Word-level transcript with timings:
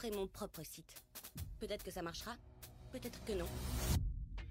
ferai 0.00 0.16
mon 0.16 0.26
propre 0.26 0.62
site. 0.62 0.94
Peut-être 1.58 1.84
que 1.84 1.90
ça 1.90 2.00
marchera, 2.02 2.34
peut-être 2.92 3.22
que 3.24 3.32
non. 3.32 3.46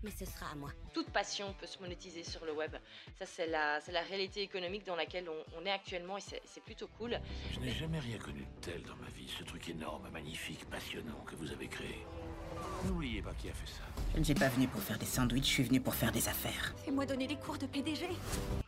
Mais 0.03 0.11
ce 0.11 0.23
sera 0.25 0.51
à 0.51 0.55
moi. 0.55 0.69
Toute 0.93 1.09
passion 1.09 1.53
peut 1.59 1.65
se 1.67 1.79
monétiser 1.79 2.23
sur 2.23 2.45
le 2.45 2.53
web. 2.53 2.73
Ça, 3.17 3.25
c'est 3.25 3.47
la, 3.47 3.81
c'est 3.81 3.91
la 3.91 4.01
réalité 4.01 4.41
économique 4.41 4.85
dans 4.85 4.95
laquelle 4.95 5.27
on, 5.27 5.59
on 5.61 5.65
est 5.65 5.71
actuellement 5.71 6.17
et 6.17 6.21
c'est, 6.21 6.41
c'est 6.45 6.63
plutôt 6.63 6.87
cool. 6.97 7.19
Je 7.51 7.59
n'ai 7.59 7.71
jamais 7.71 7.99
rien 7.99 8.17
connu 8.17 8.41
de 8.41 8.61
tel 8.61 8.81
dans 8.83 8.95
ma 8.95 9.09
vie, 9.09 9.27
ce 9.27 9.43
truc 9.43 9.67
énorme, 9.67 10.07
magnifique, 10.13 10.63
passionnant 10.69 11.19
que 11.25 11.35
vous 11.35 11.51
avez 11.51 11.67
créé. 11.67 12.05
N'oubliez 12.85 13.21
pas 13.21 13.33
qui 13.33 13.49
a 13.49 13.53
fait 13.53 13.67
ça. 13.67 13.83
Je 14.13 14.19
ne 14.19 14.23
suis 14.23 14.33
pas 14.33 14.47
venu 14.47 14.67
pour 14.67 14.81
faire 14.81 14.97
des 14.97 15.05
sandwichs, 15.05 15.45
je 15.45 15.51
suis 15.51 15.63
venu 15.63 15.81
pour 15.81 15.93
faire 15.93 16.11
des 16.11 16.27
affaires. 16.29 16.73
Fais-moi 16.85 17.05
donner 17.05 17.27
des 17.27 17.35
cours 17.35 17.57
de 17.57 17.65
PDG. 17.65 18.07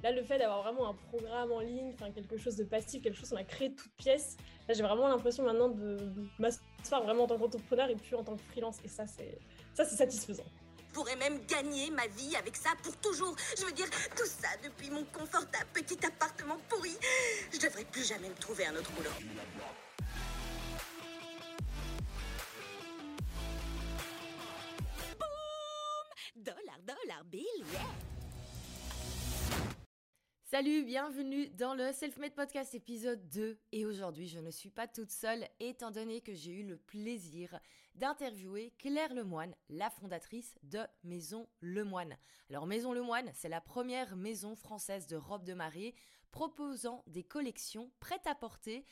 Là, 0.03 0.11
le 0.11 0.23
fait 0.23 0.37
d'avoir 0.37 0.63
vraiment 0.63 0.89
un 0.89 0.93
programme 0.93 1.51
en 1.51 1.61
ligne, 1.61 1.91
enfin 1.93 2.11
quelque 2.11 2.37
chose 2.37 2.57
de 2.57 2.63
passif, 2.65 3.01
quelque 3.01 3.17
chose 3.17 3.29
qu'on 3.29 3.37
a 3.37 3.43
créé 3.43 3.69
de 3.69 3.75
toutes 3.75 3.93
pièces, 3.93 4.35
là 4.67 4.73
j'ai 4.73 4.83
vraiment 4.83 5.07
l'impression 5.07 5.45
maintenant 5.45 5.69
de 5.69 5.97
m'asseoir 6.39 6.67
vraiment 6.89 7.23
en 7.23 7.27
tant 7.27 7.37
qu'entrepreneur 7.37 7.89
et 7.89 7.95
plus 7.95 8.15
en 8.15 8.23
tant 8.23 8.35
que 8.35 8.41
freelance. 8.51 8.77
Et 8.83 8.87
ça, 8.87 9.05
c'est 9.07 9.37
ça, 9.73 9.85
c'est 9.85 9.95
satisfaisant. 9.95 10.45
Je 10.77 10.93
pourrais 10.93 11.15
même 11.15 11.39
gagner 11.45 11.89
ma 11.89 12.05
vie 12.07 12.35
avec 12.35 12.55
ça 12.57 12.71
pour 12.83 12.95
toujours. 12.97 13.33
Je 13.57 13.63
veux 13.63 13.71
dire, 13.71 13.89
tout 14.15 14.25
ça 14.25 14.49
depuis 14.61 14.89
mon 14.89 15.05
confortable 15.05 15.67
petit 15.73 16.05
appartement 16.05 16.57
pourri. 16.67 16.97
Je 17.53 17.59
devrais 17.59 17.85
plus 17.85 18.05
jamais 18.05 18.27
me 18.27 18.35
trouver 18.35 18.65
un 18.65 18.75
autre 18.75 18.91
boulot. 18.91 19.09
Boum 25.17 26.43
Dollar, 26.43 26.77
dollar, 26.85 27.23
bill, 27.23 27.45
yeah 27.71 28.10
Salut, 30.51 30.83
bienvenue 30.83 31.47
dans 31.51 31.75
le 31.75 31.93
Selfmade 31.93 32.35
Podcast 32.35 32.75
épisode 32.75 33.25
2. 33.29 33.57
Et 33.71 33.85
aujourd'hui, 33.85 34.27
je 34.27 34.37
ne 34.37 34.51
suis 34.51 34.69
pas 34.69 34.85
toute 34.85 35.09
seule, 35.09 35.47
étant 35.61 35.91
donné 35.91 36.19
que 36.19 36.33
j'ai 36.33 36.51
eu 36.51 36.67
le 36.67 36.75
plaisir 36.75 37.57
d'interviewer 37.95 38.73
Claire 38.77 39.13
Lemoine, 39.13 39.55
la 39.69 39.89
fondatrice 39.89 40.53
de 40.63 40.81
Maison 41.05 41.47
Lemoine. 41.61 42.17
Alors, 42.49 42.67
Maison 42.67 42.91
Lemoine, 42.91 43.31
c'est 43.33 43.47
la 43.47 43.61
première 43.61 44.17
maison 44.17 44.57
française 44.57 45.07
de 45.07 45.15
robes 45.15 45.45
de 45.45 45.53
mariée 45.53 45.95
proposant 46.31 47.05
des 47.07 47.23
collections 47.23 47.89
prêtes 48.01 48.27
à 48.27 48.35
porter 48.35 48.85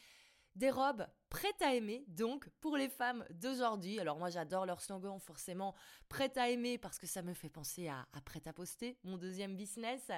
des 0.55 0.71
robes 0.71 1.07
prêtes 1.29 1.61
à 1.61 1.75
aimer, 1.75 2.05
donc 2.07 2.47
pour 2.61 2.77
les 2.77 2.89
femmes 2.89 3.25
d'aujourd'hui. 3.31 3.99
Alors 3.99 4.17
moi 4.17 4.29
j'adore 4.29 4.65
leur 4.65 4.81
slogan 4.81 5.19
forcément 5.19 5.75
prêtes 6.07 6.37
à 6.37 6.49
aimer 6.49 6.77
parce 6.77 6.99
que 6.99 7.05
ça 7.05 7.21
me 7.21 7.33
fait 7.33 7.49
penser 7.49 7.87
à, 7.87 8.07
à 8.13 8.21
prêt 8.21 8.41
à 8.45 8.53
poster, 8.53 8.97
mon 9.03 9.17
deuxième 9.17 9.55
business. 9.55 10.09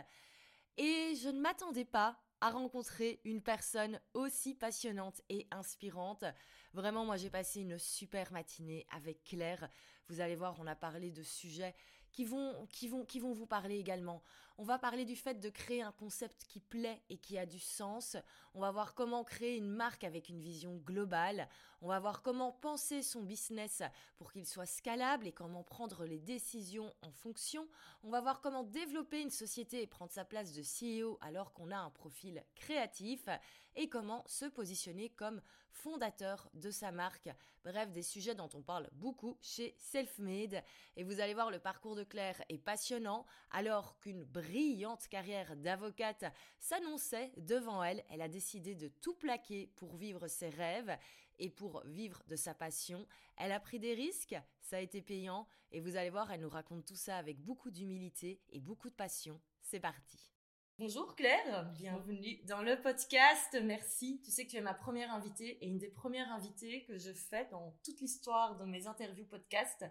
Et 0.77 1.15
je 1.15 1.29
ne 1.29 1.39
m'attendais 1.39 1.85
pas 1.85 2.17
à 2.41 2.49
rencontrer 2.49 3.21
une 3.23 3.41
personne 3.41 3.99
aussi 4.13 4.55
passionnante 4.55 5.21
et 5.29 5.47
inspirante. 5.51 6.25
Vraiment, 6.73 7.05
moi 7.05 7.17
j'ai 7.17 7.29
passé 7.29 7.61
une 7.61 7.77
super 7.77 8.31
matinée 8.31 8.85
avec 8.89 9.23
Claire. 9.23 9.69
Vous 10.07 10.21
allez 10.21 10.35
voir, 10.35 10.55
on 10.59 10.67
a 10.67 10.75
parlé 10.75 11.11
de 11.11 11.21
sujets 11.21 11.75
qui 12.11 12.25
vont, 12.25 12.65
qui 12.67 12.87
vont, 12.87 13.05
qui 13.05 13.19
vont 13.19 13.31
vous 13.31 13.45
parler 13.45 13.77
également. 13.77 14.23
On 14.61 14.63
va 14.63 14.77
parler 14.77 15.05
du 15.05 15.15
fait 15.15 15.39
de 15.39 15.49
créer 15.49 15.81
un 15.81 15.91
concept 15.91 16.45
qui 16.47 16.59
plaît 16.59 17.01
et 17.09 17.17
qui 17.17 17.39
a 17.39 17.47
du 17.47 17.57
sens. 17.57 18.15
On 18.53 18.59
va 18.59 18.69
voir 18.69 18.93
comment 18.93 19.23
créer 19.23 19.57
une 19.57 19.71
marque 19.71 20.03
avec 20.03 20.29
une 20.29 20.39
vision 20.39 20.77
globale. 20.85 21.49
On 21.81 21.87
va 21.87 21.99
voir 21.99 22.21
comment 22.21 22.51
penser 22.51 23.01
son 23.01 23.23
business 23.23 23.81
pour 24.17 24.31
qu'il 24.31 24.45
soit 24.45 24.67
scalable 24.67 25.25
et 25.25 25.31
comment 25.31 25.63
prendre 25.63 26.05
les 26.05 26.19
décisions 26.19 26.93
en 27.01 27.11
fonction. 27.11 27.67
On 28.03 28.11
va 28.11 28.21
voir 28.21 28.39
comment 28.39 28.63
développer 28.63 29.23
une 29.23 29.31
société 29.31 29.81
et 29.81 29.87
prendre 29.87 30.11
sa 30.11 30.25
place 30.25 30.53
de 30.53 30.61
CEO 30.61 31.17
alors 31.21 31.53
qu'on 31.53 31.71
a 31.71 31.77
un 31.77 31.89
profil 31.89 32.43
créatif 32.53 33.27
et 33.75 33.89
comment 33.89 34.23
se 34.27 34.45
positionner 34.45 35.09
comme 35.09 35.41
fondateur 35.71 36.49
de 36.53 36.69
sa 36.69 36.91
marque. 36.91 37.29
Bref, 37.63 37.91
des 37.91 38.03
sujets 38.03 38.35
dont 38.35 38.49
on 38.53 38.61
parle 38.61 38.89
beaucoup 38.93 39.37
chez 39.41 39.75
Selfmade. 39.77 40.63
Et 40.97 41.03
vous 41.03 41.19
allez 41.19 41.33
voir, 41.33 41.49
le 41.49 41.59
parcours 41.59 41.95
de 41.95 42.03
Claire 42.03 42.43
est 42.49 42.57
passionnant 42.57 43.25
alors 43.51 43.97
qu'une 43.99 44.23
brillante 44.51 45.07
carrière 45.07 45.55
d'avocate 45.55 46.25
s'annonçait 46.59 47.31
devant 47.37 47.81
elle. 47.81 48.03
Elle 48.09 48.21
a 48.21 48.27
décidé 48.27 48.75
de 48.75 48.89
tout 48.89 49.13
plaquer 49.13 49.71
pour 49.77 49.95
vivre 49.95 50.27
ses 50.27 50.49
rêves 50.49 50.97
et 51.39 51.49
pour 51.49 51.81
vivre 51.85 52.21
de 52.27 52.35
sa 52.35 52.53
passion. 52.53 53.07
Elle 53.37 53.53
a 53.53 53.61
pris 53.61 53.79
des 53.79 53.93
risques, 53.93 54.35
ça 54.59 54.75
a 54.75 54.81
été 54.81 55.01
payant 55.01 55.47
et 55.71 55.79
vous 55.79 55.95
allez 55.95 56.09
voir, 56.09 56.29
elle 56.31 56.41
nous 56.41 56.49
raconte 56.49 56.85
tout 56.85 56.97
ça 56.97 57.15
avec 57.15 57.39
beaucoup 57.39 57.71
d'humilité 57.71 58.41
et 58.49 58.59
beaucoup 58.59 58.89
de 58.89 58.95
passion. 58.95 59.39
C'est 59.61 59.79
parti. 59.79 60.19
Bonjour 60.77 61.15
Claire, 61.15 61.71
bienvenue 61.71 62.41
dans 62.45 62.61
le 62.61 62.75
podcast. 62.81 63.57
Merci. 63.63 64.19
Tu 64.21 64.31
sais 64.31 64.45
que 64.45 64.51
tu 64.51 64.57
es 64.57 64.61
ma 64.61 64.73
première 64.73 65.13
invitée 65.13 65.63
et 65.63 65.67
une 65.67 65.77
des 65.77 65.91
premières 65.91 66.31
invitées 66.31 66.83
que 66.83 66.97
je 66.97 67.13
fais 67.13 67.47
dans 67.51 67.73
toute 67.85 68.01
l'histoire 68.01 68.57
de 68.57 68.65
mes 68.65 68.87
interviews 68.87 69.25
podcast. 69.25 69.85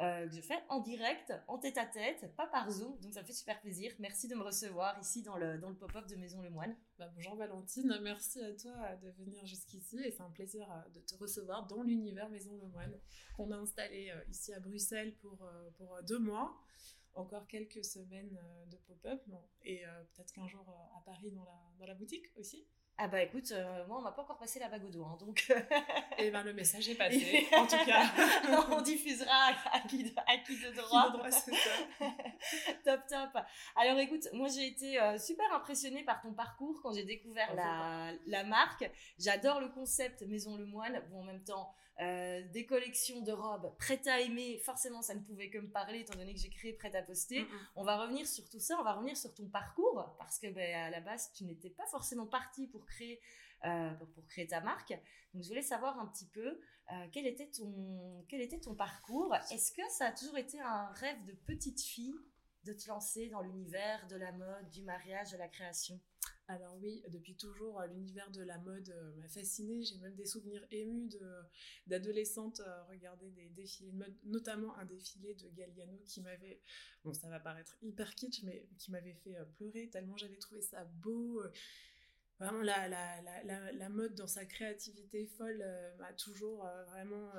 Euh, 0.00 0.28
que 0.28 0.34
je 0.34 0.42
fais 0.42 0.58
en 0.68 0.80
direct, 0.80 1.32
en 1.48 1.56
tête 1.56 1.78
à 1.78 1.86
tête, 1.86 2.30
pas 2.36 2.46
par 2.46 2.70
Zoom, 2.70 3.00
donc 3.00 3.14
ça 3.14 3.22
me 3.22 3.26
fait 3.26 3.32
super 3.32 3.58
plaisir. 3.62 3.90
Merci 3.98 4.28
de 4.28 4.34
me 4.34 4.42
recevoir 4.42 4.98
ici 5.00 5.22
dans 5.22 5.38
le, 5.38 5.56
dans 5.56 5.70
le 5.70 5.74
pop-up 5.74 6.06
de 6.06 6.16
Maison 6.16 6.42
Le 6.42 6.50
Moine. 6.50 6.76
Bah, 6.98 7.10
bonjour 7.14 7.34
Valentine, 7.34 7.98
merci 8.02 8.42
à 8.42 8.52
toi 8.52 8.94
de 8.96 9.08
venir 9.12 9.46
jusqu'ici 9.46 9.98
et 10.04 10.10
c'est 10.10 10.22
un 10.22 10.30
plaisir 10.30 10.70
euh, 10.70 10.90
de 10.90 11.00
te 11.00 11.14
recevoir 11.14 11.66
dans 11.66 11.82
l'univers 11.82 12.28
Maison 12.28 12.54
Le 12.56 12.66
Moine 12.66 12.94
qu'on 13.38 13.50
a 13.52 13.56
installé 13.56 14.10
euh, 14.10 14.22
ici 14.28 14.52
à 14.52 14.60
Bruxelles 14.60 15.16
pour, 15.16 15.50
pour 15.78 15.98
deux 16.02 16.18
mois. 16.18 16.54
Encore 17.14 17.46
quelques 17.46 17.82
semaines 17.82 18.38
de 18.70 18.76
pop-up 18.76 19.22
et 19.62 19.84
peut-être 20.12 20.34
qu'un 20.34 20.46
jour 20.46 20.68
à 20.94 21.02
Paris 21.06 21.30
dans 21.30 21.44
la, 21.44 21.72
dans 21.78 21.86
la 21.86 21.94
boutique 21.94 22.26
aussi. 22.36 22.68
Ah 22.98 23.08
bah 23.08 23.22
écoute, 23.22 23.52
euh, 23.52 23.86
moi 23.86 23.98
on 23.98 24.00
m'a 24.00 24.10
pas 24.10 24.22
encore 24.22 24.38
passé 24.38 24.58
la 24.58 24.68
bague 24.68 24.84
au 24.84 24.88
doigt, 24.88 25.08
hein, 25.12 25.18
donc... 25.20 25.52
Et 26.18 26.30
ben 26.30 26.42
le 26.42 26.54
message 26.54 26.88
est 26.88 26.94
passé, 26.94 27.46
en 27.54 27.66
tout 27.66 27.84
cas. 27.84 28.04
on 28.70 28.80
diffusera 28.80 29.52
à 29.70 29.80
qui 29.80 30.04
de, 30.04 30.12
à 30.26 30.38
qui 30.38 30.58
de 30.58 30.74
droit. 30.74 31.10
droit 31.10 31.30
c'est 31.30 31.54
ça. 31.54 31.70
top, 32.84 33.00
top. 33.06 33.42
Alors 33.76 33.98
écoute, 33.98 34.26
moi 34.32 34.48
j'ai 34.48 34.66
été 34.66 34.98
euh, 34.98 35.18
super 35.18 35.44
impressionnée 35.52 36.04
par 36.04 36.22
ton 36.22 36.32
parcours 36.32 36.80
quand 36.82 36.94
j'ai 36.94 37.04
découvert 37.04 37.54
la, 37.54 38.12
la 38.26 38.44
marque. 38.44 38.90
J'adore 39.18 39.60
le 39.60 39.68
concept 39.68 40.22
Maison 40.22 40.56
Le 40.56 40.64
Moine. 40.64 41.02
Bon, 41.10 41.20
en 41.20 41.24
même 41.24 41.44
temps, 41.44 41.74
euh, 42.00 42.42
des 42.52 42.66
collections 42.66 43.22
de 43.22 43.32
robes 43.32 43.74
prêtes 43.78 44.06
à 44.06 44.20
aimer, 44.20 44.58
forcément 44.58 45.00
ça 45.00 45.14
ne 45.14 45.20
pouvait 45.20 45.48
que 45.48 45.58
me 45.58 45.68
parler 45.68 46.00
étant 46.00 46.14
donné 46.14 46.34
que 46.34 46.40
j'ai 46.40 46.50
créé 46.50 46.74
Prêt 46.74 46.94
à 46.94 47.02
poster. 47.02 47.42
Mm, 47.42 47.46
mm. 47.46 47.68
On 47.76 47.84
va 47.84 47.96
revenir 47.96 48.26
sur 48.26 48.48
tout 48.48 48.60
ça, 48.60 48.76
on 48.78 48.84
va 48.84 48.92
revenir 48.92 49.16
sur 49.16 49.32
ton 49.32 49.46
parcours 49.46 50.14
parce 50.18 50.38
que 50.38 50.48
ben, 50.48 50.74
à 50.74 50.90
la 50.90 51.00
base 51.00 51.32
tu 51.34 51.44
n'étais 51.44 51.70
pas 51.70 51.86
forcément 51.86 52.26
parti 52.26 52.66
pour 52.66 52.84
créer 52.84 53.20
euh, 53.64 53.90
pour 54.14 54.26
créer 54.26 54.46
ta 54.46 54.60
marque. 54.60 54.90
Donc 55.32 55.42
je 55.42 55.48
voulais 55.48 55.62
savoir 55.62 55.98
un 55.98 56.06
petit 56.06 56.26
peu 56.26 56.60
euh, 56.92 57.06
quel 57.12 57.26
était 57.26 57.48
ton 57.50 58.24
quel 58.28 58.42
était 58.42 58.60
ton 58.60 58.74
parcours? 58.74 59.34
Est-ce 59.50 59.72
que 59.72 59.88
ça 59.88 60.06
a 60.06 60.12
toujours 60.12 60.36
été 60.36 60.60
un 60.60 60.88
rêve 60.88 61.24
de 61.24 61.32
petite 61.32 61.80
fille 61.80 62.14
de 62.64 62.74
te 62.74 62.88
lancer 62.88 63.28
dans 63.28 63.40
l'univers 63.40 64.06
de 64.08 64.16
la 64.16 64.32
mode, 64.32 64.68
du 64.70 64.82
mariage, 64.82 65.32
de 65.32 65.38
la 65.38 65.48
création? 65.48 65.98
Alors 66.48 66.78
oui, 66.80 67.02
depuis 67.08 67.34
toujours, 67.34 67.80
euh, 67.80 67.86
l'univers 67.88 68.30
de 68.30 68.42
la 68.42 68.58
mode 68.58 68.88
euh, 68.90 69.12
m'a 69.16 69.28
fascinée. 69.28 69.82
J'ai 69.82 69.98
même 69.98 70.14
des 70.14 70.26
souvenirs 70.26 70.64
émus 70.70 71.08
de, 71.08 71.42
d'adolescente 71.88 72.60
euh, 72.60 72.84
regarder 72.84 73.30
des 73.30 73.48
défilés 73.48 73.90
de 73.90 73.96
mode, 73.96 74.14
notamment 74.24 74.76
un 74.76 74.84
défilé 74.84 75.34
de 75.34 75.48
Galliano 75.50 75.98
qui 76.06 76.20
m'avait, 76.20 76.60
bon 77.04 77.12
ça 77.12 77.28
va 77.28 77.40
paraître 77.40 77.76
hyper 77.82 78.14
kitsch, 78.14 78.44
mais 78.44 78.68
qui 78.78 78.92
m'avait 78.92 79.14
fait 79.14 79.36
pleurer 79.56 79.88
tellement 79.90 80.16
j'avais 80.16 80.38
trouvé 80.38 80.60
ça 80.60 80.84
beau. 80.84 81.42
Vraiment, 82.38 82.60
la, 82.60 83.88
mode 83.88 84.14
dans 84.14 84.26
sa 84.26 84.44
créativité 84.44 85.26
folle 85.26 85.64
m'a 85.98 86.12
toujours 86.12 86.68
vraiment 86.88 87.32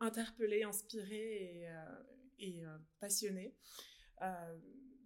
interpellée, 0.00 0.62
inspirée 0.62 1.68
et 2.38 2.62
passionnée 3.00 3.54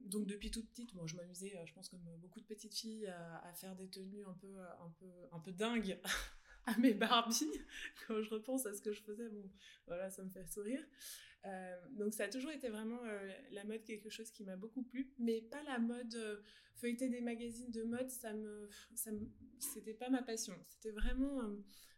donc 0.06 0.26
depuis 0.26 0.50
toute 0.50 0.68
petite, 0.68 0.94
moi 0.94 1.06
je 1.06 1.16
m'amusais, 1.16 1.56
euh, 1.56 1.66
je 1.66 1.72
pense 1.72 1.88
comme 1.88 2.04
beaucoup 2.20 2.40
de 2.40 2.46
petites 2.46 2.74
filles, 2.74 3.06
à, 3.06 3.52
faire 3.54 3.74
des 3.76 3.88
tenues 3.88 4.24
un 4.24 4.34
peu, 4.34 4.58
un 4.58 4.90
peu, 4.98 5.10
un 5.32 5.40
peu 5.40 5.52
dingues 5.52 5.98
à 6.66 6.76
mes 6.78 6.94
Barbie. 6.94 7.50
Quand 8.06 8.22
je 8.22 8.30
repense 8.30 8.66
à 8.66 8.74
ce 8.74 8.82
que 8.82 8.92
je 8.92 9.02
faisais, 9.02 9.28
bon, 9.28 9.50
voilà, 9.86 10.10
ça 10.10 10.22
me 10.22 10.30
fait 10.30 10.46
sourire. 10.46 10.84
Euh, 11.44 11.76
donc 11.92 12.14
ça 12.14 12.24
a 12.24 12.28
toujours 12.28 12.52
été 12.52 12.68
vraiment 12.68 13.04
euh, 13.04 13.32
la 13.50 13.64
mode 13.64 13.82
quelque 13.82 14.10
chose 14.10 14.30
qui 14.30 14.44
m'a 14.44 14.56
beaucoup 14.56 14.84
plu, 14.84 15.12
mais 15.18 15.40
pas 15.40 15.62
la 15.64 15.80
mode 15.80 16.16
feuilleter 16.76 17.08
des 17.08 17.20
magazines 17.20 17.70
de 17.70 17.82
mode, 17.82 18.08
ça 18.10 18.32
me, 18.32 18.68
ça 18.94 19.10
c'était 19.58 19.94
pas 19.94 20.08
ma 20.08 20.22
passion. 20.22 20.54
C'était 20.68 20.92
vraiment 20.92 21.42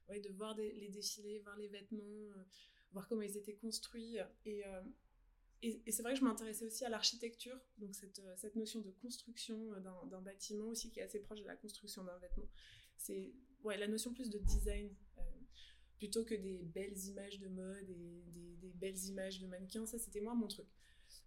ouais, 0.08 0.20
de 0.20 0.30
voir 0.30 0.56
les 0.56 0.88
défilés, 0.88 1.40
voir 1.40 1.56
les 1.58 1.68
vêtements, 1.68 2.30
voir 2.92 3.06
comment 3.06 3.22
ils 3.22 3.36
étaient 3.36 3.56
construits 3.56 4.18
et, 5.64 5.92
c'est 5.92 6.02
vrai 6.02 6.12
que 6.12 6.20
je 6.20 6.24
m'intéressais 6.24 6.66
aussi 6.66 6.84
à 6.84 6.88
l'architecture, 6.88 7.58
donc 7.78 7.94
cette, 7.94 8.18
euh, 8.18 8.34
cette, 8.36 8.54
notion 8.54 8.80
de 8.80 8.90
construction 8.90 9.72
euh, 9.72 9.80
d'un 9.80 10.20
bâtiment 10.20 10.66
aussi 10.66 10.90
qui 10.90 11.00
est 11.00 11.02
assez 11.02 11.20
proche 11.20 11.40
de 11.40 11.46
la 11.46 11.56
construction 11.56 12.04
d'un 12.04 12.18
vêtement. 12.18 12.48
C'est 12.98 13.32
ouais, 13.62 13.78
la 13.78 13.88
notion 13.88 14.12
plus 14.12 14.28
de 14.28 14.38
design, 14.38 14.94
euh, 15.18 15.22
plutôt 15.96 16.24
que 16.24 16.34
des 16.34 16.64
belles 16.64 16.98
images 17.06 17.38
de 17.38 17.48
mode 17.48 17.88
et 17.88 18.24
des, 18.26 18.72
belles 18.74 19.04
images 19.06 19.40
de 19.40 19.46
mannequins, 19.46 19.86
ça 19.86 19.98
c'était 19.98 20.20
moi 20.20 20.34
mon 20.34 20.48
truc. 20.48 20.66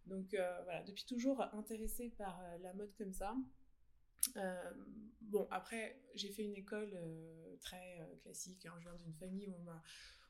Donc 0.06 0.36
voilà, 0.64 0.84
depuis 0.84 1.06
toujours 1.06 1.42
intéressée 1.54 2.10
par 2.18 2.40
la 2.60 2.74
mode 2.74 2.94
comme 2.98 3.14
ça. 3.14 3.36
bon, 5.22 5.48
après, 5.50 6.00
j'ai 6.14 6.30
fait 6.30 6.44
une 6.44 6.56
école 6.56 6.96
très 7.62 8.08
classique, 8.22 8.66
hein, 8.66 8.76
je 8.80 8.90
viens 8.90 8.96
d'une 8.96 9.14
famille 9.14 9.48
où 9.48 9.56
on 9.60 9.64
m'a 9.64 9.82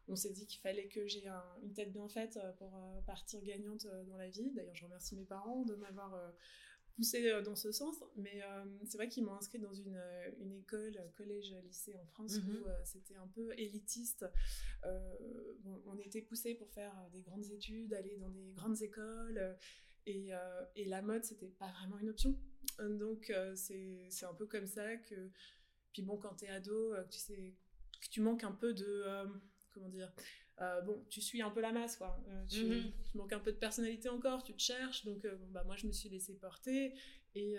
on 0.08 0.16
s'est 0.16 0.32
dit 0.32 0.46
qu'il 0.46 0.62
fallait 0.62 0.88
que 0.88 1.08
j'ai 1.08 1.28
une 1.64 1.74
tête 1.74 1.92
bien 1.92 2.08
faite 2.08 2.40
pour 2.58 2.82
partir 3.06 3.42
gagnante 3.44 3.88
dans 4.08 4.18
la 4.18 4.30
vie. 4.30 4.52
D'ailleurs, 4.52 4.76
je 4.76 4.86
remercie 4.86 5.16
mes 5.16 5.26
parents 5.26 5.64
de 5.64 5.76
m'avoir 5.76 6.34
poussé 6.96 7.42
dans 7.44 7.56
ce 7.56 7.72
sens. 7.72 8.04
Mais 8.16 8.42
c'est 8.86 8.98
vrai 8.98 9.08
qu'ils 9.08 9.24
m'ont 9.24 9.36
inscrit 9.36 9.60
dans 9.60 9.74
une, 9.74 10.02
une 10.40 10.54
école, 10.54 11.00
collège, 11.16 11.56
lycée 11.64 11.96
en 11.96 12.06
France, 12.06 12.38
où 12.38 12.52
mhm. 12.52 12.74
c'était 12.84 13.16
un 13.16 13.28
peu 13.28 13.54
élitiste. 13.58 14.26
on 14.84 15.98
était 16.00 16.22
poussé 16.22 16.56
pour 16.56 16.70
faire 16.72 16.94
des 17.12 17.22
grandes 17.22 17.50
études, 17.52 17.94
aller 17.94 18.18
dans 18.18 18.30
des 18.30 18.52
grandes 18.54 18.82
écoles. 18.82 19.58
Et, 20.06 20.32
et, 20.76 20.86
la 20.86 21.02
mode, 21.02 21.24
c'était 21.24 21.50
pas 21.50 21.72
vraiment 21.72 21.98
une 22.00 22.10
option. 22.10 22.38
Donc, 22.80 23.32
c'est 23.56 24.26
un 24.26 24.34
peu 24.34 24.48
comme 24.48 24.68
ça 24.68 24.96
que. 24.98 25.30
Puis 25.94 26.02
bon, 26.02 26.18
quand 26.18 26.36
t'es 26.36 26.50
ado, 26.50 26.94
tu 27.10 27.18
sais 27.18 27.56
que 28.02 28.08
tu 28.10 28.22
manques 28.22 28.44
un 28.44 28.52
peu 28.52 28.74
de 28.74 29.04
comment 29.78 29.90
dire 29.90 30.12
euh, 30.62 30.82
bon, 30.82 31.06
tu 31.10 31.22
suis 31.22 31.42
un 31.42 31.52
peu 31.52 31.62
la 31.62 31.72
masse, 31.72 31.98
quoi. 31.98 32.20
Euh, 32.30 32.42
mhm. 32.42 32.92
tu, 33.04 33.18
manques 33.18 33.34
un 33.34 33.40
peu 33.40 33.52
de 33.52 33.58
personnalité 33.58 34.10
encore, 34.10 34.44
tu 34.44 34.54
te 34.54 34.62
cherches. 34.62 35.06
Donc, 35.06 35.24
euh, 35.26 35.36
bah, 35.52 35.64
moi, 35.64 35.76
je 35.76 35.86
me 35.86 35.92
suis 35.92 36.10
laissée 36.10 36.34
porter 36.34 36.94
et, 37.36 37.58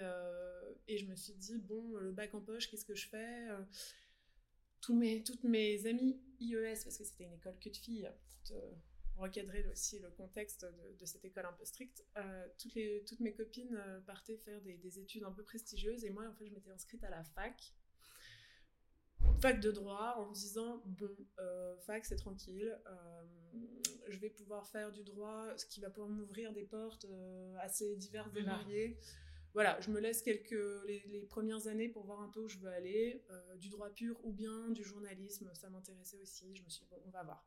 et 0.88 0.99
je 0.99 1.06
me 1.06 1.15
suis 1.15 1.35
dit, 1.35 1.59
bon, 1.59 1.94
le 1.97 2.11
bac 2.11 2.35
en 2.35 2.41
poche, 2.41 2.69
qu'est-ce 2.69 2.85
que 2.85 2.97
je 2.97 3.06
fais 3.06 3.47
Tous 4.81 4.94
mes, 4.94 5.23
Toutes 5.23 5.44
mes 5.44 5.87
amies 5.87 6.20
IES, 6.41 6.81
parce 6.82 6.99
que 6.99 7.05
c'était 7.05 7.25
une 7.25 7.35
école 7.35 7.56
que 7.61 7.69
de 7.69 7.76
filles, 7.76 8.11
pour 9.14 9.23
recadrer 9.23 9.64
aussi 9.69 10.00
le 10.00 10.11
contexte 10.11 10.67
de, 10.99 11.06
cette 11.06 11.25
école 11.25 11.47
un 11.47 11.53
peu 11.53 11.64
stricte, 11.64 12.05
toutes, 12.59 12.75
les, 12.75 13.05
toutes 13.06 13.21
mes 13.21 13.32
copines 13.32 13.81
partaient 14.05 14.38
faire 14.38 14.61
des, 14.62 14.79
des, 14.79 14.99
études 14.99 15.23
un 15.23 15.31
peu 15.31 15.44
prestigieuses 15.44 16.05
et 16.05 16.11
moi, 16.11 16.26
en 16.29 16.35
fait, 16.35 16.49
je 16.49 16.53
m'étais 16.53 16.71
inscrite 16.71 17.05
à 17.05 17.11
la 17.11 17.23
fac 17.23 17.73
fac 19.40 19.61
de 19.61 19.70
droit 19.70 20.14
en 20.19 20.29
me 20.29 20.35
disant 20.35 20.82
bon 20.85 21.17
euh, 21.38 21.76
fac 21.79 22.05
c'est 22.05 22.17
tranquille 22.17 22.79
euh, 22.87 23.23
je 24.08 24.19
vais 24.19 24.31
pouvoir 24.31 24.67
faire 24.67 24.93
du 24.93 25.05
droit 25.05 25.56
ce 25.56 25.67
qui 25.67 25.81
va 25.81 25.90
pouvoir 25.90 26.11
m'ouvrir 26.11 26.52
des 26.52 26.64
portes 26.64 27.05
euh, 27.06 27.56
assez 27.61 27.96
diverses 27.96 28.35
et 28.37 28.43
variées. 28.43 28.99
Voilà 29.55 29.81
je 29.81 29.90
me 29.90 30.00
laisse 30.00 30.23
quelques 30.23 30.85
les, 30.87 31.26
premières 31.29 31.67
années 31.67 31.88
pour 31.88 32.05
voir 32.05 32.20
un 32.20 32.29
peu 32.29 32.40
où 32.40 32.49
je 32.49 32.58
veux 32.58 32.70
aller. 32.70 33.25
Du 33.58 33.69
droit 33.69 33.90
pur 33.90 34.17
ou 34.25 34.32
bien 34.32 34.70
du 34.70 34.85
journalisme 34.85 35.50
ça 35.55 35.69
m'intéressait 35.70 36.19
aussi. 36.19 36.55
Je 36.55 36.62
me 36.62 36.69
suis 36.69 36.85
dit 36.85 36.88
bon 36.90 37.02
on 37.06 37.11
va 37.11 37.23
voir. 37.23 37.44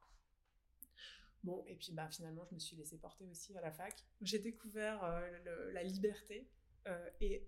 Bon 1.43 1.63
et 1.67 1.75
puis 1.75 1.93
bah 1.93 2.09
finalement 2.09 2.43
je 2.49 2.55
me 2.55 2.59
suis 2.59 2.75
laissée 2.75 2.97
porter 2.97 3.25
aussi 3.27 3.55
à 3.57 3.61
la 3.61 3.71
fac. 3.71 4.05
J'ai 4.21 4.39
découvert 4.39 5.01
la 5.73 5.83
liberté 5.83 6.49
et 7.21 7.47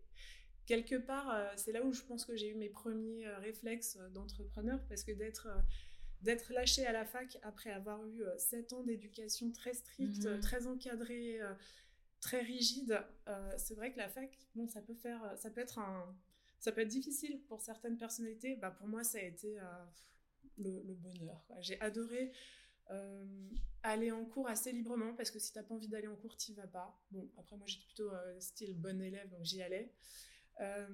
quelque 0.65 0.95
part, 0.95 1.29
euh, 1.29 1.47
c'est 1.55 1.71
là 1.71 1.83
où 1.83 1.93
je 1.93 2.01
pense 2.01 2.25
que 2.25 2.35
j'ai 2.35 2.49
eu 2.49 2.55
mes 2.55 2.69
premiers 2.69 3.27
euh, 3.27 3.37
réflexes 3.39 3.97
euh, 3.99 4.09
d'entrepreneur, 4.09 4.79
parce 4.87 5.03
que 5.03 5.11
d'être 5.11 5.47
d'être 6.21 6.53
lâché 6.53 6.85
à 6.85 6.93
la 6.93 7.03
fac 7.03 7.37
après 7.43 7.69
avoir 7.69 8.01
eu 8.07 8.23
sept 8.37 8.71
ans 8.71 8.81
d'éducation 8.81 9.51
très 9.51 9.73
stricte, 9.73 10.25
mhm. 10.25 10.39
très 10.39 10.67
encadrée, 10.67 11.37
très 12.21 12.39
rigide, 12.39 13.03
c'est 13.57 13.75
vrai 13.75 13.91
que 13.91 13.97
la 13.97 14.07
fac, 14.07 14.29
bon, 14.55 14.65
ça 14.69 14.81
peut 14.81 14.93
faire, 14.93 15.19
ça 15.35 15.49
peut 15.49 15.59
être 15.59 15.79
un, 15.79 16.15
ça 16.59 16.71
peut 16.71 16.79
être 16.79 16.87
difficile 16.87 17.41
pour 17.49 17.59
certaines 17.59 17.97
personnalités. 17.97 18.55
Bah, 18.55 18.71
pour 18.71 18.87
moi, 18.87 19.03
ça 19.03 19.17
a 19.17 19.21
été 19.21 19.59
le, 20.57 20.93
bonheur. 20.93 21.45
J'ai 21.59 21.77
adoré 21.81 22.31
aller 23.83 24.13
en 24.13 24.23
cours 24.23 24.47
assez 24.47 24.71
librement 24.71 25.13
parce 25.15 25.29
que 25.29 25.39
si 25.39 25.51
t'as 25.51 25.63
pas 25.63 25.75
envie 25.75 25.89
d'aller 25.89 26.07
en 26.07 26.15
cours, 26.15 26.37
t'y 26.37 26.53
vas 26.53 26.67
pas. 26.67 26.97
Bon, 27.11 27.29
après 27.37 27.57
moi 27.57 27.67
j'étais 27.67 27.85
plutôt 27.87 28.11
style 28.39 28.79
bon 28.79 29.01
élève 29.01 29.29
donc 29.29 29.43
j'y 29.43 29.61
allais. 29.61 29.91
Euh, 30.61 30.87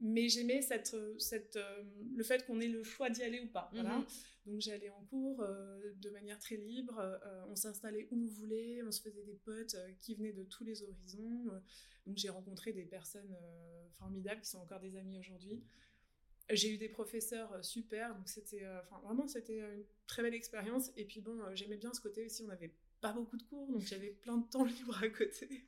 mais 0.00 0.28
j'aimais 0.28 0.62
cette, 0.62 0.96
cette, 1.18 1.56
euh, 1.56 1.82
le 2.14 2.22
fait 2.22 2.46
qu'on 2.46 2.60
ait 2.60 2.68
le 2.68 2.84
choix 2.84 3.10
d'y 3.10 3.22
aller 3.22 3.40
ou 3.40 3.48
pas. 3.48 3.68
Voilà. 3.72 3.98
Mhm. 3.98 4.06
Donc 4.46 4.60
j'allais 4.60 4.90
en 4.90 5.04
cours 5.10 5.42
euh, 5.42 5.92
de 6.00 6.10
manière 6.10 6.38
très 6.38 6.56
libre, 6.56 7.20
on 7.50 7.56
s'installait 7.56 8.08
où 8.10 8.16
on 8.16 8.26
voulait, 8.26 8.82
on 8.82 8.90
se 8.90 9.02
faisait 9.02 9.24
des 9.24 9.38
potes 9.44 9.76
qui 9.98 10.14
venaient 10.14 10.32
de 10.32 10.44
tous 10.44 10.64
les 10.64 10.82
horizons. 10.82 11.44
donc 12.06 12.16
j'ai 12.16 12.30
rencontré 12.30 12.72
des 12.72 12.86
personnes 12.86 13.36
formidables 13.98 14.40
qui 14.40 14.48
sont 14.48 14.60
encore 14.60 14.80
des 14.80 14.96
amis 14.96 15.18
aujourd'hui. 15.18 15.62
J'ai 16.50 16.72
eu 16.72 16.78
des 16.78 16.88
professeurs 16.88 17.62
super, 17.62 18.14
donc 18.14 18.26
c'était 18.26 18.66
enfin 18.84 19.02
vraiment 19.04 19.26
c'était 19.26 19.58
une 19.58 19.84
très 20.06 20.22
belle 20.22 20.34
expérience. 20.34 20.92
Et 20.96 21.04
puis 21.04 21.20
bon, 21.20 21.38
j'aimais 21.54 21.76
bien 21.76 21.92
ce 21.92 22.00
côté 22.00 22.24
aussi, 22.24 22.42
on 22.42 22.46
n'avait 22.46 22.72
pas 23.02 23.12
beaucoup 23.12 23.36
de 23.36 23.42
cours, 23.42 23.70
donc 23.70 23.82
j'avais 23.82 24.12
plein 24.12 24.38
de 24.38 24.48
temps 24.48 24.64
libre 24.64 24.98
à 25.02 25.08
côté. 25.10 25.66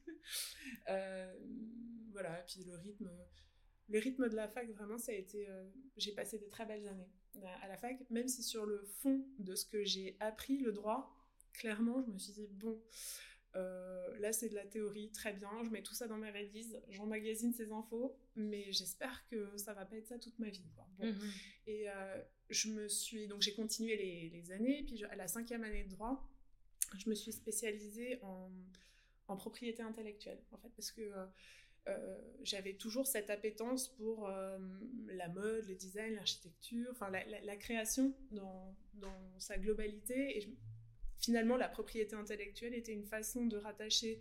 Voilà, 2.21 2.41
et 2.41 2.45
puis 2.47 2.65
le 2.65 2.77
rythme, 2.77 3.11
le 3.89 3.99
rythme 3.99 4.29
de 4.29 4.37
la 4.37 4.49
fac, 4.49 4.71
vraiment, 4.71 4.99
ça 4.99 5.13
a 5.13 5.15
été. 5.15 5.49
Euh, 5.49 5.65
j'ai 5.97 6.13
passé 6.13 6.39
de 6.39 6.47
très 6.47 6.67
belles 6.67 6.87
années 6.87 7.09
à 7.63 7.69
la 7.69 7.77
fac, 7.77 7.99
même 8.11 8.29
si 8.29 8.43
sur 8.43 8.67
le 8.67 8.83
fond 9.01 9.25
de 9.39 9.55
ce 9.55 9.65
que 9.65 9.85
j'ai 9.85 10.17
appris, 10.21 10.59
le 10.59 10.73
droit, 10.73 11.17
clairement, 11.53 12.03
je 12.03 12.11
me 12.11 12.19
suis 12.19 12.33
dit, 12.33 12.49
bon, 12.51 12.81
euh, 13.57 14.19
là 14.19 14.33
c'est 14.33 14.49
de 14.49 14.55
la 14.55 14.67
théorie, 14.67 15.11
très 15.11 15.33
bien, 15.33 15.51
je 15.65 15.71
mets 15.71 15.83
tout 15.83 15.95
ça 15.95 16.07
dans 16.07 16.19
mes 16.19 16.31
révises, 16.31 16.81
j'emmagasine 16.91 17.53
ces 17.53 17.71
infos, 17.73 18.17
mais 18.37 18.73
j'espère 18.73 19.27
que 19.29 19.57
ça 19.57 19.75
va 19.75 19.85
pas 19.85 19.97
être 19.97 20.09
ça 20.09 20.19
toute 20.19 20.39
ma 20.39 20.49
vie. 20.49 20.65
Mhm. 20.99 21.31
Et 21.67 21.89
euh, 21.89 22.23
je 22.51 22.69
me 22.69 22.89
suis. 22.89 23.27
Donc 23.27 23.43
j'ai 23.43 23.55
continué 23.55 23.97
les, 23.97 24.53
années, 24.53 24.83
puis 24.87 25.05
à 25.05 25.17
la 25.17 25.29
cinquième 25.29 25.65
année 25.65 25.85
de 25.85 25.91
droit, 25.91 26.29
je 26.99 27.09
me 27.09 27.15
suis 27.15 27.33
spécialisée 27.33 28.21
en, 28.23 28.51
en 29.29 29.37
propriété 29.37 29.83
intellectuelle, 29.83 30.43
en 30.51 30.59
fait, 30.59 30.71
parce 30.77 30.91
que 30.91 31.03
euh, 31.03 31.27
j'avais 32.43 32.75
toujours 32.75 33.07
cette 33.07 33.31
appétence 33.31 33.89
pour 33.89 34.29
euh, 34.29 34.59
la 35.09 35.29
mode, 35.29 35.67
le 35.67 35.75
design, 35.75 36.15
l'architecture, 36.15 36.89
enfin 36.93 37.11
la, 37.11 37.57
création 37.57 38.15
dans, 38.31 38.75
dans, 38.95 39.39
sa 39.39 39.59
globalité. 39.59 40.39
Et 40.39 40.57
finalement, 41.19 41.57
la 41.57 41.69
propriété 41.69 42.15
intellectuelle 42.17 42.75
était 42.75 42.93
une 42.93 43.05
façon 43.05 43.47
de 43.47 43.57
rattacher 43.57 44.21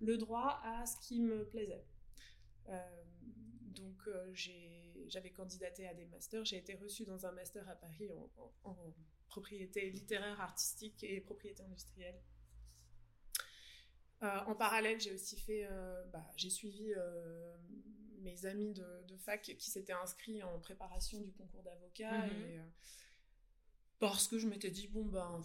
le 0.00 0.16
droit 0.18 0.60
à 0.64 0.84
ce 0.86 0.96
qui 1.06 1.20
me 1.20 1.44
plaisait. 1.46 1.84
Euh, 2.68 3.02
donc 3.74 4.08
j'avais 5.08 5.30
candidaté 5.30 5.86
à 5.86 5.94
des 5.94 6.06
masters, 6.06 6.44
j'ai 6.44 6.56
été 6.56 6.74
reçue 6.74 7.04
dans 7.04 7.26
un 7.26 7.32
master 7.32 7.68
à 7.68 7.74
Paris 7.74 8.10
en 8.64 8.76
propriété 9.28 9.90
littéraire, 9.90 10.40
artistique 10.40 11.04
et 11.04 11.20
propriété 11.20 11.62
industrielle. 11.62 12.18
Euh, 14.22 14.38
en 14.46 14.54
parallèle, 14.54 15.00
j'ai 15.00 15.12
aussi 15.12 15.38
fait, 15.38 15.66
euh, 15.70 16.04
bah, 16.12 16.26
j'ai 16.36 16.48
suivi 16.48 16.92
euh, 16.96 17.56
mes 18.20 18.46
amis 18.46 18.72
de, 18.72 19.16
fac 19.18 19.42
qui 19.42 19.70
s'étaient 19.70 19.92
inscrits 19.92 20.42
en 20.42 20.58
préparation 20.60 21.20
du 21.20 21.32
concours 21.32 21.62
d'avocat 21.62 22.26
mhm. 22.26 22.62
parce 23.98 24.28
que 24.28 24.38
je 24.38 24.46
m'étais 24.46 24.70
dit 24.70 24.86
bon 24.86 25.04
ben 25.04 25.40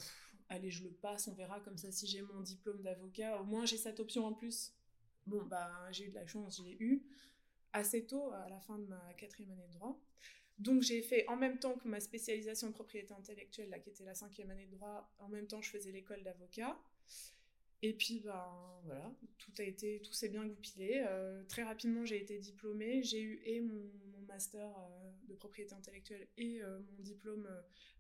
allez 0.49 0.69
je 0.69 0.83
le 0.83 0.91
passe, 0.91 1.27
on 1.27 1.33
verra 1.33 1.59
comme 1.61 1.77
ça 1.77 1.91
si 1.91 2.05
j'ai 2.05 2.21
mon 2.21 2.41
diplôme 2.41 2.83
d'avocat, 2.83 3.41
au 3.41 3.43
moins 3.43 3.65
j'ai 3.65 3.77
cette 3.77 3.99
option 3.99 4.25
en 4.25 4.33
plus. 4.33 4.73
Bon 5.25 5.41
ben 5.43 5.71
j'ai 5.91 6.05
eu 6.05 6.09
de 6.09 6.15
la 6.15 6.27
chance, 6.27 6.57
je 6.57 6.63
l'ai 6.63 6.77
eu 6.79 7.03
assez 7.73 8.05
tôt 8.05 8.31
à 8.33 8.49
la 8.49 8.59
fin 8.59 8.77
de 8.77 8.85
ma 8.85 9.13
quatrième 9.15 9.51
année 9.51 9.67
de 9.67 9.73
droit. 9.73 9.99
Donc 10.59 10.83
j'ai 10.83 11.01
fait 11.01 11.27
en 11.27 11.37
même 11.37 11.57
temps 11.57 11.75
que 11.75 11.87
ma 11.87 11.99
spécialisation 11.99 12.67
en 12.67 12.71
propriété 12.71 13.13
intellectuelle, 13.13 13.69
là, 13.69 13.79
qui 13.79 13.89
était 13.89 14.03
la 14.03 14.13
cinquième 14.13 14.51
année 14.51 14.67
de 14.67 14.75
droit, 14.75 15.11
en 15.17 15.27
même 15.27 15.47
temps 15.47 15.61
je 15.61 15.71
faisais 15.71 15.91
l'école 15.91 16.23
d'avocat. 16.23 16.77
Et 17.83 17.93
puis, 17.93 18.19
ben 18.19 18.45
voilà, 18.85 19.11
tout 19.39 19.51
a 19.57 19.63
été, 19.63 20.01
tout 20.01 20.13
s'est 20.13 20.29
bien 20.29 20.45
goupillé. 20.45 21.03
Euh, 21.07 21.43
très 21.47 21.63
rapidement, 21.63 22.05
j'ai 22.05 22.21
été 22.21 22.37
diplômée. 22.37 23.01
J'ai 23.03 23.21
eu 23.21 23.41
et 23.45 23.61
mon, 23.61 23.89
master 24.27 24.69
euh, 24.69 25.11
de 25.27 25.33
propriété 25.33 25.73
intellectuelle 25.73 26.25
et 26.37 26.61
euh, 26.61 26.79
mon 26.79 27.03
diplôme 27.03 27.49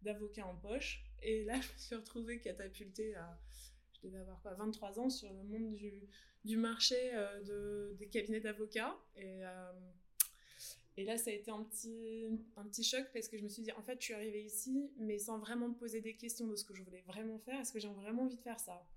d'avocat 0.01 0.45
en 0.45 0.55
poche. 0.55 1.03
Et 1.21 1.43
là, 1.43 1.55
je 1.61 1.73
me 1.73 1.77
suis 1.77 1.95
retrouvée 1.95 2.39
catapultée 2.39 3.15
à, 3.15 3.37
je 3.93 4.07
devais 4.07 4.19
avoir 4.19 4.41
quoi, 4.41 4.53
23 4.53 4.99
ans 4.99 5.09
sur 5.09 5.33
le 5.33 5.43
monde 5.43 5.73
du, 5.73 5.91
du 6.45 6.57
marché 6.57 6.95
de, 7.45 7.95
des 7.97 8.07
cabinets 8.07 8.39
d'avocats. 8.39 8.97
Et, 9.17 9.41
et 10.95 11.03
là, 11.03 11.17
ça 11.17 11.31
a 11.31 11.33
été 11.33 11.51
un 11.51 11.63
petit, 11.63 12.27
un 12.55 12.63
petit 12.65 12.83
choc 12.83 13.05
parce 13.13 13.27
que 13.27 13.37
je 13.37 13.43
me 13.43 13.49
suis 13.49 13.63
dit, 13.63 13.71
en 13.73 13.81
fait, 13.81 13.97
je 13.99 14.05
suis 14.05 14.13
arrivée 14.13 14.43
ici, 14.43 14.89
mais 14.97 15.17
sans 15.17 15.39
vraiment 15.39 15.67
me 15.67 15.75
poser 15.75 15.99
des 15.99 16.15
questions 16.15 16.47
de 16.47 16.55
ce 16.55 16.63
que 16.63 16.75
je 16.75 16.83
voulais 16.83 17.03
vraiment 17.07 17.39
faire. 17.39 17.59
Est-ce 17.59 17.73
que 17.73 17.79
j'ai 17.79 17.89
vraiment 17.89 18.23
envie 18.23 18.37
de 18.37 18.41
faire 18.41 18.59
ça? 18.59 18.87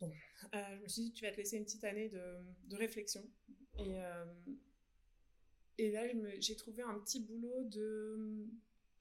Bon, 0.00 0.12
euh, 0.54 0.76
je 0.76 0.82
me 0.82 0.88
suis 0.88 1.02
dit, 1.02 1.12
tu 1.12 1.24
vas 1.24 1.32
te 1.32 1.36
laisser 1.36 1.56
une 1.56 1.64
petite 1.64 1.84
année 1.84 2.08
de, 2.08 2.38
de 2.68 2.76
réflexion. 2.76 3.22
Et, 3.78 3.96
euh, 3.96 4.24
et 5.78 5.90
là, 5.90 6.02
j'ai 6.38 6.56
trouvé 6.56 6.82
un 6.82 6.98
petit 6.98 7.20
boulot 7.20 7.64
de 7.64 8.46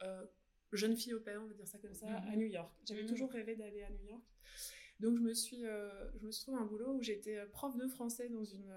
euh, 0.04 0.26
jeune 0.72 0.96
fille 0.96 1.14
au 1.14 1.20
père, 1.20 1.42
on 1.42 1.48
va 1.48 1.54
dire 1.54 1.68
ça 1.68 1.78
comme 1.80 1.94
ça, 1.94 2.08
à 2.08 2.32
mhm. 2.32 2.40
New 2.40 2.48
York. 2.48 2.72
J'avais 2.86 3.04
mhm. 3.04 3.10
toujours 3.10 3.32
rêvé 3.32 3.56
d'aller 3.56 3.84
à 3.84 3.90
New 3.90 4.06
York. 4.06 4.24
Donc, 5.00 5.18
je 5.18 5.22
me 5.22 5.34
suis, 5.34 5.62
je 5.62 6.26
me 6.26 6.32
suis 6.32 6.44
trouvé 6.44 6.58
un 6.58 6.66
boulot 6.66 6.94
où 6.94 7.02
j'étais 7.02 7.46
prof 7.48 7.76
de 7.76 7.88
français 7.88 8.30
dans 8.30 8.46
une, 8.46 8.74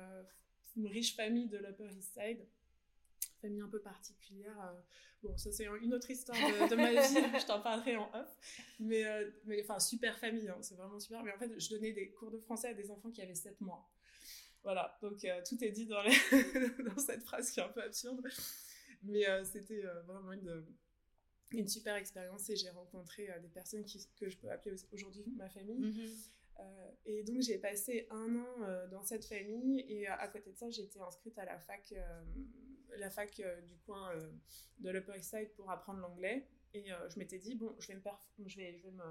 une 0.77 0.89
riche 0.89 1.15
famille 1.15 1.49
de 1.49 1.59
l'Upper 1.59 1.89
East 1.97 2.15
Side 2.15 2.45
famille 3.39 3.61
un 3.61 3.69
peu 3.69 3.81
particulière. 3.81 4.57
Euh, 4.61 4.81
bon, 5.23 5.37
ça 5.37 5.51
c'est 5.53 5.65
une 5.65 5.95
autre 5.95 6.11
histoire 6.11 6.37
de, 6.39 6.75
ma 6.75 6.91
vie, 6.91 6.99
je 7.41 7.47
t'en 7.47 7.61
parlerai 7.61 7.97
en 7.97 8.11
off. 8.15 8.37
Mais, 8.81 9.05
euh, 9.05 9.31
mais 9.45 9.63
enfin, 9.63 9.79
super 9.79 10.19
famille, 10.19 10.49
hein, 10.49 10.59
c'est 10.61 10.75
vraiment 10.75 11.01
super. 11.01 11.23
Mais 11.23 11.33
en 11.33 11.39
fait, 11.39 11.59
je 11.59 11.71
donnais 11.71 11.93
des 11.93 12.11
cours 12.11 12.31
de 12.31 12.39
français 12.39 12.69
à 12.69 12.75
des 12.75 12.91
enfants 12.91 13.11
qui 13.11 13.23
avaient 13.23 13.35
7 13.35 13.61
mois. 13.61 13.89
Voilà, 14.63 14.99
donc 15.01 15.25
euh, 15.25 15.41
tout 15.49 15.63
est 15.65 15.71
dit 15.71 15.87
dans, 15.87 16.03
dans, 16.85 16.99
cette 16.99 17.23
phrase 17.23 17.51
qui 17.51 17.61
est 17.61 17.63
un 17.63 17.69
peu 17.69 17.83
absurde. 17.83 18.21
Mais 19.05 19.25
c'était 19.45 19.85
vraiment 20.09 20.33
une, 20.33 20.67
une 21.53 21.69
super 21.69 21.95
expérience 21.95 22.51
et 22.51 22.57
j'ai 22.57 22.69
rencontré 22.71 23.29
des 23.41 23.49
personnes 23.49 23.85
qui, 23.85 24.05
que 24.19 24.29
je 24.29 24.37
peux 24.37 24.51
appeler 24.51 24.75
aujourd'hui 24.93 25.25
ma 25.37 25.49
famille. 25.49 25.79
Mhm. 25.79 26.11
et 27.07 27.23
donc 27.23 27.41
j'ai 27.41 27.59
passé 27.59 28.09
un 28.11 28.35
an 28.35 28.89
dans 28.91 29.05
cette 29.05 29.25
famille 29.25 29.85
et 29.89 30.09
à 30.09 30.27
côté 30.27 30.51
de 30.51 30.57
ça 30.57 30.69
j'ai 30.69 30.83
été 30.83 30.99
inscrite 30.99 31.39
à 31.39 31.45
la 31.45 31.61
fac, 31.61 31.95
la 32.97 33.11
fac 33.11 33.41
du 33.67 33.77
coin 33.87 34.15
de 34.79 34.91
l'Upper 34.91 35.19
East 35.19 35.31
Side 35.31 35.53
pour 35.55 35.71
apprendre 35.71 36.01
l'anglais. 36.01 36.49
Et 36.75 36.85
je 36.85 37.19
m'étais 37.19 37.39
dit, 37.39 37.55
bon, 37.55 37.75
je 37.79 37.89
vais, 37.89 37.95
me 37.95 38.03
je 38.47 38.57
vais, 38.57 38.79
je 38.79 38.83
vais 38.83 38.91
me 38.91 39.03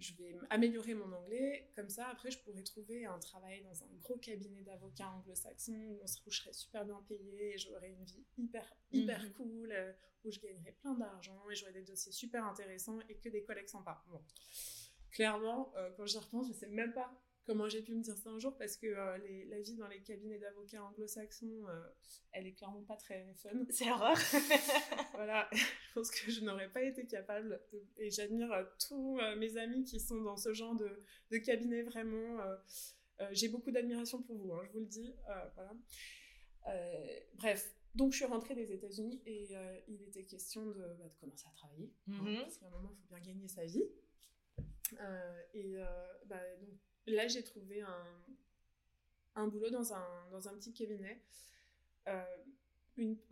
je 0.00 0.14
vais 0.14 0.38
améliorer 0.48 0.94
mon 0.94 1.12
anglais, 1.12 1.70
comme 1.76 1.88
ça 1.88 2.08
après 2.08 2.30
je 2.30 2.38
pourrais 2.38 2.62
trouver 2.62 3.04
un 3.04 3.18
travail 3.18 3.62
dans 3.62 3.84
un 3.84 3.88
gros 4.00 4.16
cabinet 4.16 4.62
d'avocats 4.62 5.10
anglo-saxons 5.10 5.72
où, 5.72 6.30
je 6.30 6.40
serais 6.40 6.52
super 6.52 6.84
bien 6.84 7.02
payée 7.08 7.54
et 7.54 7.58
j'aurais 7.58 7.90
une 7.90 8.04
vie 8.04 8.24
hyper, 8.38 8.64
hyper 8.90 9.22
mhm. 9.22 9.32
cool, 9.32 9.72
euh, 9.72 9.92
où 10.24 10.30
je 10.30 10.40
gagnerais 10.40 10.72
plein 10.72 10.94
d'argent 10.94 11.48
et 11.50 11.54
j'aurais 11.54 11.72
des 11.72 11.82
dossiers 11.82 12.12
super 12.12 12.44
intéressants 12.44 12.98
et 13.08 13.16
que 13.16 13.28
des 13.28 13.42
collègues 13.42 13.68
sympas. 13.68 14.02
Bon. 14.08 14.22
Clairement, 15.10 15.72
euh, 15.76 15.90
quand 15.96 16.06
j'y 16.06 16.18
repense, 16.18 16.48
je 16.48 16.52
sais 16.52 16.68
même 16.68 16.92
pas 16.92 17.12
comment 17.46 17.68
j'ai 17.68 17.82
pu 17.82 17.94
me 17.94 18.02
dire 18.02 18.16
ça 18.16 18.30
un 18.30 18.38
jour 18.38 18.56
parce 18.56 18.76
que 18.76 18.86
euh, 18.86 19.18
la 19.48 19.60
vie 19.60 19.74
dans 19.74 19.88
les 19.88 20.00
cabinets 20.00 20.38
d'avocats 20.38 20.84
anglo-saxons, 20.84 21.66
euh, 21.68 21.80
elle 22.32 22.46
est 22.46 22.52
clairement 22.52 22.82
pas 22.82 22.96
très 22.96 23.34
fun. 23.34 23.50
C'est 23.70 23.86
l'horreur. 23.86 24.16
voilà, 25.14 25.48
je 25.52 25.94
pense 25.94 26.10
que 26.10 26.30
je 26.30 26.40
n'aurais 26.42 26.70
pas 26.70 26.82
été 26.82 27.06
capable 27.06 27.60
et 27.96 28.10
j'admire 28.10 28.52
euh, 28.52 28.64
tous 28.86 29.18
mes 29.38 29.56
amis 29.56 29.84
qui 29.84 30.00
sont 30.00 30.20
dans 30.22 30.36
ce 30.36 30.52
genre 30.52 30.74
de, 30.76 31.02
de 31.30 31.38
cabinet 31.38 31.82
vraiment. 31.82 32.38
j'ai 33.32 33.48
beaucoup 33.48 33.70
d'admiration 33.70 34.22
pour 34.22 34.36
vous, 34.36 34.52
hein, 34.52 34.62
je 34.66 34.72
vous 34.72 34.80
le 34.80 34.86
dis. 34.86 35.14
voilà. 35.54 35.72
bref, 37.34 37.74
donc 37.94 38.12
je 38.12 38.18
suis 38.18 38.26
rentrée 38.26 38.54
des 38.54 38.72
États-Unis 38.72 39.20
et 39.26 39.48
il 39.88 40.02
était 40.02 40.24
question 40.24 40.66
de, 40.66 40.94
bah, 40.98 41.08
de 41.08 41.20
commencer 41.20 41.46
à 41.48 41.52
travailler 41.56 41.92
hein, 42.08 42.12
mm-hmm. 42.12 42.40
parce 42.42 42.58
qu'à 42.58 42.66
un 42.66 42.70
moment 42.70 42.90
il 42.92 42.96
faut 42.96 43.14
bien 43.14 43.20
gagner 43.20 43.48
sa 43.48 43.64
vie. 43.64 43.84
et 45.54 45.76
bah, 46.26 46.40
donc 46.60 46.78
là, 47.06 47.28
j'ai 47.28 47.42
trouvé 47.42 47.80
un, 47.82 48.06
un, 49.36 49.46
boulot 49.48 49.70
dans 49.70 49.92
un, 49.92 50.28
dans 50.30 50.48
un 50.48 50.54
petit 50.54 50.72
cabinet. 50.72 51.20
Euh, 52.08 52.24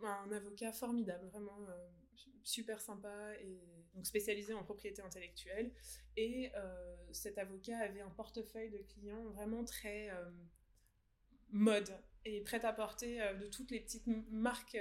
un 0.01 0.31
avocat 0.31 0.71
formidable, 0.71 1.27
vraiment 1.27 1.59
euh, 1.69 1.89
super 2.43 2.81
sympa 2.81 3.33
et 3.39 3.59
donc 3.93 4.07
spécialisé 4.07 4.53
en 4.53 4.63
propriété 4.63 5.01
intellectuelle. 5.01 5.71
Et 6.17 6.51
euh, 6.55 6.95
cet 7.11 7.37
avocat 7.37 7.77
avait 7.77 8.01
un 8.01 8.09
portefeuille 8.09 8.71
de 8.71 8.79
clients 8.79 9.23
vraiment 9.29 9.63
très 9.63 10.09
mode 11.51 11.91
et 12.25 12.41
prêt 12.41 12.63
à 12.65 12.73
porter 12.73 13.19
de 13.39 13.47
toutes 13.47 13.69
les 13.69 13.79
petites 13.79 14.07
marques 14.31 14.77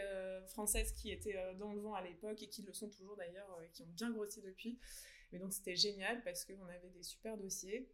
françaises 0.47 0.93
qui 0.93 1.11
étaient 1.11 1.37
dans 1.59 1.73
le 1.73 1.81
vent 1.81 1.95
à 1.95 2.03
l'époque 2.03 2.43
et 2.43 2.49
qui 2.49 2.63
le 2.63 2.73
sont 2.73 2.89
toujours 2.89 3.17
d'ailleurs 3.17 3.61
et 3.63 3.69
qui 3.71 3.83
ont 3.83 3.91
bien 3.91 4.11
grossi 4.11 4.41
depuis. 4.41 4.79
Mais 5.33 5.39
donc 5.39 5.53
c'était 5.53 5.77
génial 5.77 6.23
parce 6.23 6.45
qu'on 6.45 6.67
avait 6.67 6.91
des 6.91 7.03
super 7.03 7.37
dossiers. 7.37 7.91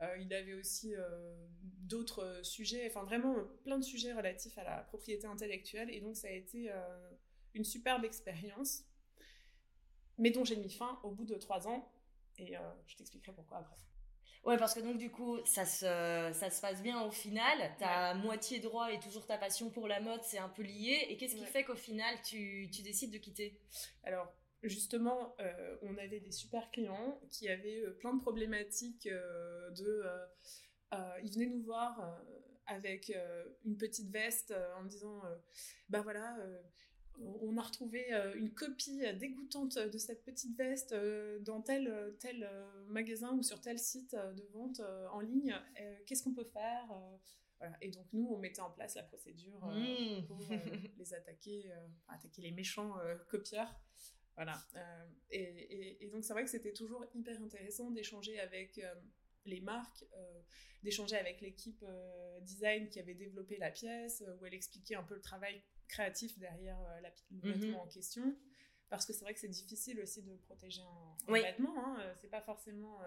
Euh, 0.00 0.16
il 0.18 0.32
avait 0.32 0.54
aussi 0.54 0.94
euh, 0.94 1.46
d'autres 1.60 2.44
sujets, 2.44 2.86
enfin 2.88 3.02
vraiment 3.02 3.34
plein 3.64 3.78
de 3.78 3.84
sujets 3.84 4.12
relatifs 4.12 4.56
à 4.58 4.64
la 4.64 4.78
propriété 4.78 5.26
intellectuelle. 5.26 5.90
Et 5.90 6.00
donc 6.00 6.16
ça 6.16 6.28
a 6.28 6.32
été 6.32 6.70
euh, 6.70 7.10
une 7.54 7.64
superbe 7.64 8.04
expérience, 8.04 8.84
mais 10.16 10.30
dont 10.30 10.44
j'ai 10.44 10.56
mis 10.56 10.70
fin 10.70 11.00
au 11.02 11.10
bout 11.10 11.24
de 11.24 11.34
trois 11.36 11.66
ans. 11.66 11.92
Et 12.38 12.54
je 12.86 12.96
t'expliquerai 12.96 13.32
pourquoi 13.32 13.58
après. 13.58 13.74
Ouais, 14.44 14.56
parce 14.56 14.72
que 14.72 14.78
donc 14.78 14.96
du 14.96 15.10
coup, 15.10 15.44
ça 15.44 15.66
se, 15.66 16.30
ça 16.32 16.50
se 16.50 16.60
passe 16.60 16.80
bien 16.82 17.02
au 17.02 17.10
final. 17.10 17.74
Ta 17.80 18.14
moitié 18.14 18.60
droit 18.60 18.92
et 18.92 19.00
toujours 19.00 19.26
ta 19.26 19.36
passion 19.36 19.70
pour 19.70 19.88
la 19.88 20.00
mode, 20.00 20.22
c'est 20.22 20.38
un 20.38 20.48
peu 20.48 20.62
lié. 20.62 21.06
Et 21.08 21.16
qu'est-ce 21.16 21.34
qui 21.34 21.44
fait 21.44 21.64
qu'au 21.64 21.74
final, 21.74 22.14
tu, 22.22 22.70
tu, 22.72 22.82
décides 22.82 23.10
de 23.10 23.18
quitter? 23.18 23.58
Alors, 24.04 24.32
justement, 24.62 25.36
euh, 25.40 25.76
on 25.82 25.96
avait 25.98 26.20
des 26.20 26.32
super 26.32 26.70
clients 26.70 27.20
qui 27.30 27.48
avaient 27.48 27.82
euh, 27.82 27.90
plein 27.92 28.14
de 28.14 28.20
problématiques 28.20 29.06
euh, 29.06 29.70
de... 29.70 30.04
ils 31.22 31.32
venaient 31.32 31.46
nous 31.46 31.62
voir 31.62 32.20
avec 32.66 33.12
une 33.64 33.76
petite 33.76 34.10
veste 34.10 34.54
en 34.78 34.84
disant, 34.84 35.22
bah 35.88 36.02
voilà, 36.02 36.36
on 37.18 37.56
a 37.56 37.62
retrouvé 37.62 38.10
une 38.36 38.52
copie 38.52 39.00
dégoûtante 39.18 39.78
de 39.78 39.98
cette 39.98 40.24
petite 40.24 40.56
veste 40.56 40.94
dans 41.40 41.62
tel, 41.62 42.14
tel 42.20 42.48
magasin 42.88 43.32
ou 43.32 43.42
sur 43.42 43.60
tel 43.60 43.78
site 43.78 44.14
de 44.14 44.44
vente 44.52 44.80
en 45.12 45.20
ligne. 45.20 45.54
Qu'est-ce 46.06 46.22
qu'on 46.22 46.34
peut 46.34 46.44
faire 46.44 46.90
Et 47.80 47.90
donc 47.90 48.06
nous, 48.12 48.26
on 48.30 48.38
mettait 48.38 48.60
en 48.60 48.70
place 48.70 48.96
la 48.96 49.02
procédure 49.02 49.66
mmh. 49.66 50.26
pour 50.26 50.38
les 50.98 51.14
attaquer, 51.14 51.70
attaquer 52.08 52.42
les 52.42 52.52
méchants 52.52 52.94
copieurs. 53.28 53.74
Voilà. 54.38 54.64
Euh, 54.76 55.04
et, 55.30 56.08
donc, 56.12 56.24
c'est 56.24 56.32
vrai 56.32 56.44
que 56.44 56.50
c'était 56.50 56.72
toujours 56.72 57.04
hyper 57.12 57.42
intéressant 57.42 57.90
d'échanger 57.90 58.38
avec 58.38 58.78
euh, 58.78 58.94
les 59.46 59.60
marques, 59.60 60.04
euh, 60.16 60.40
d'échanger 60.84 61.16
avec 61.16 61.40
l'équipe 61.40 61.84
design 62.42 62.88
qui 62.88 63.00
avait 63.00 63.16
développé 63.16 63.56
la 63.56 63.72
pièce, 63.72 64.22
où 64.40 64.46
elle 64.46 64.54
expliquait 64.54 64.94
un 64.94 65.02
peu 65.02 65.16
le 65.16 65.20
travail 65.20 65.60
créatif 65.88 66.38
derrière 66.38 66.80
la, 67.02 67.10
le 67.30 67.36
mhm. 67.50 67.52
vêtement 67.52 67.82
en 67.82 67.88
question. 67.88 68.36
Parce 68.90 69.04
que 69.04 69.12
c'est 69.12 69.24
vrai 69.24 69.34
que 69.34 69.40
c'est 69.40 69.48
difficile 69.48 70.00
aussi 70.00 70.22
de 70.22 70.36
protéger 70.36 70.82
un, 70.82 71.32
vêtement. 71.32 71.74
Hein, 71.76 72.14
c'est 72.20 72.30
pas 72.30 72.40
forcément 72.40 73.00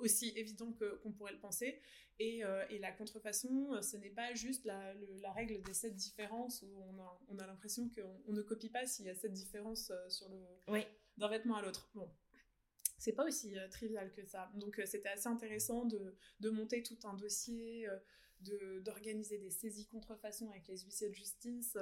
aussi 0.00 0.32
évident 0.36 0.72
qu'on 0.72 1.12
pourrait 1.12 1.32
le 1.32 1.40
penser. 1.40 1.80
Et, 2.20 2.44
euh, 2.44 2.64
et 2.68 2.78
la 2.78 2.90
contrefaçon, 2.90 3.80
ce 3.80 3.96
n'est 3.96 4.10
pas 4.10 4.34
juste 4.34 4.64
la, 4.64 4.92
la, 5.22 5.32
règle 5.32 5.62
des 5.62 5.74
sept 5.74 5.94
différences 5.94 6.62
où 6.62 6.82
on 6.88 7.00
a, 7.00 7.20
on 7.28 7.38
a 7.38 7.46
l'impression 7.46 7.88
qu'on 7.90 8.32
ne 8.32 8.42
copie 8.42 8.70
pas 8.70 8.86
s'il 8.86 9.06
y 9.06 9.08
a 9.08 9.14
sept 9.14 9.32
différences 9.32 9.90
euh, 9.90 10.08
sur 10.08 10.28
le 10.28 10.36
oui. 10.66 10.84
d'un 11.16 11.28
vêtement 11.28 11.56
à 11.56 11.62
l'autre. 11.62 11.88
Bon, 11.94 12.10
c'est 12.98 13.12
pas 13.12 13.24
aussi 13.24 13.56
euh, 13.56 13.68
trivial 13.68 14.12
que 14.12 14.24
ça. 14.24 14.50
Donc 14.56 14.80
c'était 14.84 15.10
assez 15.10 15.28
intéressant 15.28 15.84
de, 15.84 16.16
de, 16.40 16.50
monter 16.50 16.82
tout 16.82 16.98
un 17.04 17.14
dossier, 17.14 17.86
de 18.40 18.80
d'organiser 18.80 19.38
des 19.38 19.50
saisies 19.50 19.86
contrefaçon 19.86 20.50
avec 20.50 20.66
les 20.66 20.78
huissiers 20.78 21.10
de 21.10 21.14
justice. 21.14 21.78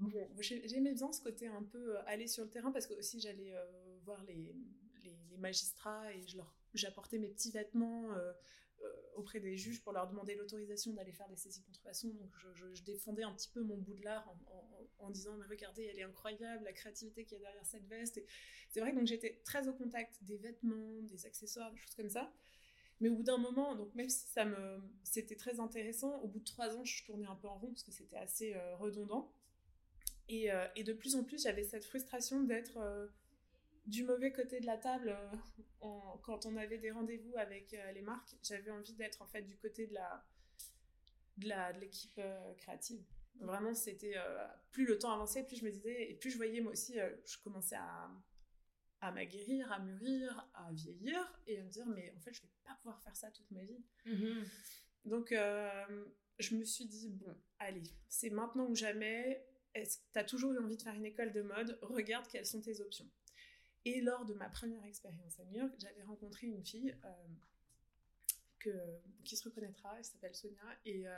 Bon, 0.00 0.28
j'aimais 0.40 0.94
bien 0.94 1.12
ce 1.12 1.22
côté 1.22 1.46
un 1.46 1.62
peu 1.62 1.98
aller 2.06 2.26
sur 2.26 2.42
le 2.42 2.50
terrain 2.50 2.72
parce 2.72 2.88
que 2.88 2.94
aussi 2.94 3.20
j'allais 3.20 3.54
voir 4.02 4.24
les, 4.24 4.56
les, 5.04 5.36
magistrats 5.38 6.12
et 6.12 6.26
je 6.26 6.36
leur 6.36 6.54
j'apportais 6.74 7.18
mes 7.18 7.28
petits 7.28 7.50
vêtements 7.50 8.12
euh, 8.12 8.32
euh, 8.82 8.88
auprès 9.16 9.40
des 9.40 9.56
juges 9.56 9.82
pour 9.82 9.92
leur 9.92 10.08
demander 10.08 10.34
l'autorisation 10.34 10.92
d'aller 10.92 11.12
faire 11.12 11.28
des 11.28 11.36
saisies 11.36 11.62
contrefaçon. 11.62 12.08
Donc 12.10 12.30
je, 12.54 12.82
défendais 12.84 13.22
un 13.22 13.32
petit 13.32 13.48
peu 13.48 13.62
mon 13.62 13.76
bout 13.76 13.94
de 13.94 14.04
l'art 14.04 14.32
en, 14.98 15.10
disant 15.10 15.36
mais 15.36 15.46
regardez 15.46 15.84
elle 15.84 15.98
est 15.98 16.04
incroyable 16.04 16.64
la 16.64 16.72
créativité 16.72 17.24
qu'il 17.24 17.38
y 17.38 17.40
a 17.40 17.44
derrière 17.44 17.66
cette 17.66 17.86
veste. 17.88 18.20
C'est 18.68 18.80
vrai 18.80 18.92
donc 18.92 19.06
j'étais 19.06 19.40
très 19.44 19.66
au 19.66 19.72
contact 19.72 20.22
des 20.22 20.36
vêtements, 20.36 21.02
des 21.02 21.26
accessoires, 21.26 21.70
des 21.72 21.78
choses 21.78 21.94
comme 21.94 22.10
ça. 22.10 22.32
Mais 23.00 23.08
au 23.08 23.16
bout 23.16 23.22
d'un 23.22 23.38
moment, 23.38 23.74
donc 23.74 23.94
même 23.94 24.10
si 24.10 24.26
ça 24.28 24.44
me 24.44 24.80
c'était 25.02 25.36
très 25.36 25.58
intéressant, 25.58 26.20
au 26.20 26.28
bout 26.28 26.38
de 26.38 26.44
trois 26.44 26.76
ans 26.76 26.84
je 26.84 27.04
tournais 27.04 27.26
un 27.26 27.34
peu 27.34 27.48
en 27.48 27.58
rond 27.58 27.68
parce 27.68 27.82
que 27.82 27.92
c'était 27.92 28.18
assez 28.18 28.54
euh, 28.54 28.76
redondant. 28.76 29.32
Et, 30.28 30.48
et, 30.76 30.84
de 30.84 30.92
plus 30.92 31.16
en 31.16 31.24
plus 31.24 31.42
j'avais 31.42 31.64
cette 31.64 31.84
frustration 31.84 32.44
d'être 32.44 32.78
du 33.90 34.04
mauvais 34.04 34.32
côté 34.32 34.60
de 34.60 34.66
la 34.66 34.78
table, 34.78 35.16
euh, 35.82 35.86
quand 36.22 36.46
on 36.46 36.56
avait 36.56 36.78
des 36.78 36.92
rendez-vous 36.92 37.36
avec 37.36 37.74
euh, 37.74 37.92
les 37.92 38.02
marques, 38.02 38.36
j'avais 38.42 38.70
envie 38.70 38.94
d'être 38.94 39.20
en 39.20 39.26
fait 39.26 39.42
du 39.42 39.56
côté 39.56 39.86
de 39.86 39.94
la 39.94 40.24
de 41.38 41.48
la 41.48 41.72
de 41.72 41.80
l'équipe 41.80 42.18
euh, 42.18 42.54
créative. 42.54 43.04
Vraiment, 43.40 43.72
c'était 43.72 44.16
plus 44.70 44.84
le 44.84 44.98
temps 44.98 45.12
avançait, 45.12 45.44
plus 45.44 45.56
je 45.56 45.64
me 45.64 45.70
disais 45.70 46.10
et 46.10 46.14
plus 46.14 46.30
je 46.30 46.36
voyais 46.36 46.60
moi 46.60 46.72
aussi, 46.72 46.98
je 47.24 47.38
commençais 47.42 47.76
à 47.76 48.10
à 49.00 49.12
m'aguerrir, 49.12 49.72
à 49.72 49.78
mûrir, 49.78 50.46
à 50.52 50.70
vieillir 50.72 51.40
et 51.46 51.58
à 51.58 51.62
me 51.62 51.70
dire 51.70 51.86
mais 51.86 52.12
en 52.14 52.20
fait 52.20 52.34
je 52.34 52.42
vais 52.42 52.48
pas 52.64 52.74
pouvoir 52.74 53.02
faire 53.02 53.16
ça 53.16 53.30
toute 53.30 53.50
ma 53.50 53.62
vie. 53.62 53.82
Mm-hmm. 54.04 54.44
Donc 55.06 55.30
je 56.38 56.54
me 56.54 56.64
suis 56.64 56.84
dit 56.84 57.08
bon 57.08 57.34
allez 57.58 57.94
c'est 58.08 58.30
maintenant 58.30 58.66
ou 58.66 58.74
jamais. 58.74 59.46
Est-ce 59.72 59.98
que 59.98 60.02
tu 60.12 60.18
as 60.18 60.24
toujours 60.24 60.52
eu 60.52 60.58
envie 60.58 60.76
de 60.76 60.82
faire 60.82 60.94
une 60.94 61.06
école 61.06 61.32
de 61.32 61.42
mode? 61.42 61.78
Regarde 61.80 62.26
quelles 62.28 62.44
sont 62.44 62.60
tes 62.60 62.80
options. 62.80 63.08
Et 63.84 64.00
lors 64.00 64.24
de 64.24 64.34
ma 64.34 64.48
première 64.48 64.84
expérience 64.84 65.40
à 65.40 65.44
New 65.44 65.58
York, 65.58 65.72
j'avais 65.78 66.02
rencontré 66.02 66.46
une 66.46 66.62
fille 66.62 66.94
euh, 67.04 67.08
que, 68.58 68.70
qui 69.24 69.36
se 69.36 69.44
reconnaîtra, 69.44 69.96
elle 69.96 70.04
s'appelle 70.04 70.34
Sonia, 70.34 70.62
et 70.84 71.08
euh, 71.08 71.16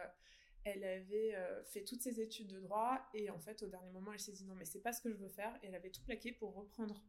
elle 0.65 0.85
avait 0.85 1.35
euh, 1.35 1.65
fait 1.65 1.83
toutes 1.83 2.03
ses 2.03 2.21
études 2.21 2.47
de 2.47 2.61
droit, 2.61 3.01
et 3.15 3.31
en 3.31 3.41
fait, 3.41 3.63
au 3.65 3.67
dernier 3.67 3.91
moment, 3.91 4.13
elle 4.13 4.21
s'est 4.21 4.33
dit 4.33 4.45
non, 4.45 4.55
mais 4.55 4.65
c'est 4.65 4.81
pas 4.81 4.93
ce 4.93 5.03
que 5.03 5.11
je 5.11 5.17
veux 5.17 5.29
faire, 5.29 5.59
et 5.63 5.67
elle 5.67 5.75
avait 5.75 5.91
tout 5.91 6.03
plaqué 6.05 6.33
pour 6.33 6.55
reprendre, 6.55 7.03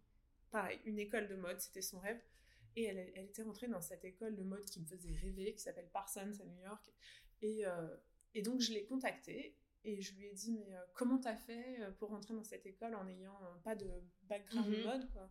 pareil, 0.50 0.80
une 0.86 0.98
école 0.98 1.28
de 1.28 1.36
mode, 1.36 1.60
c'était 1.60 1.84
son 1.84 2.00
rêve, 2.00 2.20
et 2.76 2.86
elle, 2.86 2.98
était 3.16 3.44
rentrée 3.44 3.68
dans 3.68 3.82
cette 3.82 4.04
école 4.04 4.36
de 4.36 4.44
mode 4.44 4.66
qui 4.66 4.80
me 4.80 4.86
faisait 4.88 5.14
rêver, 5.14 5.54
qui 5.54 5.62
s'appelle 5.62 5.88
Parsons 5.94 6.40
à 6.42 6.46
New 6.46 6.64
York, 6.64 6.92
et 7.42 8.42
donc 8.42 8.62
je 8.62 8.74
l'ai 8.74 8.86
contactée, 8.86 9.56
et 9.86 10.02
je 10.02 10.16
lui 10.16 10.28
ai 10.28 10.34
dit, 10.34 10.52
mais 10.52 10.74
euh, 10.74 10.80
comment 10.94 11.18
t'as 11.18 11.36
fait 11.36 11.82
euh, 11.82 11.92
pour 11.92 12.10
rentrer 12.10 12.34
dans 12.34 12.44
cette 12.44 12.66
école 12.66 12.96
en 12.96 13.04
n'ayant 13.04 13.38
euh, 13.44 13.56
pas 13.64 13.76
de 13.76 13.90
background 14.24 14.70
mhm. 14.70 14.84
mode, 14.84 15.12
quoi? 15.12 15.30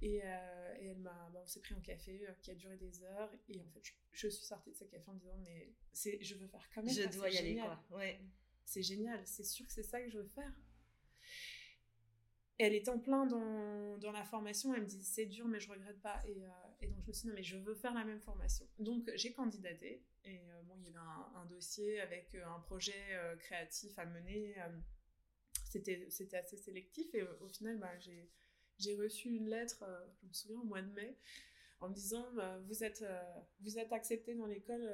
Et, 0.00 0.18
et, 0.18 0.86
elle 0.86 0.98
m'a, 0.98 1.32
on 1.34 1.46
s'est 1.46 1.60
pris 1.60 1.74
un 1.74 1.80
café 1.80 2.24
qui 2.40 2.52
a 2.52 2.54
duré 2.54 2.76
des 2.76 3.02
heures. 3.02 3.34
Et 3.48 3.60
en 3.60 3.68
fait, 3.70 3.82
je, 4.12 4.28
suis 4.28 4.44
sortie 4.44 4.70
de 4.70 4.76
ce 4.76 4.84
café 4.84 5.10
en 5.10 5.14
disant, 5.14 5.36
mais 5.42 5.74
c'est, 5.92 6.22
je 6.22 6.36
veux 6.36 6.46
faire 6.46 6.68
quand 6.72 6.84
même. 6.84 6.94
Je 6.94 7.08
dois 7.08 7.28
y 7.30 7.36
aller, 7.36 7.56
quoi. 7.56 7.82
Ouais. 7.90 8.20
C'est 8.64 8.82
génial. 8.82 9.20
C'est 9.26 9.42
sûr 9.42 9.66
que 9.66 9.72
c'est 9.72 9.82
ça 9.82 10.00
que 10.00 10.08
je 10.08 10.18
veux 10.18 10.28
faire. 10.28 10.52
elle 12.58 12.74
était 12.74 12.90
en 12.90 13.00
plein 13.00 13.26
dans, 13.26 13.98
dans 13.98 14.12
la 14.12 14.22
formation. 14.24 14.72
Elle 14.72 14.82
me 14.82 14.86
dit 14.86 15.02
c'est 15.02 15.26
dur, 15.26 15.48
mais 15.48 15.58
je 15.58 15.68
regrette 15.68 16.00
pas. 16.00 16.22
Et, 16.28 16.44
euh, 16.44 16.48
et, 16.80 16.86
donc 16.86 17.02
je 17.02 17.08
me 17.08 17.12
suis 17.12 17.22
dit 17.22 17.28
non, 17.28 17.34
mais 17.34 17.42
je 17.42 17.56
veux 17.56 17.74
faire 17.74 17.94
la 17.94 18.04
même 18.04 18.20
formation. 18.20 18.68
Donc 18.78 19.10
j'ai 19.16 19.32
candidaté. 19.32 20.04
Et 20.28 20.40
euh, 20.50 20.62
bon, 20.62 20.74
il 20.78 20.84
y 20.84 20.88
avait 20.88 20.98
un, 20.98 21.46
dossier 21.46 22.00
avec 22.00 22.34
euh, 22.34 22.46
un 22.46 22.60
projet 22.60 23.18
créatif 23.40 23.98
à 23.98 24.06
mener. 24.06 24.54
c'était 25.64 26.06
c'était 26.10 26.36
assez 26.36 26.56
sélectif. 26.56 27.14
Et 27.14 27.22
au 27.22 27.48
final, 27.48 27.78
bah, 27.78 27.98
j'ai 27.98 28.30
j'ai 28.78 28.96
reçu 28.96 29.30
une 29.30 29.48
lettre, 29.48 29.84
je 30.22 30.28
me 30.28 30.32
souviens, 30.32 30.60
au 30.60 30.64
mois 30.64 30.82
de 30.82 30.92
mai, 30.92 31.16
en 31.80 31.88
me 31.88 31.94
disant 31.94 32.24
vous 32.66 32.84
êtes 32.84 33.04
vous 33.60 33.78
êtes 33.78 33.92
accepté 33.92 34.34
dans 34.34 34.46
l'école, 34.46 34.88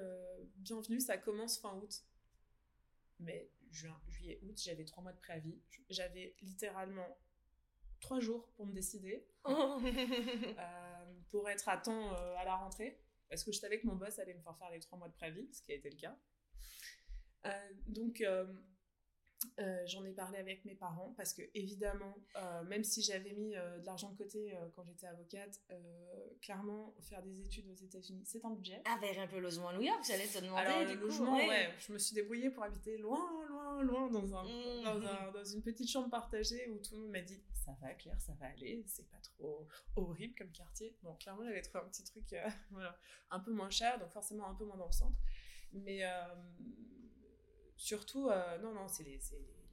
bienvenue, 0.57 1.01
ça 1.01 1.19
commence 1.19 1.59
fin 1.59 1.75
août. 1.77 2.05
Mais 3.21 3.51
juin, 3.71 4.01
juillet, 4.09 4.41
août, 4.43 4.59
j'avais 4.63 4.85
trois 4.85 5.03
mois 5.03 5.13
de 5.13 5.19
préavis. 5.19 5.61
J'avais 5.91 6.35
littéralement 6.43 7.19
trois 8.05 8.21
jours 8.21 8.47
pour 8.57 8.67
me 8.67 8.73
décider, 8.73 9.27
oh. 9.45 9.79
euh, 9.83 11.15
pour 11.31 11.49
être 11.49 11.69
à 11.69 11.79
temps 11.79 12.13
euh, 12.15 12.37
à 12.37 12.45
la 12.45 12.55
rentrée, 12.55 13.01
parce 13.35 13.43
que 13.43 13.51
je 13.51 13.59
savais 13.59 13.81
que 13.81 13.87
mon 13.89 13.97
boss 13.97 14.17
allait 14.21 14.35
me 14.35 14.41
faire 14.41 14.57
faire 14.57 14.71
les 14.71 14.79
trois 14.79 14.97
mois 14.97 15.09
de 15.09 15.13
préavis, 15.13 15.49
ce 15.53 15.61
qui 15.61 15.73
a 15.73 15.75
été 15.75 15.91
le 15.91 15.97
cas. 15.97 16.17
Euh, 17.47 17.51
donc, 17.89 18.21
euh, 18.21 18.47
j'en 19.87 20.05
ai 20.05 20.13
parlé 20.13 20.39
avec 20.39 20.65
mes 20.65 20.75
parents 20.75 21.15
parce 21.17 21.33
que 21.33 21.43
évidemment, 21.55 22.17
euh, 22.37 22.63
même 22.65 22.85
si 22.85 23.03
j'avais 23.03 23.33
mis 23.33 23.57
euh, 23.57 23.79
de 23.79 23.87
l'argent 23.87 24.11
de 24.11 24.17
côté 24.17 24.57
quand 24.75 24.85
j'étais 24.85 25.07
avocate, 25.07 25.61
clairement 26.43 26.95
faire 27.01 27.23
des 27.23 27.41
études 27.41 27.69
aux 27.69 27.85
États-Unis, 27.85 28.23
c'est 28.25 28.45
un 28.45 28.51
budget. 28.51 28.83
Avec 28.85 29.19
un 29.19 29.27
peu 29.27 29.37
le 29.37 29.43
logement 29.43 29.69
à 29.69 29.75
New 29.75 29.83
York, 29.83 30.05
j'allais 30.07 30.27
te 30.27 30.39
demander. 30.39 30.63
Alors 30.63 30.83
le 30.83 30.95
logement, 30.95 31.37
ouais. 31.37 31.71
je 31.79 31.93
me 31.93 31.99
suis 31.99 32.15
débrouillée 32.15 32.51
pour 32.51 32.65
habiter 32.65 32.99
loin, 32.99 33.47
loin, 33.49 33.83
loin 33.83 34.11
dans 34.11 34.35
un, 34.35 34.45
mmh. 34.45 34.85
dans, 34.85 35.07
un, 35.07 35.33
dans, 35.33 35.45
une 35.45 35.63
petite 35.63 35.91
chambre 35.91 36.11
partagée 36.11 36.69
où 36.69 36.79
tout 36.79 36.95
le 36.95 37.03
monde 37.03 37.11
m'a 37.11 37.23
dit 37.23 37.43
ça 37.53 37.77
va 37.81 37.95
Claire, 37.95 38.21
ça 38.21 38.33
va 38.41 38.47
aller, 38.47 38.85
c'est 38.87 39.09
pas 39.09 39.19
trop 39.19 39.67
horrible 39.97 40.35
comme 40.37 40.51
quartier. 40.51 40.97
Bon, 41.03 41.15
clairement, 41.15 41.45
j'avais 41.45 41.63
trouvé 41.63 41.85
un 41.85 41.89
petit 41.89 42.05
truc, 42.05 42.35
voilà, 42.71 42.97
un 43.31 43.41
peu 43.41 43.53
moins 43.53 43.71
cher, 43.71 43.99
donc 43.99 44.11
forcément 44.11 44.49
un 44.49 44.55
peu 44.55 44.65
moins 44.65 44.77
dans 44.77 44.87
le 44.87 44.93
centre, 44.93 45.17
mais 45.73 46.03
surtout, 47.85 48.31
euh, 48.31 48.59
non, 48.59 48.73
non, 48.73 48.89
c'est 48.89 49.03
les, 49.03 49.21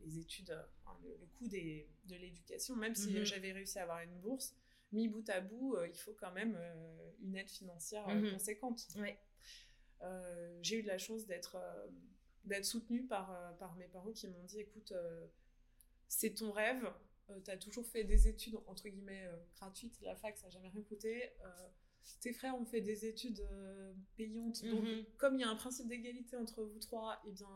les, 0.06 0.20
études, 0.20 0.54
le, 1.04 1.26
coût 1.38 1.48
des, 1.48 1.88
de 2.06 2.16
l'éducation. 2.16 2.76
Même 2.76 2.94
si 2.94 3.14
mhm. 3.14 3.24
j'avais 3.24 3.54
réussi 3.54 3.80
à 3.80 3.84
avoir 3.84 4.02
une 4.02 4.20
bourse, 4.20 4.54
mis 4.92 5.08
bout 5.08 5.28
à 5.30 5.40
bout, 5.40 5.76
euh, 5.76 5.88
il 5.88 5.98
faut 5.98 6.14
quand 6.20 6.34
même 6.34 6.58
euh, 6.60 7.12
une 7.24 7.38
aide 7.38 7.50
financière 7.50 8.08
mhm. 8.10 8.34
conséquente. 8.34 8.86
j'ai 10.62 10.80
eu 10.80 10.84
de 10.84 10.88
la 10.88 10.98
chance 10.98 11.26
d'être 11.26 11.58
d'être 12.44 12.66
soutenue 12.66 13.06
par, 13.06 13.56
par 13.60 13.76
mes 13.76 13.88
parents 13.88 14.12
qui 14.12 14.28
m'ont 14.28 14.44
dit 14.46 14.60
écoute, 14.60 14.94
c'est 16.08 16.34
ton 16.34 16.52
rêve, 16.52 16.92
tu 17.46 17.52
as 17.52 17.58
toujours 17.58 17.86
fait 17.86 18.04
des 18.04 18.28
études 18.28 18.58
entre 18.66 18.90
guillemets 18.90 19.30
gratuites, 19.56 20.02
la 20.02 20.16
fac 20.16 20.36
ça 20.38 20.48
n'a 20.48 20.50
jamais 20.50 20.70
rien 20.70 20.82
coûté. 20.82 21.32
tes 22.20 22.34
frères 22.34 22.60
ont 22.60 22.66
fait 22.66 22.82
des 22.82 23.06
études 23.06 23.48
payantes, 24.18 24.66
donc 24.66 24.84
mhm. 24.84 25.06
comme 25.18 25.36
il 25.36 25.42
y 25.42 25.44
a 25.44 25.50
un 25.50 25.56
principe 25.56 25.88
d'égalité 25.88 26.36
entre 26.36 26.64
vous 26.64 26.80
trois, 26.80 27.22
eh 27.28 27.32
bien 27.32 27.48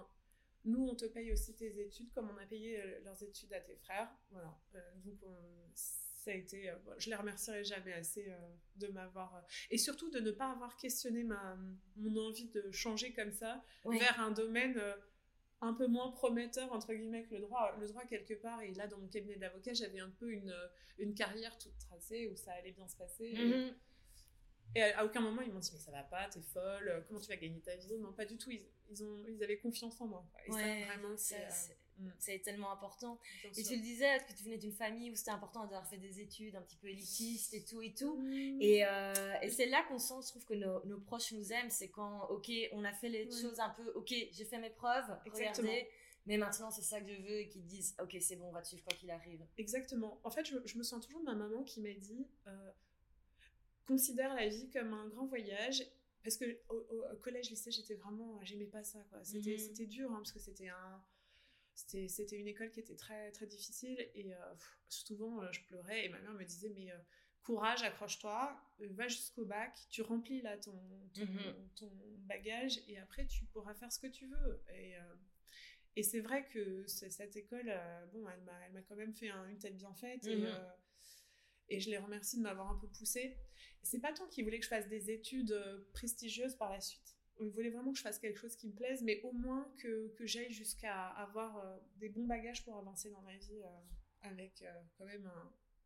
nous, 0.66 0.88
on 0.88 0.96
te 0.96 1.06
paye 1.06 1.32
aussi 1.32 1.56
tes 1.56 1.80
études, 1.80 2.12
comme 2.12 2.30
on 2.30 2.38
a 2.38 2.46
payé 2.46 2.82
euh, 2.82 3.00
leurs 3.04 3.22
études 3.24 3.54
à 3.54 3.60
tes 3.60 3.76
frères. 3.76 4.10
Voilà. 4.32 4.58
Euh, 4.76 4.80
donc, 5.06 5.20
ça 5.74 6.32
a 6.32 6.34
été. 6.34 6.70
Euh, 6.70 6.76
je 6.98 7.10
les 7.10 7.16
remercierai 7.16 7.64
jamais 7.64 7.94
assez 7.94 8.34
de 8.78 8.88
m'avoir. 8.88 9.46
et 9.70 9.78
surtout 9.78 10.10
de 10.10 10.20
ne 10.20 10.32
pas 10.32 10.50
avoir 10.52 10.76
questionné 10.78 11.24
ma, 11.24 11.58
mon 11.98 12.18
envie 12.18 12.50
de 12.50 12.72
changer 12.72 13.14
comme 13.14 13.32
ça 13.32 13.64
vers 13.86 14.20
un 14.20 14.32
domaine 14.32 14.82
un 15.62 15.74
peu 15.74 15.88
moins 15.88 16.12
prometteur, 16.12 16.72
entre 16.74 16.94
guillemets, 16.94 17.24
que 17.24 17.36
le 17.36 17.42
droit. 17.42 17.76
Le 17.80 17.88
droit, 17.88 18.04
quelque 18.06 18.34
part, 18.34 18.62
et 18.62 18.74
là, 18.74 18.88
dans 18.88 18.98
mon 18.98 19.08
cabinet 19.08 19.38
d'avocat, 19.38 19.74
j'avais 19.74 20.00
un 20.00 20.10
peu 20.10 20.32
une, 20.32 20.54
une 20.98 21.14
carrière 21.14 21.58
toute 21.58 21.78
tracée 21.78 22.28
où 22.28 22.36
ça 22.36 22.52
allait 22.54 22.72
bien 22.72 22.88
se 22.88 22.98
passer. 22.98 23.34
Mm-hmm. 23.34 23.74
Et 24.76 24.84
à, 24.84 25.06
aucun 25.06 25.22
moment, 25.22 25.42
ils 25.42 25.52
m'ont 25.52 25.60
dit, 25.60 25.72
mais 25.74 25.80
ça 25.80 25.92
va 25.92 26.04
pas, 26.04 26.28
t'es 26.28 26.42
folle, 26.42 26.90
euh, 26.90 27.02
comment 27.08 27.20
tu 27.22 27.30
vas 27.30 27.38
gagner 27.38 27.62
ta 27.62 27.76
vie? 27.78 27.98
Non, 27.98 28.12
pas 28.12 28.26
du 28.26 28.38
tout. 28.38 28.52
Ils, 28.52 28.62
ils, 28.90 29.04
ont, 29.04 29.24
ils 29.30 29.42
avaient 29.42 29.58
confiance 29.58 30.00
en 30.02 30.08
moi. 30.08 30.26
Et 30.46 30.52
ça, 30.52 30.58
vraiment, 30.58 31.16
c'est. 31.16 31.48
C'est 32.20 32.34
euh, 32.34 32.38
mm. 32.38 32.42
tellement 32.42 32.72
important. 32.74 33.18
et 33.46 33.64
tu 33.64 33.74
le 33.74 33.82
disais, 33.82 34.20
que 34.28 34.34
tu 34.34 34.44
venais 34.44 34.58
d'une 34.58 34.74
famille 34.74 35.12
où 35.12 35.16
c'était 35.16 35.32
important 35.32 35.62
d'avoir 35.62 35.88
fait 35.88 35.98
des 35.98 36.20
études 36.20 36.58
un 36.58 36.62
petit 36.62 36.76
peu 36.76 36.90
élitistes 36.90 37.54
et 37.54 37.64
tout 37.64 37.82
et 37.82 37.94
tout. 37.94 38.22
Et, 38.60 38.86
euh, 38.86 39.14
et 39.42 39.50
c'est 39.50 39.68
là 39.68 39.82
qu'on 39.88 39.98
sent, 39.98 40.16
je 40.24 40.28
trouve, 40.28 40.44
que 40.44 40.56
nos, 40.56 40.86
nos, 40.86 41.00
proches 41.00 41.32
nous 41.32 41.54
aiment. 41.54 41.70
C'est 41.70 41.90
quand, 41.90 42.28
ok, 42.30 42.52
on 42.74 42.84
a 42.84 42.92
fait 42.92 43.08
les 43.08 43.26
choses 43.32 43.62
un 43.62 43.70
peu, 43.70 43.94
ok, 43.96 44.10
j'ai 44.10 44.46
fait 44.46 44.60
mes 44.60 44.72
preuves, 44.72 45.10
Exactement. 45.26 45.70
regardez. 45.70 45.90
Mais 46.26 46.38
maintenant, 46.38 46.72
c'est 46.72 46.82
ça 46.82 47.00
que 47.00 47.14
je 47.14 47.22
veux 47.22 47.40
et 47.40 47.48
qu'ils 47.48 47.66
disent, 47.66 47.96
ok, 48.02 48.18
c'est 48.20 48.36
bon, 48.36 48.48
on 48.50 48.52
va 48.52 48.62
te 48.62 48.68
suivre 48.68 48.84
quoi 48.84 48.98
qu'il 48.98 49.12
arrive. 49.12 49.46
Exactement. 49.58 50.20
En 50.24 50.32
fait, 50.32 50.44
je, 50.44 50.58
je, 50.66 50.78
me 50.78 50.84
sens 50.84 51.06
toujours 51.06 51.22
de 51.22 51.26
ma 51.26 51.36
maman 51.36 51.64
qui 51.64 51.82
m'a 51.82 51.94
dit, 51.94 52.28
considère 53.86 54.34
la 54.34 54.48
vie 54.48 54.70
comme 54.70 54.94
un 54.94 55.08
grand 55.08 55.26
voyage 55.26 55.84
parce 56.24 56.38
que 56.38 56.46
au, 56.70 57.18
collège 57.22 57.50
lycée 57.52 57.72
j'étais 57.72 57.96
vraiment 57.96 58.44
j'aimais 58.44 58.66
pas 58.66 58.84
ça 58.84 59.00
quoi 59.10 59.24
c'était 59.24 59.54
mhm. 59.54 59.60
c'était 59.60 59.86
dur 59.86 60.12
hein, 60.12 60.18
parce 60.18 60.32
que 60.32 60.40
c'était 60.40 60.70
un 60.70 61.04
c'était 61.76 62.08
c'était 62.08 62.38
une 62.38 62.48
école 62.48 62.72
qui 62.72 62.80
était 62.80 62.96
très 62.96 63.32
très 63.32 63.46
difficile 63.46 63.98
et 64.16 64.34
euh, 64.34 64.54
souvent 64.90 65.42
euh, 65.42 65.52
je 65.52 65.62
pleurais 65.62 66.06
et 66.06 66.10
ma 66.10 66.20
mère 66.20 66.34
me 66.34 66.44
disait 66.44 66.72
mais 66.74 66.92
euh, 66.92 66.98
courage 67.44 67.84
accroche-toi 67.84 68.60
va 68.80 69.08
jusqu'au 69.08 69.46
bac 69.46 69.78
tu 69.92 70.02
remplis 70.02 70.42
là 70.42 70.58
ton 70.58 70.74
mhm. 71.16 71.70
ton, 71.76 71.92
bagage 72.26 72.82
et 72.88 72.98
après 72.98 73.28
tu 73.28 73.46
pourras 73.46 73.76
faire 73.76 73.92
ce 73.92 74.00
que 74.00 74.08
tu 74.08 74.26
veux 74.26 74.64
et 74.74 74.96
et 75.96 76.02
c'est 76.02 76.22
vrai 76.22 76.48
que 76.48 76.88
cette 76.88 77.36
école 77.36 77.72
bon 78.12 78.28
elle 78.30 78.42
m'a 78.42 78.66
elle 78.66 78.74
m'a 78.74 78.82
quand 78.82 78.96
même 78.96 79.14
fait 79.14 79.30
une 79.30 79.60
tête 79.60 79.78
bien 79.78 79.94
faite 79.94 80.26
et 80.26 80.38
mhm. 80.38 80.48
Et 81.70 81.80
je 81.80 81.90
les 81.90 81.98
remercie 81.98 82.38
de 82.38 82.44
m'avoir 82.44 82.72
un 82.72 82.78
peu 82.80 82.88
poussée 82.88 83.38
c'est 83.86 84.00
pas 84.00 84.12
tant 84.12 84.28
qu'ils 84.28 84.44
voulaient 84.44 84.58
que 84.58 84.66
je 84.66 84.70
fasse 84.70 84.88
des 84.88 85.12
études 85.12 85.52
euh, 85.52 85.78
prestigieuses 85.94 86.56
par 86.56 86.72
la 86.72 86.82
suite. 86.82 87.16
Ils 87.40 87.52
voulaient 87.52 87.70
vraiment 87.70 87.92
que 87.92 87.98
je 87.98 88.04
fasse 88.04 88.18
quelque 88.18 88.40
chose 88.40 88.56
qui 88.56 88.68
me 88.68 88.74
plaise, 88.74 89.04
mais 89.04 89.22
au 89.24 89.32
moins 89.32 89.72
que, 89.78 90.08
que 90.16 90.26
j'aille 90.26 90.52
jusqu'à 90.52 91.08
avoir 91.10 91.58
euh, 91.58 91.78
des 91.98 92.10
bons 92.10 92.26
bagages 92.26 92.64
pour 92.64 92.78
avancer 92.78 93.10
dans 93.12 93.22
ma 93.22 93.36
vie 93.38 93.62
euh, 93.64 93.82
avec 94.22 94.64
quand 94.98 95.06
même 95.06 95.30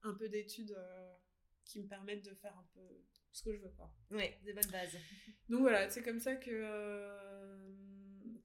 un, 0.03 0.13
peu 0.13 0.29
d'études 0.29 0.77
qui 1.65 1.81
me 1.81 1.87
permettent 1.87 2.23
de 2.23 2.33
faire 2.33 2.55
un 2.57 2.65
peu 2.73 2.79
ce 3.33 3.43
que 3.43 3.53
je 3.53 3.57
veux. 3.57 3.69
Quoi. 3.71 3.93
Oui, 4.11 4.23
des 4.45 4.53
bonnes 4.53 4.71
bases. 4.71 4.95
Donc 5.49 5.59
voilà, 5.59 5.89
c'est 5.89 6.01
comme 6.01 6.21
ça 6.21 6.35
que, 6.35 6.63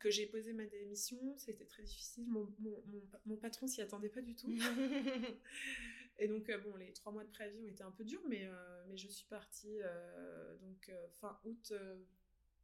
que 0.00 0.10
j'ai 0.10 0.26
posé 0.26 0.52
ma 0.52 0.64
démission. 0.64 1.16
C'était 1.38 1.66
très 1.66 1.84
difficile. 1.84 2.26
Mon, 2.26 2.52
mon, 2.58 2.82
mon 3.24 3.36
patron 3.36 3.68
s'y 3.68 3.82
attendait 3.82 4.08
pas 4.08 4.22
du 4.22 4.34
tout. 4.34 4.52
Et 6.18 6.28
donc, 6.28 6.48
euh, 6.48 6.58
bon, 6.58 6.76
les 6.76 6.92
trois 6.92 7.12
mois 7.12 7.24
de 7.24 7.30
préavis 7.30 7.60
ont 7.60 7.66
été 7.66 7.82
un 7.82 7.90
peu 7.90 8.04
durs, 8.04 8.22
mais, 8.28 8.46
euh, 8.46 8.96
je 8.96 9.08
suis 9.08 9.26
partie 9.26 9.80
euh, 9.82 10.56
donc, 10.58 10.92
fin 11.20 11.38
août 11.44 11.72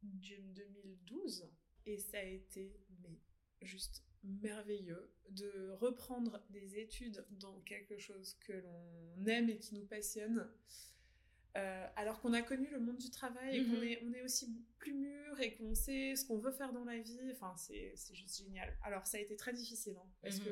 2012. 0.03 1.49
Et 1.85 1.97
ça 1.97 2.19
a 2.19 2.23
été 2.23 2.79
juste 3.61 4.03
merveilleux 4.23 5.11
de 5.29 5.71
reprendre 5.71 6.43
des 6.49 6.77
études 6.79 7.25
dans 7.31 7.59
quelque 7.61 7.97
chose 7.97 8.35
que 8.35 8.53
l'on 8.53 9.25
aime 9.25 9.49
et 9.49 9.57
qui 9.57 9.75
nous 9.75 9.85
passionne. 9.85 10.47
Alors 11.55 12.21
qu'on 12.21 12.33
a 12.33 12.41
connu 12.41 12.69
le 12.69 12.79
monde 12.79 12.97
du 12.97 13.09
travail 13.09 13.57
et 13.57 13.63
qu'on 13.65 13.77
mhm. 13.77 13.83
est, 13.83 14.03
on 14.05 14.13
est 14.13 14.21
aussi 14.23 14.55
plus 14.77 14.93
mûr 14.93 15.39
et 15.39 15.55
qu'on 15.55 15.75
sait 15.75 16.15
ce 16.15 16.25
qu'on 16.25 16.37
veut 16.37 16.51
faire 16.51 16.71
dans 16.73 16.85
la 16.85 16.97
vie, 16.97 17.31
enfin 17.31 17.53
c'est 17.57 17.93
juste 18.13 18.37
génial. 18.37 18.77
Alors 18.83 19.05
ça 19.05 19.17
a 19.17 19.19
été 19.19 19.35
très 19.35 19.53
difficile 19.53 19.97
hein, 19.97 20.09
parce 20.21 20.39
mhm. 20.39 20.45
que 20.45 20.51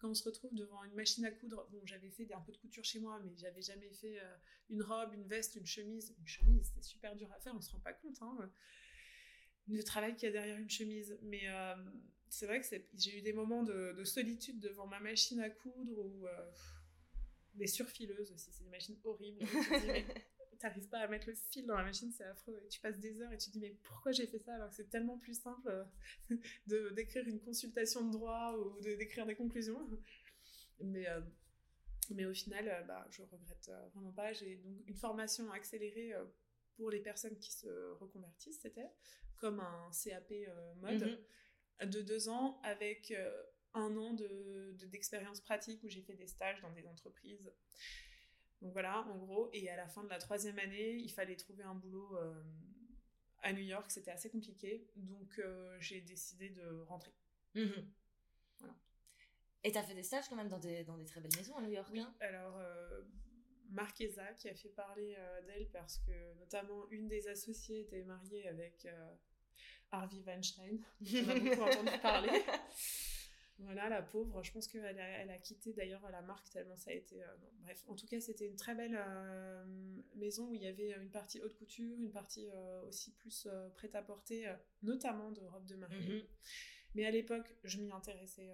quand 0.00 0.08
on 0.08 0.14
se 0.14 0.24
retrouve 0.24 0.54
devant 0.54 0.82
une 0.84 0.94
machine 0.94 1.24
à 1.26 1.30
coudre, 1.30 1.68
bon, 1.70 1.80
j'avais 1.84 2.10
fait 2.10 2.32
un 2.32 2.40
peu 2.40 2.52
de 2.52 2.56
couture 2.56 2.84
chez 2.84 3.00
moi, 3.00 3.20
mais 3.22 3.32
j'avais 3.36 3.60
jamais 3.60 3.90
fait 3.90 4.18
euh, 4.18 4.36
une 4.70 4.82
robe, 4.82 5.12
une 5.12 5.26
veste, 5.26 5.56
une 5.56 5.66
chemise. 5.66 6.14
Une 6.18 6.26
chemise, 6.26 6.72
c'est 6.74 6.82
super 6.82 7.14
dur 7.14 7.30
à 7.32 7.38
faire, 7.38 7.54
on 7.54 7.60
se 7.60 7.70
rend 7.70 7.80
pas 7.80 7.92
compte, 7.92 8.16
hein, 8.22 8.50
le 9.68 9.82
travail 9.84 10.14
qu'il 10.14 10.24
y 10.24 10.28
a 10.28 10.32
derrière 10.32 10.58
une 10.58 10.70
chemise. 10.70 11.18
Mais 11.22 11.42
euh, 11.48 11.74
c'est 12.30 12.46
vrai 12.46 12.60
que 12.60 12.66
j'ai 12.94 13.18
eu 13.18 13.22
des 13.22 13.34
moments 13.34 13.62
de, 13.62 14.02
solitude 14.04 14.58
devant 14.58 14.86
ma 14.86 15.00
machine 15.00 15.40
à 15.40 15.50
coudre 15.50 15.98
ou 15.98 16.26
euh, 16.26 16.50
des 17.54 17.66
surfileuses 17.66 18.32
aussi, 18.32 18.50
c'est 18.52 18.64
des 18.64 18.70
machines 18.70 18.98
horribles. 19.04 19.44
t'arrives 20.60 20.88
pas 20.88 20.98
à 20.98 21.08
mettre 21.08 21.28
le 21.28 21.34
fil 21.34 21.66
dans 21.66 21.76
la 21.76 21.84
machine, 21.84 22.12
c'est 22.12 22.24
affreux. 22.24 22.60
Et 22.64 22.68
tu 22.68 22.80
passes 22.80 22.98
des 22.98 23.20
heures 23.20 23.32
et 23.32 23.38
tu 23.38 23.46
te 23.46 23.52
dis, 23.52 23.60
mais 23.60 23.76
pourquoi 23.82 24.12
j'ai 24.12 24.26
fait 24.26 24.38
ça 24.38 24.54
alors 24.54 24.68
que 24.68 24.76
c'est 24.76 24.90
tellement 24.90 25.18
plus 25.18 25.40
simple 25.40 25.68
euh, 25.68 25.84
de 26.66 26.90
d'écrire 26.90 27.26
une 27.26 27.40
consultation 27.40 28.06
de 28.06 28.12
droit 28.12 28.54
ou 28.58 28.80
de 28.80 28.94
d'écrire 28.94 29.26
des 29.26 29.34
conclusions. 29.34 29.88
Mais, 30.82 31.08
euh, 31.08 31.20
mais 32.10 32.26
au 32.26 32.34
final, 32.34 32.68
euh, 32.68 32.82
bah, 32.82 33.06
je 33.10 33.22
regrette 33.22 33.70
vraiment 33.94 34.12
pas. 34.12 34.32
J'ai 34.32 34.56
donc 34.56 34.86
une 34.86 34.96
formation 34.96 35.50
accélérée 35.50 36.12
pour 36.76 36.90
les 36.90 37.00
personnes 37.00 37.36
qui 37.38 37.52
se 37.52 37.92
reconvertissent, 37.94 38.60
c'était 38.60 38.90
comme 39.36 39.60
un 39.60 39.90
CAP 40.04 40.32
mode 40.76 41.18
mhm. 41.80 41.90
de 41.90 42.02
deux 42.02 42.28
ans 42.28 42.60
avec 42.62 43.12
un 43.74 43.96
an 43.96 44.14
de 44.14 44.76
d'expérience 44.86 45.40
pratique 45.40 45.82
où 45.82 45.88
j'ai 45.88 46.02
fait 46.02 46.14
des 46.14 46.26
stages 46.26 46.60
dans 46.62 46.72
des 46.72 46.86
entreprises. 46.86 47.52
Donc 48.60 48.72
voilà, 48.72 49.00
en 49.08 49.16
gros. 49.16 49.50
Et 49.52 49.68
à 49.70 49.76
la 49.76 49.88
fin 49.88 50.04
de 50.04 50.08
la 50.08 50.18
troisième 50.18 50.58
année, 50.58 50.96
il 50.96 51.10
fallait 51.10 51.36
trouver 51.36 51.64
un 51.64 51.74
boulot 51.74 52.16
euh, 52.16 52.42
à 53.42 53.52
New 53.52 53.62
York. 53.62 53.90
C'était 53.90 54.10
assez 54.10 54.30
compliqué. 54.30 54.86
Donc 54.96 55.38
euh, 55.38 55.76
j'ai 55.80 56.00
décidé 56.00 56.50
de 56.50 56.80
rentrer. 56.82 57.12
Mhm. 57.54 57.90
Voilà. 58.58 58.74
Et 59.62 59.72
tu 59.72 59.78
as 59.78 59.82
fait 59.82 59.94
des 59.94 60.02
stages 60.02 60.28
quand 60.28 60.36
même 60.36 60.48
dans 60.48 60.58
des, 60.58 60.84
dans 60.84 60.96
des 60.96 61.04
très 61.04 61.20
belles 61.20 61.36
maisons 61.36 61.56
à 61.56 61.62
New 61.62 61.70
York. 61.70 61.88
Oui, 61.92 62.00
hein? 62.00 62.14
alors 62.20 62.58
euh, 62.58 63.02
Marquesa 63.70 64.34
qui 64.34 64.48
a 64.48 64.54
fait 64.54 64.70
parler 64.70 65.16
d'elle 65.46 65.68
parce 65.70 65.98
que 65.98 66.34
notamment 66.38 66.88
une 66.90 67.08
des 67.08 67.28
associées 67.28 67.80
était 67.82 68.02
mariée 68.02 68.48
avec 68.48 68.86
Harvey 69.90 70.20
Weinstein. 70.26 70.80
On 71.00 71.28
a 71.28 71.38
beaucoup 71.38 71.62
entendu 71.62 71.98
parler. 72.02 72.42
Voilà, 73.64 73.88
la 73.88 74.02
pauvre. 74.02 74.42
Je 74.42 74.52
pense 74.52 74.66
qu'elle 74.66 74.98
a, 74.98 75.08
elle 75.20 75.30
a 75.30 75.38
quitté 75.38 75.72
d'ailleurs 75.72 76.08
la 76.10 76.22
marque 76.22 76.48
tellement 76.50 76.76
ça 76.76 76.90
a 76.90 76.94
été. 76.94 77.22
euh, 77.22 77.26
non, 77.42 77.48
bref, 77.62 77.84
en 77.88 77.94
tout 77.94 78.06
cas, 78.06 78.20
c'était 78.20 78.46
une 78.46 78.56
très 78.56 78.74
belle 78.74 78.96
euh, 78.98 79.64
maison 80.16 80.48
où 80.48 80.54
il 80.54 80.62
y 80.62 80.66
avait 80.66 80.92
une 80.92 81.10
partie 81.10 81.40
haute 81.40 81.54
couture, 81.54 82.00
une 82.00 82.12
partie 82.12 82.48
euh, 82.52 82.82
aussi 82.86 83.12
plus 83.12 83.48
prêt-à-porter, 83.74 84.54
notamment 84.82 85.30
de 85.30 85.42
robes 85.42 85.66
de 85.66 85.76
mariée. 85.76 86.22
Mhm. 86.22 86.26
Mais 86.94 87.04
à 87.06 87.10
l'époque, 87.10 87.54
je 87.64 87.78
m'y 87.78 87.92
intéressais 87.92 88.50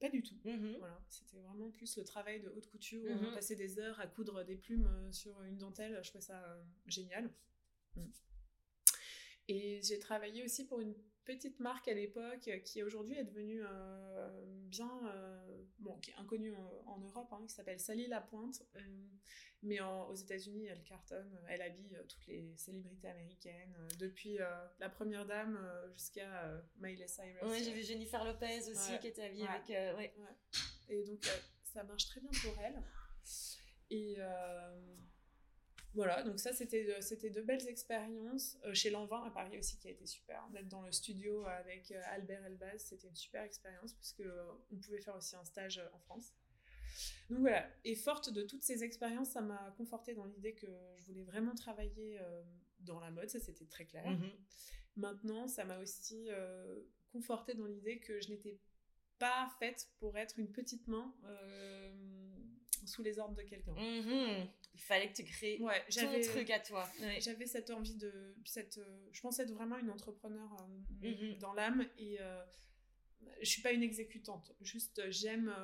pas 0.00 0.08
du 0.08 0.22
tout. 0.22 0.34
Mhm. 0.44 0.76
Voilà, 0.78 0.98
c'était 1.08 1.40
vraiment 1.40 1.70
plus 1.70 1.96
le 1.96 2.04
travail 2.04 2.40
de 2.40 2.48
haute 2.48 2.66
couture, 2.66 3.04
où 3.04 3.26
on 3.26 3.34
passait 3.34 3.56
des 3.56 3.78
heures 3.78 4.00
à 4.00 4.06
coudre 4.06 4.44
des 4.44 4.56
plumes 4.56 4.88
sur 5.12 5.40
une 5.42 5.58
dentelle. 5.58 6.00
Je 6.02 6.08
trouvais 6.08 6.24
ça 6.24 6.58
génial. 6.86 7.30
Mm. 7.96 8.06
Et 9.48 9.80
j'ai 9.82 9.98
travaillé 9.98 10.42
aussi 10.44 10.66
pour 10.66 10.80
une 10.80 10.94
petite 11.24 11.60
marque 11.60 11.88
à 11.88 11.94
l'époque 11.94 12.48
euh, 12.48 12.58
qui 12.58 12.82
aujourd'hui 12.82 13.16
est 13.16 13.24
devenue 13.24 13.62
euh, 13.64 14.44
bien, 14.66 14.90
euh, 15.14 15.62
bon, 15.78 15.98
qui 16.00 16.10
est 16.10 16.14
inconnue 16.16 16.54
en, 16.54 16.82
en 16.86 16.98
Europe, 16.98 17.28
hein, 17.32 17.42
qui 17.46 17.54
s'appelle 17.54 17.80
Sally 17.80 18.06
Lapointe. 18.08 18.62
Euh, 18.76 18.80
mais 19.64 19.78
en- 19.80 20.08
aux 20.08 20.14
États-Unis, 20.14 20.66
elle 20.66 20.82
cartonne, 20.82 21.38
elle 21.48 21.62
habille 21.62 21.96
toutes 22.08 22.26
les 22.26 22.52
célébrités 22.56 23.08
américaines, 23.08 23.76
depuis 24.00 24.38
la 24.80 24.88
première 24.88 25.24
dame 25.24 25.56
jusqu'à 25.94 26.60
Miley 26.80 27.06
Cyrus. 27.06 27.42
Ouais, 27.44 27.62
j'ai 27.62 27.72
vu 27.72 27.82
Jennifer 27.82 28.24
Lopez 28.24 28.68
aussi 28.68 28.90
Ouais. 28.92 28.98
qui 28.98 29.06
était 29.06 29.22
habillée 29.24 29.44
Ouais. 29.44 29.76
avec. 29.78 30.16
ouais. 30.18 30.40
Et 30.88 31.04
donc, 31.04 31.24
ça 31.62 31.84
marche 31.84 32.06
très 32.08 32.20
bien 32.20 32.30
pour 32.42 32.60
elle. 32.60 32.82
Et 33.90 34.16
voilà, 35.94 36.22
donc 36.22 36.40
ça, 36.40 36.52
c'était 36.52 36.84
de, 36.84 37.00
c'était 37.00 37.30
de 37.30 37.42
belles 37.42 37.66
expériences. 37.68 38.58
Euh, 38.64 38.74
chez 38.74 38.90
Lanvin, 38.90 39.22
à 39.24 39.30
Paris 39.30 39.58
aussi, 39.58 39.78
qui 39.78 39.88
a 39.88 39.90
été 39.90 40.06
super. 40.06 40.48
D'être 40.52 40.68
dans 40.68 40.82
le 40.82 40.92
studio 40.92 41.44
avec 41.46 41.90
euh, 41.90 42.00
Albert 42.06 42.44
Elbaz, 42.44 42.82
c'était 42.82 43.08
une 43.08 43.16
super 43.16 43.42
expérience, 43.42 43.92
puisque 43.94 44.20
euh, 44.20 44.52
on 44.72 44.76
pouvait 44.76 45.00
faire 45.00 45.16
aussi 45.16 45.36
un 45.36 45.44
stage 45.44 45.78
euh, 45.78 45.88
en 45.92 45.98
France. 45.98 46.32
Donc 47.30 47.40
voilà, 47.40 47.68
et 47.84 47.94
forte 47.94 48.30
de 48.32 48.42
toutes 48.42 48.62
ces 48.62 48.84
expériences, 48.84 49.30
ça 49.30 49.40
m'a 49.40 49.74
confortée 49.76 50.14
dans 50.14 50.26
l'idée 50.26 50.54
que 50.54 50.66
je 50.98 51.06
voulais 51.06 51.24
vraiment 51.24 51.54
travailler 51.54 52.18
euh, 52.20 52.42
dans 52.80 53.00
la 53.00 53.10
mode, 53.10 53.30
ça 53.30 53.40
c'était 53.40 53.66
très 53.66 53.86
clair. 53.86 54.08
Mhm. 54.08 54.30
Maintenant, 54.96 55.48
ça 55.48 55.64
m'a 55.64 55.78
aussi 55.78 56.26
euh, 56.28 56.82
confortée 57.12 57.54
dans 57.54 57.66
l'idée 57.66 57.98
que 57.98 58.20
je 58.20 58.28
n'étais 58.28 58.60
pas 59.18 59.48
faite 59.58 59.88
pour 59.98 60.18
être 60.18 60.38
une 60.38 60.50
petite 60.50 60.86
main 60.86 61.14
euh, 61.24 61.90
sous 62.84 63.02
les 63.02 63.18
ordres 63.18 63.36
de 63.36 63.42
quelqu'un. 63.42 63.74
Mhm. 63.74 64.48
Il 64.74 64.80
fallait 64.80 65.10
que 65.10 65.16
tu 65.16 65.24
crées 65.24 65.58
Ouais, 65.60 65.84
ton 65.90 66.20
truc 66.32 66.50
à 66.50 66.58
toi. 66.60 66.88
Ouais. 67.00 67.20
j'avais 67.20 67.46
cette 67.46 67.70
envie 67.70 67.94
de 67.96 68.34
cette 68.44 68.78
euh, 68.78 69.08
je 69.12 69.20
pensais 69.20 69.42
être 69.42 69.52
vraiment 69.52 69.76
une 69.78 69.90
entrepreneur 69.90 70.48
euh, 71.02 71.10
Mhm. 71.10 71.38
dans 71.38 71.52
l'âme 71.52 71.86
et 71.98 72.18
euh, 72.20 72.42
je 73.40 73.48
suis 73.48 73.62
pas 73.62 73.72
une 73.72 73.82
exécutante 73.82 74.52
juste 74.62 74.98
euh, 74.98 75.10
j'aime 75.10 75.54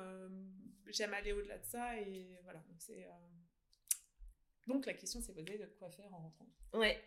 j'aime 0.87 1.13
aller 1.13 1.33
au-delà 1.33 1.57
de 1.57 1.65
ça 1.65 1.99
et 1.99 2.39
voilà 2.43 2.59
donc 2.59 2.79
c'est 2.81 3.05
donc 4.67 4.85
la 4.85 4.93
question 4.93 5.21
s'est 5.21 5.33
posée 5.33 5.57
de 5.57 5.65
quoi 5.79 5.89
faire 5.91 6.13
en 6.13 6.19
rentrant 6.19 6.47
Ouais. 6.73 7.01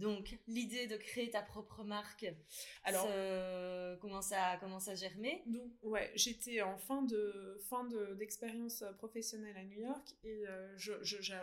Donc, 0.00 0.38
l'idée 0.46 0.86
de 0.86 0.96
créer 0.96 1.30
ta 1.30 1.42
propre 1.42 1.84
marque 1.84 2.26
alors 2.84 3.06
se- 3.06 3.96
commence, 3.96 4.32
à, 4.32 4.56
commence 4.58 4.88
à 4.88 4.94
germer. 4.94 5.42
Donc, 5.46 5.70
ouais, 5.82 6.10
j'étais 6.14 6.62
en 6.62 6.78
fin 6.78 7.02
de 7.02 7.60
fin 7.68 7.84
de- 7.84 8.14
d'expérience 8.14 8.82
professionnelle 8.98 9.56
à 9.56 9.64
New 9.64 9.80
York 9.80 10.14
et 10.24 10.46
euh, 10.48 10.76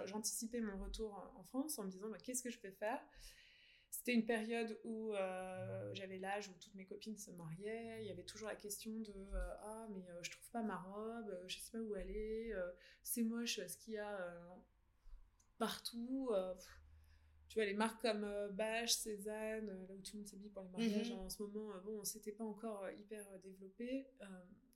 j'anticipais 0.05 0.59
mon 0.61 0.77
retour 0.83 1.31
en 1.37 1.43
France 1.43 1.77
en 1.79 1.83
me 1.85 1.89
disant 1.91 2.09
bah, 2.09 2.17
qu'est-ce 2.23 2.41
que 2.43 2.49
je 2.49 2.59
peux 2.59 2.71
faire? 2.71 2.99
C'était 3.89 4.13
une 4.13 4.25
période 4.25 4.77
où 4.83 5.13
euh, 5.15 5.93
j'avais 5.93 6.17
l'âge 6.17 6.49
où 6.49 6.53
toutes 6.59 6.75
mes 6.75 6.85
copines 6.85 7.17
se 7.17 7.31
mariaient. 7.31 7.99
Il 8.01 8.07
y 8.07 8.11
avait 8.11 8.23
toujours 8.25 8.47
la 8.49 8.55
question 8.55 8.91
de 8.99 9.11
euh, 9.33 9.53
ah 9.61 9.87
mais 9.91 10.05
euh, 10.09 10.19
je 10.23 10.31
trouve 10.31 10.49
pas 10.51 10.61
ma 10.61 10.77
robe, 10.77 11.29
euh, 11.29 11.47
je 11.47 11.57
sais 11.57 11.71
pas 11.71 11.79
où 11.79 11.95
elle 11.95 12.11
est, 12.11 12.53
euh, 12.53 12.69
c'est 13.03 13.23
moche 13.23 13.59
ce 13.65 13.77
qu'il 13.77 13.93
y 13.93 13.97
a 13.97 14.19
euh, 14.19 14.39
partout. 15.57 16.29
euh, 16.33 16.53
pff. 16.53 16.67
Tu 17.49 17.55
vois 17.59 17.65
les 17.65 17.73
marques 17.73 18.01
comme 18.01 18.23
euh, 18.23 18.49
Bache, 18.49 18.91
Cézanne, 18.93 19.69
euh, 19.69 19.87
là 19.87 19.93
où 19.95 20.01
tout 20.01 20.11
le 20.13 20.19
monde 20.19 20.27
s'habille 20.27 20.49
pour 20.49 20.63
les 20.63 20.69
mariages 20.69 21.11
Mhm. 21.11 21.19
en 21.19 21.29
ce 21.29 21.41
moment, 21.43 21.73
euh, 21.73 21.79
bon 21.81 22.03
c'était 22.03 22.31
pas 22.31 22.43
encore 22.43 22.83
euh, 22.83 22.93
hyper 22.93 23.25
euh, 23.31 23.37
développé. 23.39 24.07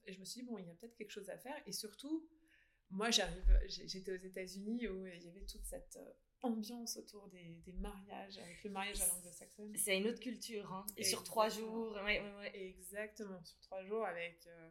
et 0.05 0.13
je 0.13 0.19
me 0.19 0.25
suis 0.25 0.41
dit 0.41 0.47
bon 0.47 0.57
il 0.57 0.65
y 0.67 0.69
a 0.71 0.73
peut-être 0.75 0.95
quelque 0.95 1.12
chose 1.12 1.29
à 1.29 1.38
faire 1.38 1.55
et 1.65 1.71
surtout 1.71 2.27
moi 2.89 3.10
j'arrive, 3.12 3.60
j'étais 3.67 4.12
aux 4.12 4.15
États-Unis 4.23 4.88
où 4.89 5.05
il 5.05 5.23
y 5.23 5.29
avait 5.29 5.45
toute 5.45 5.63
cette 5.65 5.97
ambiance 6.41 6.97
autour 6.97 7.27
des, 7.29 7.62
des 7.65 7.73
mariages 7.73 8.38
avec 8.39 8.63
le 8.63 8.69
mariage 8.71 8.99
à 9.01 9.07
l'anglo-saxonne. 9.07 9.73
C'est 9.77 9.97
une 9.97 10.07
autre 10.07 10.19
culture. 10.19 10.73
Hein. 10.73 10.86
Et 10.97 11.03
sur 11.03 11.23
trois 11.23 11.47
jours. 11.49 11.93
Ouais, 12.03 12.19
ouais, 12.19 12.36
ouais. 12.39 12.51
Exactement, 12.67 13.41
sur 13.45 13.60
trois 13.60 13.84
jours 13.86 14.05
avec... 14.05 14.45
euh, 14.47 14.69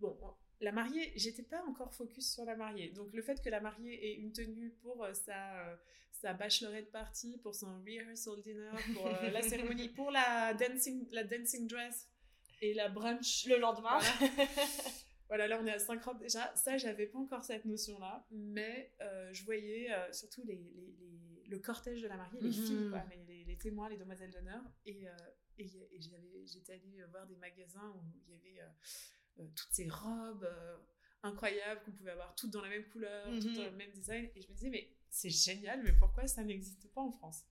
Bon, 0.00 0.18
la 0.60 0.72
mariée, 0.72 1.12
j'étais 1.14 1.44
pas 1.44 1.62
encore 1.64 1.94
focus 1.94 2.32
sur 2.34 2.44
la 2.44 2.56
mariée. 2.56 2.90
Donc 2.90 3.12
le 3.14 3.22
fait 3.22 3.40
que 3.40 3.48
la 3.48 3.60
mariée 3.60 4.04
ait 4.10 4.14
une 4.16 4.32
tenue 4.32 4.70
pour 4.82 5.04
euh, 5.04 5.14
sa, 5.14 5.68
euh, 5.70 5.76
sa 6.22 6.32
bachelorette 6.34 6.90
party, 6.92 7.36
pour 7.42 7.54
son 7.54 7.80
rehearsal 7.84 8.40
dinner, 8.42 8.70
pour 8.94 9.06
euh, 9.08 9.30
la 9.30 9.42
cérémonie, 9.42 9.88
pour 9.88 10.10
la 10.12 10.54
dancing, 10.54 11.08
la 11.10 11.24
dancing 11.24 11.66
dress 11.66 12.08
et 12.60 12.74
la 12.74 12.88
brunch. 12.88 13.44
Le 13.46 13.58
lendemain. 13.58 13.98
Voilà. 13.98 14.48
Voilà, 15.28 15.48
là 15.48 15.58
on 15.62 15.66
est 15.66 15.72
à 15.72 15.78
50 15.78 16.18
déjà. 16.18 16.54
Ça, 16.54 16.76
j'avais 16.76 17.06
pas 17.06 17.18
encore 17.18 17.42
cette 17.42 17.64
notion-là, 17.64 18.26
mais 18.30 18.92
euh, 19.00 19.32
je 19.32 19.42
voyais 19.46 19.90
euh, 19.90 20.12
surtout 20.12 20.42
les, 20.44 20.56
les- 20.56 20.94
les- 21.00 21.44
le 21.48 21.58
cortège 21.58 22.02
de 22.02 22.08
la 22.08 22.18
mariée, 22.18 22.38
les 22.42 22.48
Mhm. 22.50 22.66
filles, 22.66 22.88
quoi, 22.90 23.02
les, 23.46 23.56
témoins, 23.56 23.88
les 23.88 23.96
demoiselles 23.96 24.30
d'honneur. 24.30 24.60
Et, 24.84 25.06
et, 25.58 25.64
et 25.64 26.00
j'étais 26.44 26.72
allée 26.74 27.02
voir 27.10 27.26
des 27.26 27.36
magasins 27.36 27.94
où 27.96 28.02
il 28.28 28.30
y 28.30 28.34
avait 28.60 28.68
toutes 29.56 29.72
ces 29.72 29.88
robes 29.88 30.46
incroyables 31.22 31.82
qu'on 31.84 31.92
pouvait 31.92 32.10
avoir 32.12 32.34
toutes 32.34 32.50
dans 32.50 32.60
la 32.62 32.68
même 32.68 32.84
couleur, 32.90 33.26
toutes 33.26 33.44
Mhm. 33.50 33.56
dans 33.56 33.64
le 33.64 33.70
même 33.72 33.90
design. 33.92 34.28
Et 34.34 34.42
je 34.42 34.48
me 34.48 34.54
disais, 34.54 34.70
mais 34.70 34.88
c'est 35.10 35.30
génial, 35.30 35.82
mais 35.82 35.92
pourquoi 35.92 36.26
ça 36.26 36.42
n'existe 36.42 36.88
pas 36.92 37.00
en 37.00 37.12
France? 37.12 37.44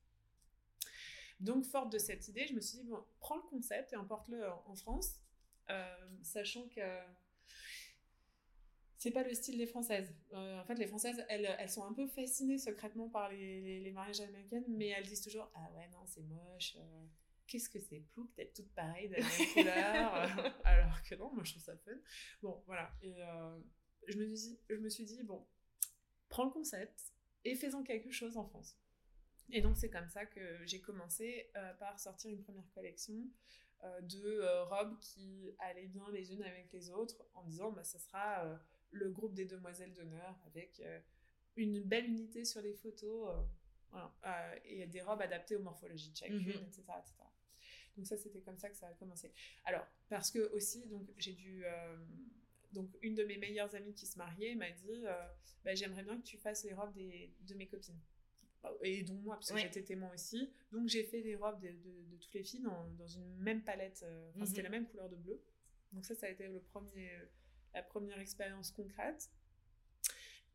Donc, 1.40 1.66
forte 1.66 1.92
de 1.92 1.98
cette 1.98 2.28
idée, 2.28 2.46
je 2.48 2.54
me 2.54 2.62
suis 2.62 2.80
dit, 2.80 2.84
bon, 2.84 3.04
prends 3.20 3.36
le 3.38 3.42
concept 3.44 3.94
et 3.94 3.96
emporte-le 3.96 4.48
en, 4.48 4.64
en 4.68 4.76
France, 4.76 5.16
euh, 5.70 5.96
sachant 6.22 6.68
que 6.70 6.82
c'est 8.98 9.12
pas 9.12 9.24
le 9.24 9.34
style 9.34 9.58
des 9.58 9.66
Françaises. 9.66 10.14
Euh, 10.34 10.60
en 10.60 10.66
fait, 10.66 10.76
les 10.76 10.86
Françaises, 10.86 11.26
elles, 11.30 11.50
elles 11.58 11.70
sont 11.70 11.84
un 11.84 11.94
peu 11.94 12.06
fascinées 12.08 12.60
secrètement 12.60 13.10
par 13.10 13.30
les, 13.30 13.62
les, 13.62 13.80
les 13.80 13.92
mariages 13.92 14.22
américains, 14.22 14.62
mais 14.68 14.90
elles 14.90 15.08
disent 15.08 15.22
toujours 15.24 15.50
Ah 15.56 15.72
ouais, 15.76 15.88
non, 15.92 16.06
c'est 16.06 16.22
moche. 16.22 16.76
euh, 16.78 17.06
Qu'est-ce 17.52 17.70
que 17.70 17.80
c'est 17.82 18.00
plouc 18.14 18.34
d'être 18.36 18.54
toutes 18.54 18.72
pareilles, 18.74 19.10
de 19.10 19.16
la 19.16 19.20
même 19.22 19.48
couleur. 19.54 20.16
euh, 20.16 20.50
alors 20.64 21.02
que 21.04 21.16
non, 21.16 21.34
moi 21.34 21.44
je 21.44 21.52
trouve 21.52 21.64
ça 21.64 21.76
fun. 21.78 21.92
Bon, 22.42 22.64
voilà. 22.66 22.90
Et 23.02 23.22
euh, 23.22 23.60
je, 24.08 24.18
me 24.18 24.34
suis, 24.34 24.58
je 24.70 24.76
me 24.76 24.90
suis 24.90 25.04
dit 25.04 25.22
Bon, 25.24 25.46
prends 26.30 26.46
le 26.46 26.52
concept 26.52 27.12
et 27.44 27.56
fais-en 27.56 27.84
quelque 27.84 28.10
chose 28.12 28.38
en 28.38 28.46
France. 28.46 28.78
Et 29.50 29.60
donc, 29.62 29.76
c'est 29.76 29.90
comme 29.90 30.08
ça 30.08 30.26
que 30.26 30.66
j'ai 30.66 30.80
commencé 30.80 31.52
euh, 31.58 31.74
par 31.74 32.00
sortir 32.00 32.32
une 32.32 32.42
première 32.42 32.70
collection 32.74 33.16
euh, 33.84 34.00
de 34.02 34.64
robes 34.70 34.98
qui 35.02 35.52
allaient 35.60 35.88
bien 35.88 36.10
les 36.14 36.32
unes 36.32 36.44
avec 36.44 36.72
les 36.72 36.90
autres 36.90 37.22
en 37.34 37.44
disant 37.44 37.72
bah, 37.74 37.84
ça 37.84 38.00
sera 38.00 38.46
le 38.92 39.10
groupe 39.10 39.34
des 39.34 39.46
demoiselles 39.46 39.94
d'honneur 39.94 40.40
avec 40.46 40.82
une 41.58 41.82
belle 41.84 42.06
unité 42.06 42.46
sur 42.46 42.62
les 42.62 42.74
photos 42.76 43.30
voilà, 43.90 44.14
euh, 44.26 44.60
et 44.64 44.88
des 44.88 45.02
robes 45.02 45.22
adaptées 45.22 45.58
aux 45.58 45.62
morphologies 45.64 46.12
de 46.12 46.16
chacune, 46.18 46.38
Mhm. 46.40 46.50
etc., 46.68 46.84
etc. 47.00 47.16
Donc 48.02 48.08
ça 48.08 48.18
c'était 48.18 48.42
comme 48.42 48.58
ça 48.58 48.68
que 48.70 48.76
ça 48.76 48.88
a 48.88 48.94
commencé. 48.94 49.32
Alors 49.64 49.86
parce 50.10 50.32
que 50.32 50.52
aussi 50.54 50.88
donc 50.88 51.08
j'ai 51.18 51.34
dû 51.34 51.64
euh, 51.66 51.98
donc 52.74 52.90
une 53.04 53.14
de 53.14 53.24
mes 53.24 53.38
meilleures 53.38 53.74
amies 53.76 53.94
qui 53.94 54.08
se 54.08 54.18
mariait 54.18 54.56
m'a 54.56 54.72
dit 54.72 55.06
euh, 55.06 55.28
bah, 55.64 55.76
j'aimerais 55.76 56.02
bien 56.04 56.18
que 56.18 56.24
tu 56.26 56.38
fasses 56.40 56.64
les 56.64 56.74
robes 56.74 56.94
des, 56.94 57.32
de 57.42 57.54
mes 57.54 57.68
copines 57.68 58.00
et 58.84 59.04
dont 59.04 59.16
moi, 59.16 59.36
parce 59.36 59.50
que 59.50 59.54
Ouais. 59.56 59.62
j'étais 59.62 59.84
témoin 59.84 60.12
aussi. 60.14 60.52
Donc 60.72 60.88
j'ai 60.88 61.04
fait 61.04 61.22
des 61.22 61.36
robes 61.36 61.60
de, 61.62 61.70
de- 61.70 62.06
de 62.12 62.16
toutes 62.18 62.34
les 62.34 62.44
filles 62.44 62.62
dans, 62.62 62.88
dans 62.98 63.08
une 63.08 63.36
même 63.38 63.62
palette, 63.64 64.02
euh, 64.04 64.30
enfin 64.32 64.40
Mhm. 64.40 64.46
c'était 64.48 64.62
la 64.64 64.70
même 64.70 64.88
couleur 64.88 65.10
de 65.10 65.16
bleu. 65.16 65.40
Donc 65.92 66.06
ça, 66.06 66.16
ça 66.16 66.26
a 66.26 66.30
été 66.30 66.48
le 66.48 66.60
premier, 66.60 67.12
la 67.74 67.84
première 67.84 68.20
expérience 68.20 68.72
concrète. 68.72 69.30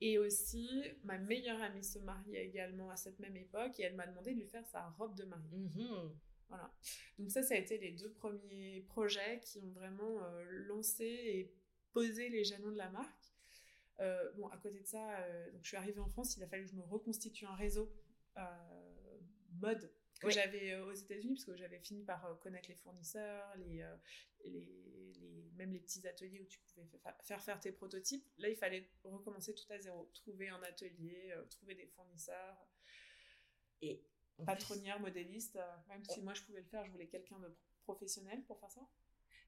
Et 0.01 0.19
aussi, 0.19 0.69
ma 1.05 1.17
meilleure 1.19 1.61
amie 1.63 1.83
se 1.85 1.99
mariait 1.99 2.47
également 2.47 2.91
à 2.91 2.97
cette 2.97 3.19
même 3.19 3.37
époque 3.37 3.79
et 3.81 3.85
elle 3.85 3.95
m'a 3.97 4.07
demandé 4.07 4.35
de 4.35 4.41
lui 4.41 4.47
faire 4.47 4.67
sa 4.67 4.89
robe 4.91 5.15
de 5.17 5.25
mariée. 5.25 5.57
Mhm. 5.59 6.13
Voilà. 6.49 6.73
Donc 7.19 7.31
ça, 7.31 7.43
ça 7.43 7.55
a 7.55 7.57
été 7.57 7.79
les 7.79 7.93
deux 7.93 8.11
premiers 8.11 8.83
projets 8.83 9.41
qui 9.41 9.59
ont 9.59 9.71
vraiment 9.71 10.23
euh, 10.23 10.45
lancé 10.67 11.05
et 11.05 11.53
posé 11.93 12.29
les 12.29 12.45
jalons 12.45 12.71
de 12.71 12.77
la 12.77 12.91
marque. 12.91 13.33
Euh, 14.01 14.33
bon, 14.35 14.47
à 14.49 14.57
côté 14.59 14.81
de 14.81 14.87
ça, 14.87 15.19
euh, 15.21 15.51
donc 15.53 15.63
je 15.63 15.69
suis 15.69 15.77
arrivée 15.77 16.01
en 16.01 16.09
France, 16.09 16.37
il 16.37 16.43
a 16.43 16.47
fallu 16.47 16.65
que 16.65 16.71
je 16.71 16.77
me 16.77 16.83
reconstitue 16.83 17.47
un 17.47 17.55
réseau 17.55 17.91
mode 19.55 19.91
que 20.21 20.29
j'avais 20.31 20.79
aux 20.81 20.93
États-Unis, 20.93 21.35
parce 21.35 21.45
que 21.47 21.57
j'avais 21.57 21.79
fini 21.79 22.05
par 22.05 22.39
connaître 22.41 22.69
les 22.69 22.75
fournisseurs, 22.75 23.55
les, 23.57 23.83
les, 24.45 24.51
les, 24.51 25.51
même 25.57 25.73
les 25.73 25.81
petits 25.81 26.07
ateliers 26.07 26.41
où 26.41 26.47
tu 26.47 26.59
pouvais 26.61 26.87
faire 27.23 27.43
faire 27.43 27.59
tes 27.59 27.73
prototypes. 27.73 28.27
Là, 28.37 28.51
il 28.51 28.57
fallait 28.57 28.91
recommencer 29.05 29.55
tout 29.55 29.71
à 29.71 29.79
zéro, 29.79 30.11
trouver 30.13 30.49
un 30.49 30.63
atelier, 30.63 31.35
trouver 31.49 31.75
des 31.75 31.87
fournisseurs. 31.87 32.67
Et 33.81 34.05
patronnière, 34.45 35.01
modéliste, 35.01 35.59
même 35.89 36.05
si 36.05 36.21
moi 36.23 36.35
je 36.35 36.43
pouvais 36.43 36.61
le 36.61 36.67
faire, 36.67 36.85
je 36.85 36.91
voulais 36.91 37.07
quelqu'un 37.07 37.39
de 37.39 37.57
professionnel 37.85 38.43
pour 38.45 38.59
faire 38.59 38.71
ça. 38.71 38.83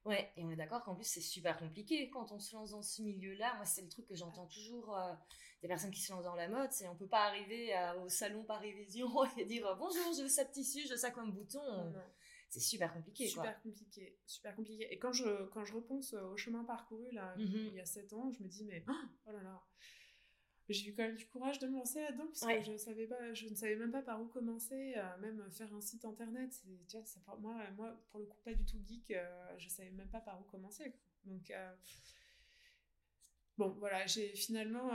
Ouais, 0.05 0.31
et 0.37 0.45
on 0.45 0.49
est 0.49 0.55
d'accord 0.55 0.83
qu'en 0.83 0.95
plus 0.95 1.05
c'est 1.05 1.21
super 1.21 1.57
compliqué 1.57 2.09
quand 2.09 2.31
on 2.31 2.39
se 2.39 2.55
lance 2.55 2.71
dans 2.71 2.81
ce 2.81 3.01
milieu-là. 3.01 3.55
Moi, 3.55 3.65
c'est 3.65 3.81
le 3.81 3.89
truc 3.89 4.07
que 4.07 4.15
j'entends 4.15 4.47
toujours 4.47 4.97
euh, 4.97 5.13
des 5.61 5.67
personnes 5.67 5.91
qui 5.91 5.99
se 5.99 6.11
lancent 6.11 6.23
dans 6.23 6.35
la 6.35 6.47
mode, 6.47 6.71
c'est 6.71 6.87
on 6.87 6.95
peut 6.95 7.07
pas 7.07 7.25
arriver 7.25 7.73
au 8.01 8.07
salon 8.07 8.43
Paris 8.43 8.71
Vision 8.73 9.09
et 9.37 9.45
dire 9.45 9.67
euh, 9.67 9.75
bonjour, 9.75 10.13
je 10.17 10.23
veux 10.23 10.29
ça 10.29 10.45
tissu, 10.45 10.83
je 10.85 10.91
veux 10.91 10.97
ça 10.97 11.11
comme 11.11 11.31
bouton. 11.31 11.61
C'est 12.49 12.61
super 12.61 12.91
compliqué. 12.93 13.27
Super 13.27 13.61
compliqué, 13.61 14.17
super 14.25 14.55
compliqué. 14.55 14.91
Et 14.91 14.97
quand 14.97 15.11
je 15.11 15.45
quand 15.49 15.65
je 15.65 15.73
repense 15.73 16.13
au 16.13 16.35
chemin 16.37 16.63
parcouru 16.63 17.11
là, 17.11 17.35
mmh 17.35 17.43
il 17.43 17.73
y 17.73 17.79
a 17.79 17.85
7 17.85 18.13
ans, 18.13 18.31
je 18.31 18.41
me 18.41 18.47
dis 18.47 18.65
mais 18.65 18.83
oh 18.87 19.31
là 19.31 19.43
là, 19.43 19.61
j'ai 20.73 20.89
eu 20.89 20.93
quand 20.93 21.03
même 21.03 21.15
du 21.15 21.25
courage 21.25 21.59
de 21.59 21.67
me 21.67 21.75
lancer 21.77 22.01
là-dedans 22.01 22.27
parce 22.27 22.45
que 22.45 22.71
je 22.71 22.77
savais 22.77 23.07
pas 23.07 23.33
je 23.33 23.47
ne 23.47 23.55
savais 23.55 23.75
même 23.75 23.91
pas 23.91 24.01
par 24.01 24.21
où 24.21 24.27
commencer 24.27 24.93
euh, 24.95 25.17
même 25.17 25.43
faire 25.51 25.73
un 25.73 25.81
site 25.81 26.05
internet. 26.05 26.61
Tu 26.87 26.97
vois 26.97 27.05
ça, 27.05 27.19
moi 27.39 27.55
moi 27.75 27.99
pour 28.11 28.19
le 28.19 28.25
coup 28.25 28.37
pas 28.43 28.53
du 28.53 28.65
tout 28.65 28.77
geek 28.85 29.11
euh, 29.11 29.55
je 29.57 29.69
savais 29.69 29.91
même 29.91 30.09
pas 30.09 30.21
par 30.21 30.39
où 30.39 30.43
commencer 30.43 30.93
donc 31.25 31.49
euh, 31.51 31.73
bon 33.57 33.69
voilà 33.79 34.05
j'ai 34.05 34.29
finalement 34.35 34.91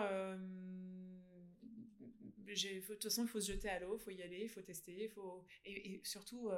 j'ai 2.47 2.81
de 2.81 2.87
toute 2.87 3.03
façon 3.03 3.23
il 3.23 3.29
faut 3.29 3.41
se 3.41 3.53
jeter 3.53 3.69
à 3.69 3.81
l'eau 3.81 3.97
il 3.97 4.01
faut 4.01 4.11
y 4.11 4.23
aller 4.23 4.43
il 4.43 4.49
faut 4.49 4.63
tester 4.63 5.05
il 5.05 5.11
faut 5.11 5.45
et, 5.65 6.01
surtout 6.05 6.51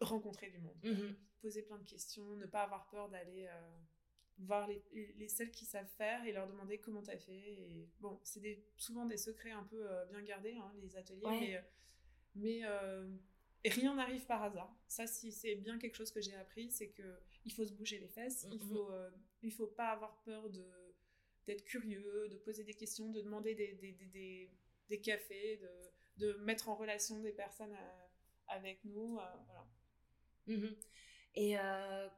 rencontrer 0.00 0.50
du 0.50 0.58
monde. 0.58 0.78
Mmh 0.82 1.14
poser 1.42 1.62
plein 1.62 1.78
de 1.78 1.84
questions 1.84 2.34
ne 2.36 2.46
pas 2.46 2.62
avoir 2.62 2.88
peur 2.88 3.10
d'aller 3.10 3.46
voir 4.38 4.68
les, 4.68 4.82
les, 5.16 5.28
celles 5.28 5.50
qui 5.50 5.64
savent 5.64 5.88
faire 5.96 6.24
et 6.24 6.32
leur 6.32 6.46
demander 6.46 6.78
comment 6.78 7.02
t'as 7.02 7.16
fait. 7.16 7.52
Et 7.52 7.88
bon, 8.00 8.20
c'est 8.22 8.40
des, 8.40 8.64
souvent 8.76 9.06
des 9.06 9.16
secrets 9.16 9.50
un 9.50 9.64
peu 9.64 9.90
euh, 9.90 10.04
bien 10.06 10.22
gardés, 10.22 10.54
hein, 10.54 10.72
les 10.82 10.96
ateliers, 10.96 11.22
mais, 11.24 11.56
euh, 11.56 11.60
mais 12.34 12.60
euh, 12.64 13.08
rien 13.64 13.94
n'arrive 13.94 14.26
par 14.26 14.42
hasard. 14.42 14.74
Ça, 14.88 15.06
si 15.06 15.32
c'est 15.32 15.54
bien 15.56 15.78
quelque 15.78 15.96
chose 15.96 16.10
que 16.10 16.20
j'ai 16.20 16.34
appris, 16.34 16.70
c'est 16.70 16.90
que 16.90 17.18
il 17.44 17.52
faut 17.52 17.64
se 17.64 17.72
bouger 17.72 17.98
les 17.98 18.08
fesses, 18.08 18.46
il 18.50 18.60
faut, 18.60 18.90
il 19.42 19.52
faut 19.52 19.68
pas 19.68 19.90
avoir 19.90 20.22
peur 20.22 20.50
de 20.50 20.64
d'être 21.46 21.64
curieux, 21.64 22.28
de 22.28 22.36
poser 22.38 22.64
des 22.64 22.74
questions, 22.74 23.08
de 23.12 23.20
demander 23.20 23.54
des, 23.54 23.74
des, 23.74 23.92
des, 23.92 24.50
des, 24.88 25.00
cafés, 25.00 25.58
de, 25.58 26.26
de, 26.26 26.32
mettre 26.38 26.68
en 26.68 26.74
relation 26.74 27.20
des 27.20 27.30
personnes 27.30 27.76
avec 28.48 28.84
nous, 28.84 29.12
voilà. 29.12 29.68
Mm-hmm. 30.48 30.76
Et 31.36 31.56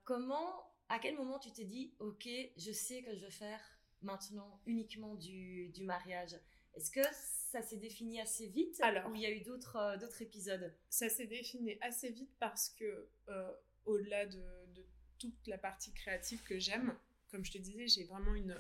comment 0.05 0.69
à 0.89 0.99
quel 0.99 1.17
moment 1.17 1.39
tu 1.39 1.53
t'es 1.53 1.65
dit, 1.65 1.95
ok, 1.99 2.29
je 2.57 2.73
sais 2.73 3.03
que 3.03 3.15
je 3.15 3.25
veux 3.25 3.31
faire 3.31 3.61
maintenant 4.03 4.61
uniquement 4.67 5.15
du, 5.15 5.69
du 5.69 5.85
mariage? 5.85 6.37
Est-ce 6.75 6.91
que 6.91 7.03
ça 7.51 7.63
s'est 7.63 7.77
défini 7.77 8.21
assez 8.21 8.47
vite 8.47 8.81
Alors, 8.83 9.11
ou 9.11 9.15
il 9.15 9.23
y 9.23 9.27
a 9.27 9.31
eu 9.31 9.41
d'autres 9.41 9.77
euh, 9.77 9.97
d'autres 9.97 10.23
épisodes? 10.23 10.73
Ça 10.89 11.09
s'est 11.09 11.27
défini 11.27 11.77
assez 11.81 12.11
vite 12.11 12.31
parce 12.39 12.71
que 12.71 13.09
euh, 13.29 13.53
au-delà 13.85 14.27
de, 14.27 14.43
de, 14.75 14.87
toute 15.19 15.47
la 15.49 15.59
partie 15.59 15.93
créative 15.93 16.43
que 16.45 16.61
j'aime, 16.61 16.97
comme 17.31 17.45
je 17.45 17.51
te 17.51 17.59
disais, 17.59 17.89
j'ai 17.89 18.05
vraiment 18.05 18.35
une, 18.35 18.57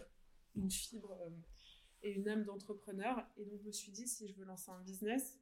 une 0.56 0.70
fibre 0.70 1.12
euh, 1.12 1.30
et 2.02 2.10
une 2.10 2.28
âme 2.28 2.44
d'entrepreneur. 2.44 3.24
Et 3.36 3.44
donc, 3.44 3.60
je 3.60 3.66
me 3.66 3.72
suis 3.72 3.92
dit, 3.92 4.08
si 4.08 4.28
je 4.28 4.34
veux 4.34 4.44
lancer 4.44 4.70
un 4.72 4.80
business, 4.80 5.38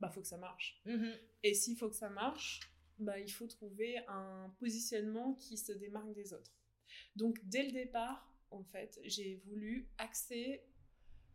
bah, 0.00 0.08
faut 0.08 0.22
que 0.22 0.26
ça 0.26 0.38
marche. 0.38 0.80
Mm-hmm. 0.86 1.18
Et 1.42 1.54
s'il 1.54 1.76
faut 1.76 1.90
que 1.90 1.96
ça 1.96 2.08
marche, 2.08 2.60
bah, 2.98 3.18
il 3.18 3.30
faut 3.30 3.46
trouver 3.46 3.98
un 4.08 4.54
positionnement 4.58 5.34
qui 5.34 5.56
se 5.56 5.72
démarque 5.72 6.12
des 6.14 6.32
autres. 6.32 6.52
Donc 7.16 7.38
dès 7.44 7.64
le 7.64 7.72
départ, 7.72 8.32
en 8.50 8.64
fait, 8.64 8.98
j'ai 9.04 9.36
voulu 9.46 9.88
axer 9.98 10.62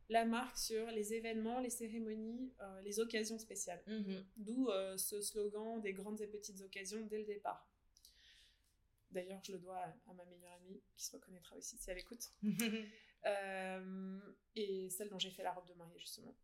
la 0.09 0.25
marque 0.25 0.57
sur 0.57 0.85
les 0.91 1.13
événements, 1.13 1.59
les 1.59 1.69
cérémonies, 1.69 2.53
euh, 2.61 2.81
les 2.81 2.99
occasions 2.99 3.39
spéciales. 3.39 3.81
Mhm. 3.87 4.25
D'où 4.37 4.69
euh, 4.69 4.97
ce 4.97 5.21
slogan 5.21 5.81
des 5.81 5.93
grandes 5.93 6.21
et 6.21 6.27
petites 6.27 6.61
occasions 6.61 7.05
dès 7.05 7.19
le 7.19 7.25
départ. 7.25 7.69
D'ailleurs, 9.11 9.41
je 9.43 9.51
le 9.51 9.59
dois 9.59 9.77
à, 9.77 10.13
ma 10.13 10.25
meilleure 10.25 10.53
amie 10.53 10.81
qui 10.95 11.05
se 11.05 11.11
reconnaîtra 11.11 11.55
aussi 11.55 11.77
si 11.77 11.89
elle 11.89 11.99
écoute. 11.99 12.31
Euh, 13.25 14.19
et 14.53 14.89
celle 14.89 15.07
dont 15.07 15.17
j'ai 15.17 15.31
fait 15.31 15.43
la 15.43 15.53
robe 15.53 15.65
de 15.69 15.73
mariée, 15.75 15.97
justement. 15.97 16.35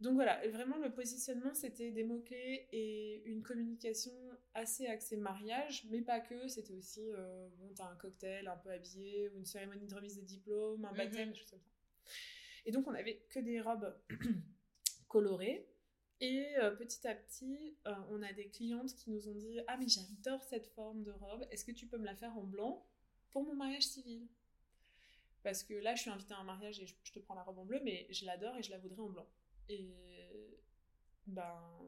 Donc 0.00 0.14
voilà, 0.14 0.40
vraiment 0.48 0.78
le 0.78 0.90
positionnement, 0.90 1.52
c'était 1.52 1.90
des 1.90 2.04
mots-clés 2.04 2.68
et 2.72 3.22
une 3.26 3.42
communication 3.42 4.12
assez 4.54 4.86
axée 4.86 5.18
mariage, 5.18 5.84
mais 5.90 6.00
pas 6.00 6.20
que, 6.20 6.48
c'était 6.48 6.72
aussi, 6.72 7.02
euh, 7.12 7.48
bon, 7.58 7.70
t'as 7.74 7.86
un 7.86 7.96
cocktail 7.96 8.48
un 8.48 8.56
peu 8.56 8.70
habillé, 8.70 9.28
ou 9.28 9.36
une 9.36 9.44
cérémonie 9.44 9.86
de 9.86 9.94
remise 9.94 10.16
de 10.16 10.22
diplôme, 10.22 10.86
un 10.86 10.92
baptême, 10.92 11.34
choses 11.34 11.50
comme 11.50 11.60
ça. 11.60 11.70
Et 12.64 12.72
donc 12.72 12.86
on 12.88 12.94
avait 12.94 13.26
que 13.28 13.40
des 13.40 13.60
robes 13.60 13.94
colorées, 15.08 15.68
et 16.22 16.46
euh, 16.58 16.70
petit 16.70 17.06
à 17.06 17.14
petit, 17.14 17.76
euh, 17.86 17.94
on 18.10 18.22
a 18.22 18.32
des 18.32 18.48
clientes 18.48 18.94
qui 18.94 19.10
nous 19.10 19.28
ont 19.28 19.34
dit 19.34 19.60
Ah, 19.66 19.76
mais 19.76 19.88
j'adore 19.88 20.42
cette 20.44 20.66
forme 20.68 21.02
de 21.02 21.10
robe, 21.10 21.46
est-ce 21.50 21.64
que 21.64 21.72
tu 21.72 21.86
peux 21.86 21.98
me 21.98 22.06
la 22.06 22.14
faire 22.14 22.36
en 22.38 22.44
blanc 22.44 22.86
pour 23.30 23.44
mon 23.44 23.54
mariage 23.54 23.86
civil? 23.86 24.28
Parce 25.42 25.62
que 25.62 25.74
là, 25.74 25.94
je 25.94 26.02
suis 26.02 26.10
invitée 26.10 26.34
à 26.34 26.38
un 26.38 26.44
mariage 26.44 26.80
et 26.80 26.86
je 26.86 27.12
te 27.12 27.18
prends 27.18 27.34
la 27.34 27.42
robe 27.42 27.58
en 27.58 27.64
bleu, 27.64 27.80
mais 27.82 28.06
je 28.10 28.26
l'adore 28.26 28.56
et 28.56 28.62
je 28.62 28.70
la 28.70 28.78
voudrais 28.78 29.00
en 29.00 29.08
blanc. 29.08 29.26
Et 29.70 30.60
ben, 31.26 31.78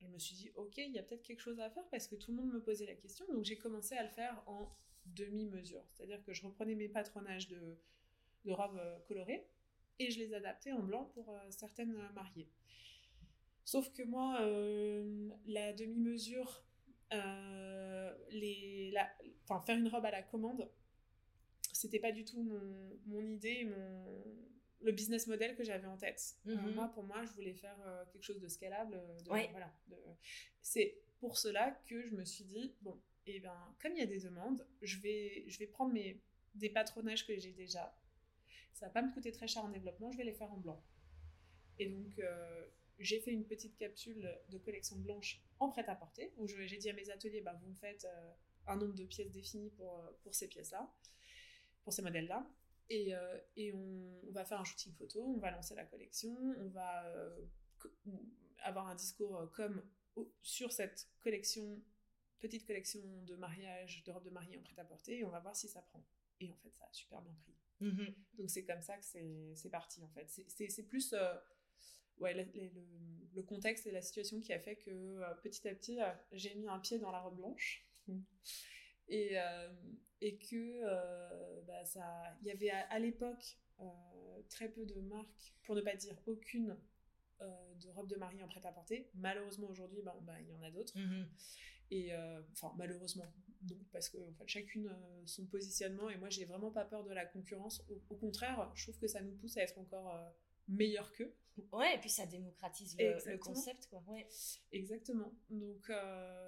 je 0.00 0.06
me 0.06 0.18
suis 0.18 0.36
dit, 0.36 0.50
ok, 0.54 0.78
il 0.78 0.92
y 0.92 0.98
a 0.98 1.02
peut-être 1.02 1.22
quelque 1.22 1.40
chose 1.40 1.58
à 1.58 1.68
faire 1.68 1.86
parce 1.90 2.06
que 2.06 2.14
tout 2.14 2.30
le 2.30 2.38
monde 2.38 2.52
me 2.52 2.62
posait 2.62 2.86
la 2.86 2.94
question. 2.94 3.26
Donc 3.26 3.44
j'ai 3.44 3.58
commencé 3.58 3.96
à 3.96 4.04
le 4.04 4.10
faire 4.10 4.42
en 4.46 4.72
demi-mesure. 5.06 5.84
C'est-à-dire 5.92 6.22
que 6.22 6.32
je 6.32 6.44
reprenais 6.44 6.76
mes 6.76 6.88
patronages 6.88 7.48
de, 7.48 7.76
de 8.44 8.52
robes 8.52 8.78
euh, 8.78 8.98
colorées 9.08 9.48
et 9.98 10.10
je 10.10 10.20
les 10.20 10.32
adaptais 10.32 10.72
en 10.72 10.82
blanc 10.82 11.10
pour 11.14 11.30
euh, 11.30 11.50
certaines 11.50 11.96
mariées. 12.14 12.48
Sauf 13.64 13.92
que 13.92 14.04
moi, 14.04 14.40
euh, 14.42 15.30
la 15.46 15.72
demi-mesure, 15.72 16.62
faire 17.10 18.16
une 19.78 19.88
robe 19.88 20.04
à 20.04 20.10
la 20.10 20.22
commande, 20.22 20.70
c'était 21.72 21.98
pas 21.98 22.12
du 22.12 22.24
tout 22.24 22.42
mon, 22.42 22.98
mon 23.06 23.20
idée, 23.20 23.64
mon, 23.64 24.22
le 24.84 24.92
business 24.92 25.26
model 25.26 25.56
que 25.56 25.64
j'avais 25.64 25.86
en 25.86 25.96
tête. 25.96 26.36
Euh, 26.46 26.54
mhm. 26.54 26.74
moi, 26.74 26.88
pour 26.88 27.04
moi, 27.04 27.24
je 27.24 27.32
voulais 27.32 27.54
faire 27.54 27.76
euh, 27.86 28.04
quelque 28.12 28.22
chose 28.22 28.40
de 28.40 28.48
scalable. 28.48 28.94
Euh, 28.94 29.18
de, 29.20 29.50
voilà, 29.50 29.74
C'est 30.60 30.98
pour 31.18 31.38
cela 31.38 31.70
que 31.86 32.06
je 32.06 32.14
me 32.14 32.24
suis 32.24 32.44
dit, 32.44 32.74
bon, 32.82 33.00
et 33.26 33.36
eh 33.36 33.40
ben, 33.40 33.74
comme 33.80 33.92
il 33.92 33.98
y 33.98 34.02
a 34.02 34.06
des 34.06 34.20
demandes, 34.20 34.66
je 34.82 34.98
vais, 34.98 35.44
je 35.46 35.58
vais 35.58 35.66
prendre 35.66 35.92
mes, 35.92 36.20
des 36.54 36.68
patronages 36.68 37.26
que 37.26 37.36
j'ai 37.36 37.52
déjà. 37.52 37.98
Ça 38.74 38.86
va 38.86 38.92
pas 38.92 39.02
me 39.02 39.12
coûter 39.12 39.32
très 39.32 39.48
cher 39.48 39.64
en 39.64 39.70
développement, 39.70 40.12
je 40.12 40.18
vais 40.18 40.24
les 40.24 40.34
faire 40.34 40.52
en 40.52 40.58
blanc. 40.58 40.84
Et 41.78 41.86
donc, 41.86 42.20
j'ai 42.98 43.20
fait 43.20 43.32
une 43.32 43.46
petite 43.46 43.76
capsule 43.76 44.28
de 44.50 44.58
collection 44.58 44.96
blanche 44.96 45.40
en 45.58 45.70
prêt-à-porter, 45.70 46.32
où 46.36 46.46
j'ai 46.46 46.76
dit 46.76 46.90
à 46.90 46.92
mes 46.92 47.08
ateliers, 47.08 47.40
bah, 47.40 47.58
vous 47.62 47.68
me 47.68 47.74
faites 47.74 48.06
un 48.66 48.76
nombre 48.76 48.94
de 48.94 49.04
pièces 49.04 49.30
définies 49.30 49.70
pour, 49.70 50.04
pour 50.22 50.34
ces 50.34 50.48
pièces-là, 50.48 50.92
pour 51.84 51.92
ces 51.92 52.02
modèles-là. 52.02 52.46
Et, 52.90 53.14
euh, 53.14 53.38
et 53.56 53.72
on, 53.72 54.30
va 54.32 54.44
faire 54.44 54.60
un 54.60 54.64
shooting 54.64 54.92
photo, 54.94 55.22
on 55.22 55.38
va 55.38 55.50
lancer 55.50 55.74
la 55.74 55.84
collection, 55.84 56.36
on 56.58 56.68
va 56.68 57.06
euh, 57.06 57.46
avoir 58.62 58.88
un 58.88 58.94
discours 58.94 59.36
euh, 59.36 59.46
comme 59.46 59.82
sur 60.42 60.72
cette 60.72 61.08
collection, 61.20 61.80
petite 62.40 62.66
collection 62.66 63.00
de 63.22 63.36
mariage, 63.36 64.02
de 64.04 64.10
robes 64.10 64.24
de 64.24 64.30
mariée 64.30 64.58
en 64.58 64.62
prêt-à-porter, 64.62 65.18
et 65.18 65.24
on 65.24 65.30
va 65.30 65.40
voir 65.40 65.56
si 65.56 65.68
ça 65.68 65.82
prend. 65.82 66.04
Et 66.40 66.50
en 66.50 66.56
fait, 66.56 66.70
ça 66.74 66.84
a 66.84 66.92
super 66.92 67.22
bien 67.22 67.34
pris. 67.34 67.54
Mm-hmm. 67.80 68.14
Donc 68.38 68.50
c'est 68.50 68.64
comme 68.64 68.82
ça 68.82 68.96
que 68.96 69.04
c'est 69.54 69.70
parti 69.70 70.02
en 70.02 70.08
fait. 70.08 70.28
C'est 70.48 70.82
plus 70.84 71.14
ouais, 72.18 72.34
le, 72.34 72.70
le, 73.34 73.42
contexte 73.42 73.86
et 73.86 73.90
la 73.90 74.02
situation 74.02 74.40
qui 74.40 74.52
a 74.52 74.60
fait 74.60 74.76
que 74.76 75.20
petit 75.42 75.66
à 75.68 75.74
petit, 75.74 75.98
j'ai 76.32 76.54
mis 76.54 76.68
un 76.68 76.78
pied 76.78 76.98
dans 76.98 77.10
la 77.10 77.20
robe 77.20 77.36
blanche. 77.36 77.86
Et, 79.08 79.36
et 80.24 80.36
que 80.36 80.80
euh, 80.82 81.60
bah, 81.66 81.84
ça, 81.84 82.02
il 82.40 82.48
y 82.48 82.50
avait 82.50 82.70
à, 82.70 82.98
l'époque 82.98 83.58
euh, 83.80 83.84
très 84.48 84.70
peu 84.70 84.86
de 84.86 84.98
marques, 85.00 85.54
pour 85.64 85.74
ne 85.74 85.82
pas 85.82 85.94
dire 85.94 86.16
aucune, 86.26 86.78
euh, 87.42 87.74
de 87.74 87.88
robe 87.90 88.08
de 88.08 88.16
mariée 88.16 88.42
en 88.42 88.48
prêt-à-porter. 88.48 89.10
Malheureusement 89.14 89.68
aujourd'hui, 89.68 90.00
bah, 90.02 90.16
bah, 90.22 90.40
il 90.40 90.48
y 90.48 90.54
en 90.54 90.62
a 90.62 90.70
d'autres. 90.70 90.98
Mhm. 90.98 91.28
Et 91.90 92.12
enfin 92.52 92.74
malheureusement, 92.76 93.26
non, 93.70 93.76
parce 93.92 94.08
que 94.08 94.16
en 94.16 94.32
fait, 94.32 94.48
chacune 94.48 94.90
son 95.26 95.44
positionnement. 95.46 96.08
Et 96.08 96.16
moi, 96.16 96.30
j'ai 96.30 96.46
vraiment 96.46 96.70
pas 96.70 96.84
peur 96.84 97.04
de 97.04 97.12
la 97.12 97.26
concurrence. 97.26 97.84
Au, 98.08 98.16
contraire, 98.16 98.72
je 98.74 98.84
trouve 98.84 98.98
que 98.98 99.06
ça 99.06 99.20
nous 99.20 99.34
pousse 99.36 99.58
à 99.58 99.62
être 99.62 99.78
encore 99.78 100.18
meilleur 100.66 101.12
qu'eux. 101.12 101.32
Ouais, 101.70 101.94
et 101.94 101.98
puis 101.98 102.08
ça 102.08 102.26
démocratise 102.26 102.96
le, 102.98 103.36
concept, 103.36 103.86
quoi. 103.90 104.02
Ouais. 104.08 104.26
Exactement. 104.72 105.32
Donc 105.50 105.86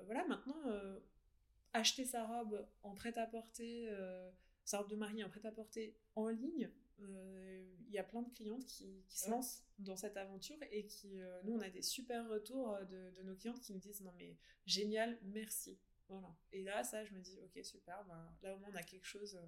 voilà, 0.07 0.27
maintenant, 0.27 0.57
acheter 1.77 2.05
sa 2.05 2.25
robe 2.25 2.67
en 2.83 2.95
prêt-à-porter, 2.95 3.89
euh, 3.89 4.31
sa 4.65 4.79
robe 4.79 4.91
de 4.91 4.97
mariée 4.97 5.25
en 5.25 5.29
prêt-à-porter 5.29 5.97
en 6.15 6.29
ligne, 6.29 6.71
il 6.99 7.93
y 7.93 7.99
a 7.99 8.05
plein 8.05 8.23
de 8.23 8.31
clientes 8.31 8.65
qui, 8.65 9.05
se 9.09 9.29
lancent 9.29 9.63
dans 9.79 9.97
cette 9.97 10.17
aventure 10.17 10.57
et 10.73 10.87
qui, 10.87 11.21
nous, 11.45 11.53
on 11.53 11.61
a 11.61 11.69
des 11.69 11.83
super 11.83 12.27
retours 12.29 12.75
de, 12.91 13.11
de, 13.11 13.23
nos 13.23 13.37
clientes 13.37 13.61
qui 13.61 13.75
nous 13.75 13.79
disent 13.79 14.01
non 14.01 14.13
mais 14.17 14.37
génial, 14.65 15.19
merci. 15.23 15.79
Voilà. 16.09 16.35
Et 16.53 16.63
là, 16.63 16.85
ça, 16.85 17.05
je 17.05 17.13
me 17.13 17.21
dis 17.21 17.39
ok 17.45 17.63
super, 17.65 18.03
ben, 18.07 18.35
là 18.43 18.55
au 18.55 18.59
moins 18.59 18.71
on 18.73 18.77
a 18.77 18.83
quelque 18.83 19.05
chose 19.05 19.39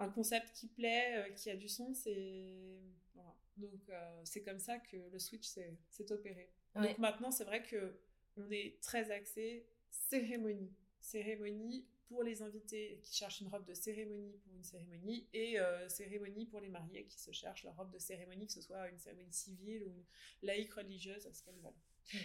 un 0.00 0.08
concept 0.08 0.52
qui 0.54 0.66
plaît, 0.66 1.16
euh, 1.16 1.30
qui 1.34 1.50
a 1.50 1.56
du 1.56 1.68
sens. 1.68 2.06
Et 2.06 2.80
voilà. 3.14 3.34
Donc, 3.56 3.88
euh, 3.90 4.20
c'est 4.24 4.42
comme 4.42 4.58
ça 4.58 4.78
que 4.78 4.96
le 4.96 5.18
switch 5.18 5.46
s'est 5.46 6.12
opéré. 6.12 6.50
Donc, 6.74 6.98
maintenant, 6.98 7.30
c'est 7.30 7.44
vrai 7.44 7.62
que 7.62 7.94
on 8.36 8.50
est 8.50 8.80
très 8.80 9.10
axé 9.10 9.66
cérémonie. 9.90 10.72
Cérémonie 11.00 11.86
pour 12.06 12.22
les 12.22 12.42
invités 12.42 13.00
qui 13.02 13.14
cherchent 13.14 13.40
une 13.40 13.48
robe 13.48 13.64
de 13.64 13.74
cérémonie 13.74 14.36
pour 14.38 14.54
une 14.54 14.64
cérémonie 14.64 15.28
et 15.32 15.60
euh, 15.60 15.88
cérémonie 15.88 16.46
pour 16.46 16.60
les 16.60 16.68
mariés 16.68 17.06
qui 17.06 17.18
se 17.18 17.30
cherchent 17.30 17.64
leur 17.64 17.76
robe 17.76 17.92
de 17.92 17.98
cérémonie, 17.98 18.46
que 18.46 18.52
ce 18.52 18.62
soit 18.62 18.88
une 18.88 18.98
cérémonie 18.98 19.32
civile 19.32 19.84
ou 19.84 19.90
une 19.90 20.04
laïque 20.42 20.74
religieuse, 20.74 21.28
ce 21.32 21.42
qu'elles 21.42 21.60
veulent. 21.60 22.22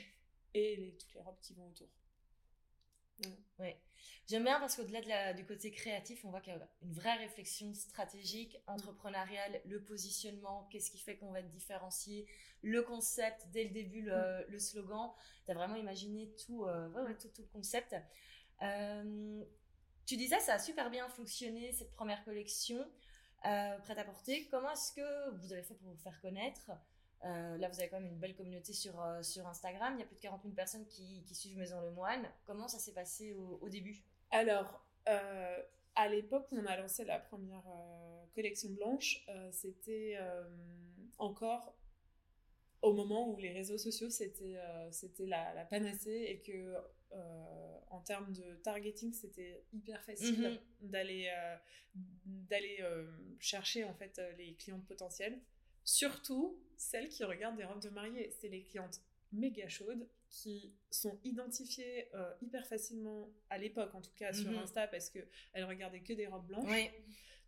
Et 0.53 0.75
les, 0.77 0.95
toutes 0.95 1.13
les 1.13 1.21
robes 1.21 1.39
qui 1.41 1.53
vont 1.53 1.67
autour. 1.67 1.89
Ouais. 3.59 3.79
J'aime 4.27 4.43
bien 4.43 4.59
parce 4.59 4.75
qu'au-delà 4.75 5.33
de 5.33 5.37
du 5.37 5.45
côté 5.45 5.71
créatif, 5.71 6.25
on 6.25 6.31
voit 6.31 6.41
qu'il 6.41 6.51
y 6.51 6.55
a 6.55 6.67
une 6.81 6.93
vraie 6.93 7.15
réflexion 7.15 7.73
stratégique, 7.73 8.57
entrepreneuriale, 8.65 9.61
le 9.65 9.81
positionnement, 9.83 10.67
qu'est-ce 10.71 10.89
qui 10.89 10.97
fait 10.97 11.15
qu'on 11.15 11.31
va 11.31 11.41
être 11.41 11.51
différencier, 11.51 12.27
le 12.63 12.81
concept, 12.81 13.47
dès 13.51 13.65
le 13.65 13.69
début, 13.69 14.01
le, 14.01 14.45
mm. 14.49 14.59
slogan. 14.59 15.11
Tu 15.45 15.51
as 15.51 15.53
vraiment 15.53 15.75
imaginé 15.75 16.33
tout, 16.45 16.65
euh, 16.65 16.89
tout, 17.19 17.29
tout, 17.29 17.43
le 17.43 17.47
concept. 17.49 17.95
Euh, 18.61 19.43
tu 20.05 20.17
disais, 20.17 20.39
ça 20.39 20.53
a 20.53 20.59
super 20.59 20.89
bien 20.89 21.07
fonctionné, 21.09 21.71
cette 21.71 21.91
première 21.91 22.23
collection 22.23 22.85
euh, 23.45 23.77
prête 23.79 23.97
à 23.97 24.03
porter. 24.03 24.47
Comment 24.49 24.71
est-ce 24.71 24.93
que 24.93 25.31
vous 25.37 25.51
avez 25.51 25.63
fait 25.63 25.75
pour 25.75 25.89
vous 25.89 25.97
faire 25.97 26.19
connaître? 26.21 26.71
Euh, 27.23 27.57
là, 27.57 27.69
vous 27.69 27.79
avez 27.79 27.89
quand 27.89 27.99
même 27.99 28.11
une 28.11 28.19
belle 28.19 28.35
communauté 28.35 28.73
sur, 28.73 29.03
sur 29.23 29.47
Instagram. 29.47 29.95
Il 29.95 30.01
y 30.01 30.03
a 30.03 30.05
plus 30.05 30.15
de 30.15 30.21
40 30.21 30.43
000 30.43 30.53
personnes 30.53 30.85
qui, 30.85 31.23
suivent 31.33 31.57
Maison 31.57 31.81
Le 31.81 31.91
Moine. 31.91 32.27
Comment 32.45 32.67
ça 32.67 32.77
s'est 32.77 32.93
passé 32.93 33.33
au, 33.33 33.67
début? 33.69 34.03
Alors, 34.31 34.79
à 35.95 36.07
l'époque 36.07 36.47
où 36.51 36.57
on 36.57 36.65
a 36.65 36.77
lancé 36.77 37.03
la 37.03 37.19
première 37.19 37.63
collection 38.35 38.69
blanche, 38.69 39.25
c'était 39.51 40.19
encore 41.17 41.75
au 42.81 42.93
moment 42.93 43.29
où 43.29 43.37
les 43.37 43.51
réseaux 43.51 43.77
sociaux 43.77 44.09
c'était 44.09 44.57
c'était 44.91 45.25
la, 45.25 45.65
panacée 45.65 46.25
et 46.27 46.41
que 46.41 46.75
en 47.11 48.01
termes 48.01 48.33
de 48.33 48.55
targeting 48.63 49.13
c'était 49.13 49.63
hyper 49.73 50.03
facile 50.03 50.59
mhm. 50.81 50.89
d'aller 50.89 51.31
d'aller 52.25 52.83
chercher 53.39 53.83
en 53.85 53.93
fait 53.93 54.21
les 54.37 54.55
clients 54.55 54.81
potentiels 54.81 55.39
Surtout 55.85 56.59
celles 56.77 57.09
qui 57.09 57.23
regardent 57.23 57.57
des 57.57 57.63
robes 57.63 57.81
de 57.81 57.89
mariée. 57.89 58.31
C'est 58.41 58.49
les 58.49 58.63
clientes 58.63 58.99
méga 59.31 59.69
chaudes 59.69 60.07
qui 60.29 60.73
sont 60.89 61.19
identifiées 61.23 62.09
euh, 62.15 62.33
hyper 62.41 62.65
facilement 62.65 63.31
à 63.49 63.57
l'époque, 63.59 63.93
en 63.93 64.01
tout 64.01 64.13
cas 64.15 64.33
sur 64.33 64.49
mhm. 64.49 64.57
Insta, 64.57 64.87
parce 64.87 65.09
qu'elles 65.09 65.63
regardaient 65.63 66.01
que 66.01 66.13
des 66.13 66.25
robes 66.25 66.47
blanches. 66.47 66.91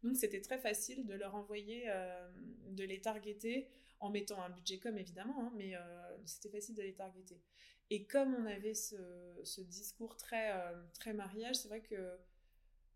Donc 0.04 0.16
c'était 0.16 0.42
très 0.42 0.60
facile 0.60 1.08
de 1.08 1.16
leur 1.16 1.34
envoyer, 1.34 1.86
euh, 1.88 2.30
de 2.70 2.84
les 2.84 3.02
targeter 3.02 3.68
en 4.00 4.10
mettant 4.10 4.42
un 4.42 4.50
budget 4.50 4.80
comme 4.80 4.98
évidemment, 4.98 5.42
hein, 5.42 5.52
mais 5.56 5.76
euh, 5.76 5.80
c'était 6.26 6.50
facile 6.50 6.76
de 6.76 6.82
les 6.82 6.94
targeter. 6.94 7.42
Et 7.90 8.06
comme 8.06 8.36
on 8.36 8.46
avait 8.46 8.74
ce, 8.74 9.62
discours 9.62 10.18
très, 10.18 10.52
très 10.94 11.14
mariage, 11.14 11.56
c'est 11.56 11.70
vrai 11.70 11.82
que 11.82 12.18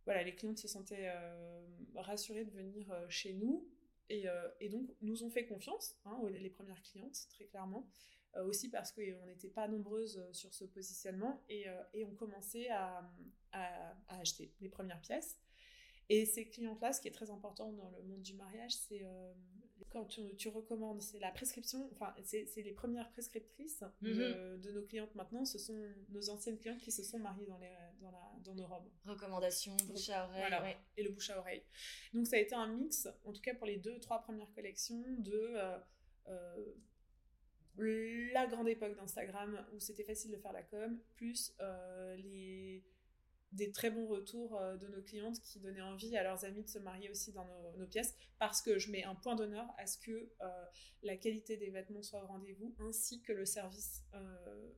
voilà, 0.04 0.22
les 0.24 0.36
clientes 0.36 0.58
se 0.58 0.68
sentaient 0.68 1.10
rassurées 1.96 2.44
de 2.44 2.52
venir 2.52 2.94
chez 3.08 3.34
nous 3.34 3.72
euh, 4.12 4.50
et, 4.60 4.70
donc, 4.70 4.90
nous 5.02 5.24
ont 5.24 5.30
fait 5.30 5.46
confiance, 5.46 5.96
hein, 6.06 6.20
les 6.30 6.50
premières 6.50 6.82
clientes, 6.82 7.18
très 7.30 7.46
clairement. 7.46 7.88
Euh, 8.38 8.46
aussi 8.46 8.70
parce 8.70 8.94
qu'on 8.94 9.26
n'était 9.26 9.50
pas 9.50 9.68
nombreuses 9.68 10.18
euh, 10.18 10.32
sur 10.32 10.54
ce 10.54 10.64
positionnement 10.64 11.44
et, 11.50 11.66
et 11.94 12.06
on 12.06 12.16
commençait 12.16 12.70
à, 12.70 13.04
à, 13.52 13.94
acheter 14.08 14.54
les 14.62 14.70
premières 14.70 15.02
pièces. 15.02 15.38
Et 16.08 16.26
ces 16.26 16.48
clientes-là, 16.48 16.94
ce 16.94 17.02
qui 17.02 17.08
est 17.08 17.14
très 17.14 17.30
important 17.30 17.72
dans 17.74 17.90
le 17.90 18.04
monde 18.04 18.22
du 18.22 18.34
mariage, 18.34 18.74
c'est 18.74 19.06
quand 19.90 20.06
tu, 20.06 20.50
recommandes, 20.50 21.02
c'est 21.02 21.20
la 21.20 21.32
prescription, 21.32 21.90
enfin, 21.94 22.14
c'est 22.24 22.62
les 22.62 22.74
premières 22.74 23.10
prescriptrices 23.12 23.84
de, 24.02 24.58
mhm. 24.58 24.74
nos 24.74 24.84
clientes 24.84 25.14
maintenant, 25.16 25.46
ce 25.46 25.58
sont 25.58 25.78
nos 26.10 26.30
anciennes 26.30 26.58
clientes 26.58 26.80
qui 26.80 26.92
se 26.92 27.04
sont 27.04 27.20
mariées 27.20 27.46
dans, 27.46 27.58
les, 27.58 27.72
dans, 28.00 28.12
la, 28.12 28.32
dans 28.44 28.56
nos 28.56 28.68
robes. 28.68 28.90
Recommandations, 29.06 29.76
bouche 29.88 30.10
à 30.10 30.26
oreille. 30.26 30.78
Et 30.98 31.04
le 31.04 31.12
bouche 31.12 31.30
à 31.30 31.40
oreille. 31.40 31.64
Donc 32.14 32.28
ça 32.28 32.36
a 32.36 32.40
été 32.40 32.56
un 32.56 32.68
mix, 32.68 33.08
en 33.26 33.34
tout 33.34 33.42
cas 33.42 33.56
pour 33.56 33.68
les 33.68 33.78
deux, 33.78 34.00
trois 34.00 34.22
premières 34.22 34.52
collections, 34.54 35.04
de 35.20 35.54
euh, 35.56 35.78
euh, 36.28 36.74
la 37.78 38.48
grande 38.48 38.68
époque 38.68 38.96
d'Instagram 38.96 39.66
où 39.74 39.80
c'était 39.80 40.04
facile 40.04 40.32
de 40.32 40.38
faire 40.38 40.54
la 40.54 40.64
com, 40.64 41.00
plus 41.16 41.54
euh, 41.62 42.16
les 42.18 42.84
des 43.52 43.72
très 43.72 43.90
bons 43.90 44.08
retours 44.08 44.58
euh, 44.58 44.78
de 44.78 44.88
nos 44.88 45.02
clientes 45.02 45.42
qui 45.42 45.60
donnaient 45.60 45.82
envie 45.82 46.16
à 46.16 46.24
leurs 46.24 46.46
amis 46.46 46.64
de 46.64 46.70
se 46.70 46.80
marier 46.80 47.10
aussi 47.10 47.34
dans 47.34 47.46
nos, 47.78 47.88
pièces 47.88 48.16
parce 48.40 48.62
que 48.62 48.80
je 48.80 48.92
mets 48.92 49.04
un 49.04 49.16
point 49.16 49.36
d'honneur 49.36 49.68
à 49.78 49.86
ce 49.86 49.98
que 49.98 50.12
euh, 50.12 50.66
la 51.04 51.18
qualité 51.18 51.58
des 51.58 51.70
vêtements 51.70 52.04
soit 52.04 52.24
au 52.24 52.28
rendez-vous 52.28 52.74
ainsi 52.80 53.22
que 53.22 53.34
le 53.34 53.46
service 53.46 54.04
euh, 54.14 54.72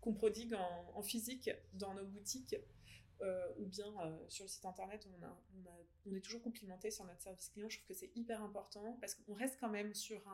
qu'on 0.00 0.14
prodigue 0.14 0.54
en, 0.54 1.02
physique 1.02 1.50
dans 1.74 1.94
nos 1.94 2.06
boutiques 2.06 2.56
ou 3.58 3.66
bien 3.66 3.92
sur 4.28 4.46
le 4.46 4.48
site 4.48 4.64
internet. 4.64 5.06
On, 6.06 6.14
est 6.14 6.20
toujours 6.20 6.42
complimenté 6.42 6.90
sur 6.90 7.04
notre 7.04 7.20
service 7.20 7.50
client. 7.50 7.68
Je 7.68 7.76
trouve 7.76 7.88
que 7.88 7.94
c'est 7.94 8.10
hyper 8.16 8.42
important 8.42 8.96
parce 8.98 9.14
qu'on 9.14 9.34
reste 9.34 9.58
quand 9.60 9.68
même 9.68 9.94
sur 9.94 10.26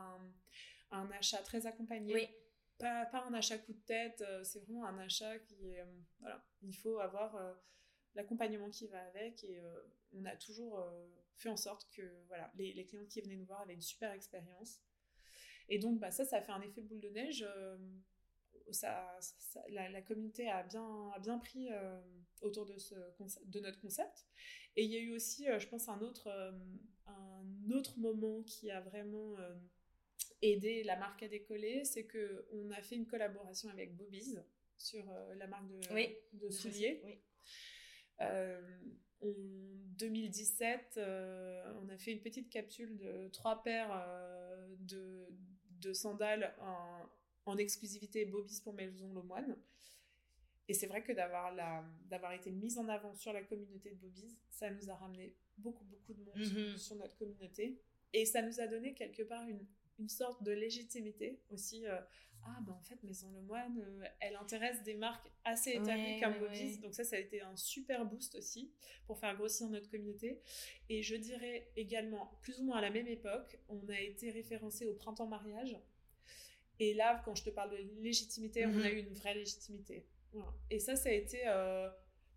un, 0.93 1.11
achat 1.11 1.39
très 1.39 1.67
accompagné 1.67 2.31
pas, 2.79 3.25
un 3.27 3.35
achat 3.35 3.59
coup 3.59 3.73
de 3.73 3.81
tête, 3.81 4.23
euh, 4.27 4.43
c'est 4.45 4.61
vraiment 4.61 4.87
un 4.87 4.99
achat 4.99 5.39
qui 5.39 5.69
est. 5.69 5.81
Euh, 5.81 6.01
voilà, 6.21 6.45
il 6.63 6.75
faut 6.75 6.99
avoir 6.99 7.37
euh, 7.37 7.55
l'accompagnement 8.15 8.71
qui 8.71 8.87
va 8.89 9.01
avec 9.07 9.45
et 9.45 9.61
on 10.13 10.25
a 10.25 10.37
toujours 10.37 10.83
fait 11.35 11.51
en 11.51 11.57
sorte 11.57 11.87
que 11.91 12.03
voilà, 12.29 12.51
les, 12.57 12.73
les, 12.73 12.87
clients 12.87 13.05
qui 13.07 13.21
venaient 13.21 13.37
nous 13.37 13.45
voir 13.45 13.61
avaient 13.61 13.75
une 13.75 13.83
super 13.83 14.13
expérience. 14.13 14.81
Et 15.69 15.79
donc, 15.79 15.99
bah, 15.99 16.11
ça, 16.11 16.25
ça 16.25 16.39
a 16.39 16.41
fait 16.41 16.53
un 16.53 16.63
effet 16.63 16.81
boule 16.81 17.01
de 17.01 17.11
neige. 17.11 17.47
Ça, 18.71 19.19
la, 19.69 20.01
communauté 20.01 20.49
a 20.49 20.63
bien, 20.63 21.11
a 21.15 21.19
bien 21.19 21.39
pris 21.39 21.69
autour 22.41 22.65
de, 22.65 22.79
ce, 22.79 22.95
de 23.45 23.61
notre 23.61 23.81
concept. 23.81 24.27
Et 24.77 24.85
il 24.85 24.91
y 24.91 24.97
a 24.97 25.01
eu 25.01 25.15
aussi, 25.15 25.45
je 25.59 25.69
pense, 25.69 25.91
un 25.91 26.01
autre, 26.01 26.31
un 27.07 27.71
autre 27.71 27.99
moment 27.99 28.43
qui 28.45 28.71
a 28.71 28.81
vraiment 28.81 29.37
aider 30.43 30.83
la 30.85 30.97
marque 30.97 31.23
à 31.23 31.29
décoller, 31.29 31.85
c'est 31.85 32.05
que 32.05 32.47
on 32.53 32.71
a 32.71 32.83
fait 32.83 32.97
une 32.97 33.07
collaboration 33.07 33.69
avec 33.71 33.97
Bobby's 33.97 34.39
sur 34.77 35.09
euh, 35.11 35.35
la 35.37 35.47
marque 35.47 35.69
de, 35.69 36.39
de 36.39 36.51
souliers. 36.51 37.01
Oui. 37.05 37.19
Euh, 38.21 38.61
en 39.21 39.33
2017, 39.99 40.95
euh, 40.99 41.73
on 41.83 41.89
a 41.89 41.97
fait 41.97 42.13
une 42.13 42.21
petite 42.21 42.51
capsule 42.51 42.97
de 42.99 43.29
trois 43.29 43.63
paires 43.63 44.07
de, 44.81 45.27
de, 45.81 45.93
sandales 45.93 46.55
en, 46.61 47.09
en 47.47 47.57
exclusivité 47.57 48.27
Bobby's 48.27 48.61
pour 48.61 48.75
Maison 48.75 49.13
Lemoine. 49.13 49.57
Et 50.69 50.75
c'est 50.75 50.87
vrai 50.87 51.03
que 51.03 51.13
d'avoir, 51.13 51.55
la, 51.55 51.85
d'avoir 52.07 52.33
été 52.33 52.51
mise 52.51 52.77
en 52.79 52.89
avant 52.89 53.15
sur 53.15 53.33
la 53.33 53.43
communauté 53.43 53.91
de 53.91 53.97
Bobby's, 53.97 54.37
ça 54.51 54.69
nous 54.71 54.91
a 54.91 54.95
ramené 54.97 55.35
beaucoup, 55.57 55.85
beaucoup 55.85 56.13
de 56.13 56.23
monde 56.25 56.39
mhm. 56.39 56.77
sur 56.77 56.97
notre 56.97 57.17
communauté. 57.17 57.81
Et 58.13 58.27
ça 58.27 58.43
nous 58.43 58.61
a 58.61 58.67
donné 58.67 58.95
quelque 58.95 59.23
part 59.23 59.47
une, 59.49 59.65
une 59.99 60.09
sorte 60.09 60.43
de 60.43 60.53
légitimité 60.53 61.41
aussi. 61.51 61.87
Euh, 61.87 61.99
ah, 62.45 62.59
ben 62.61 62.73
en 62.73 62.81
fait, 62.81 63.03
Maison 63.03 63.31
Le 63.33 63.41
Moine, 63.43 63.81
euh, 63.81 64.07
elle 64.21 64.37
intéresse 64.37 64.83
des 64.85 64.95
marques 64.95 65.29
assez 65.45 65.73
établies 65.73 66.21
comme 66.21 66.39
Bobby's. 66.39 66.81
Donc, 66.81 66.95
ça, 66.95 67.03
ça 67.03 67.17
a 67.17 67.19
été 67.19 67.41
un 67.41 67.57
super 67.57 68.05
boost 68.05 68.37
aussi 68.37 68.71
pour 69.07 69.19
faire 69.19 69.35
grossir 69.37 69.69
notre 69.69 69.91
communauté. 69.91 70.41
Et 70.89 71.03
je 71.03 71.17
dirais 71.17 71.69
également, 71.77 72.39
plus 72.43 72.61
ou 72.61 72.65
moins 72.65 72.79
à 72.79 72.81
la 72.81 72.91
même 72.91 73.09
époque, 73.09 73.59
on 73.69 73.89
a 73.89 74.01
été 74.01 74.31
référencé 74.31 74.87
au 74.87 74.95
printemps 74.95 75.27
mariage. 75.27 75.77
Et 76.79 76.95
là, 76.95 77.21
quand 77.25 77.35
je 77.35 77.43
te 77.43 77.51
parle 77.51 77.71
de 77.71 77.79
légitimité, 78.01 78.67
on 78.67 78.81
a 78.81 78.91
mhm. 78.91 78.97
eu 78.97 78.99
une 79.01 79.15
vraie 79.15 79.35
légitimité. 79.35 80.07
Et 80.71 80.79
ça, 80.79 80.97
ça 80.97 81.09
a 81.09 81.13
été. 81.13 81.43
Euh, 81.47 81.89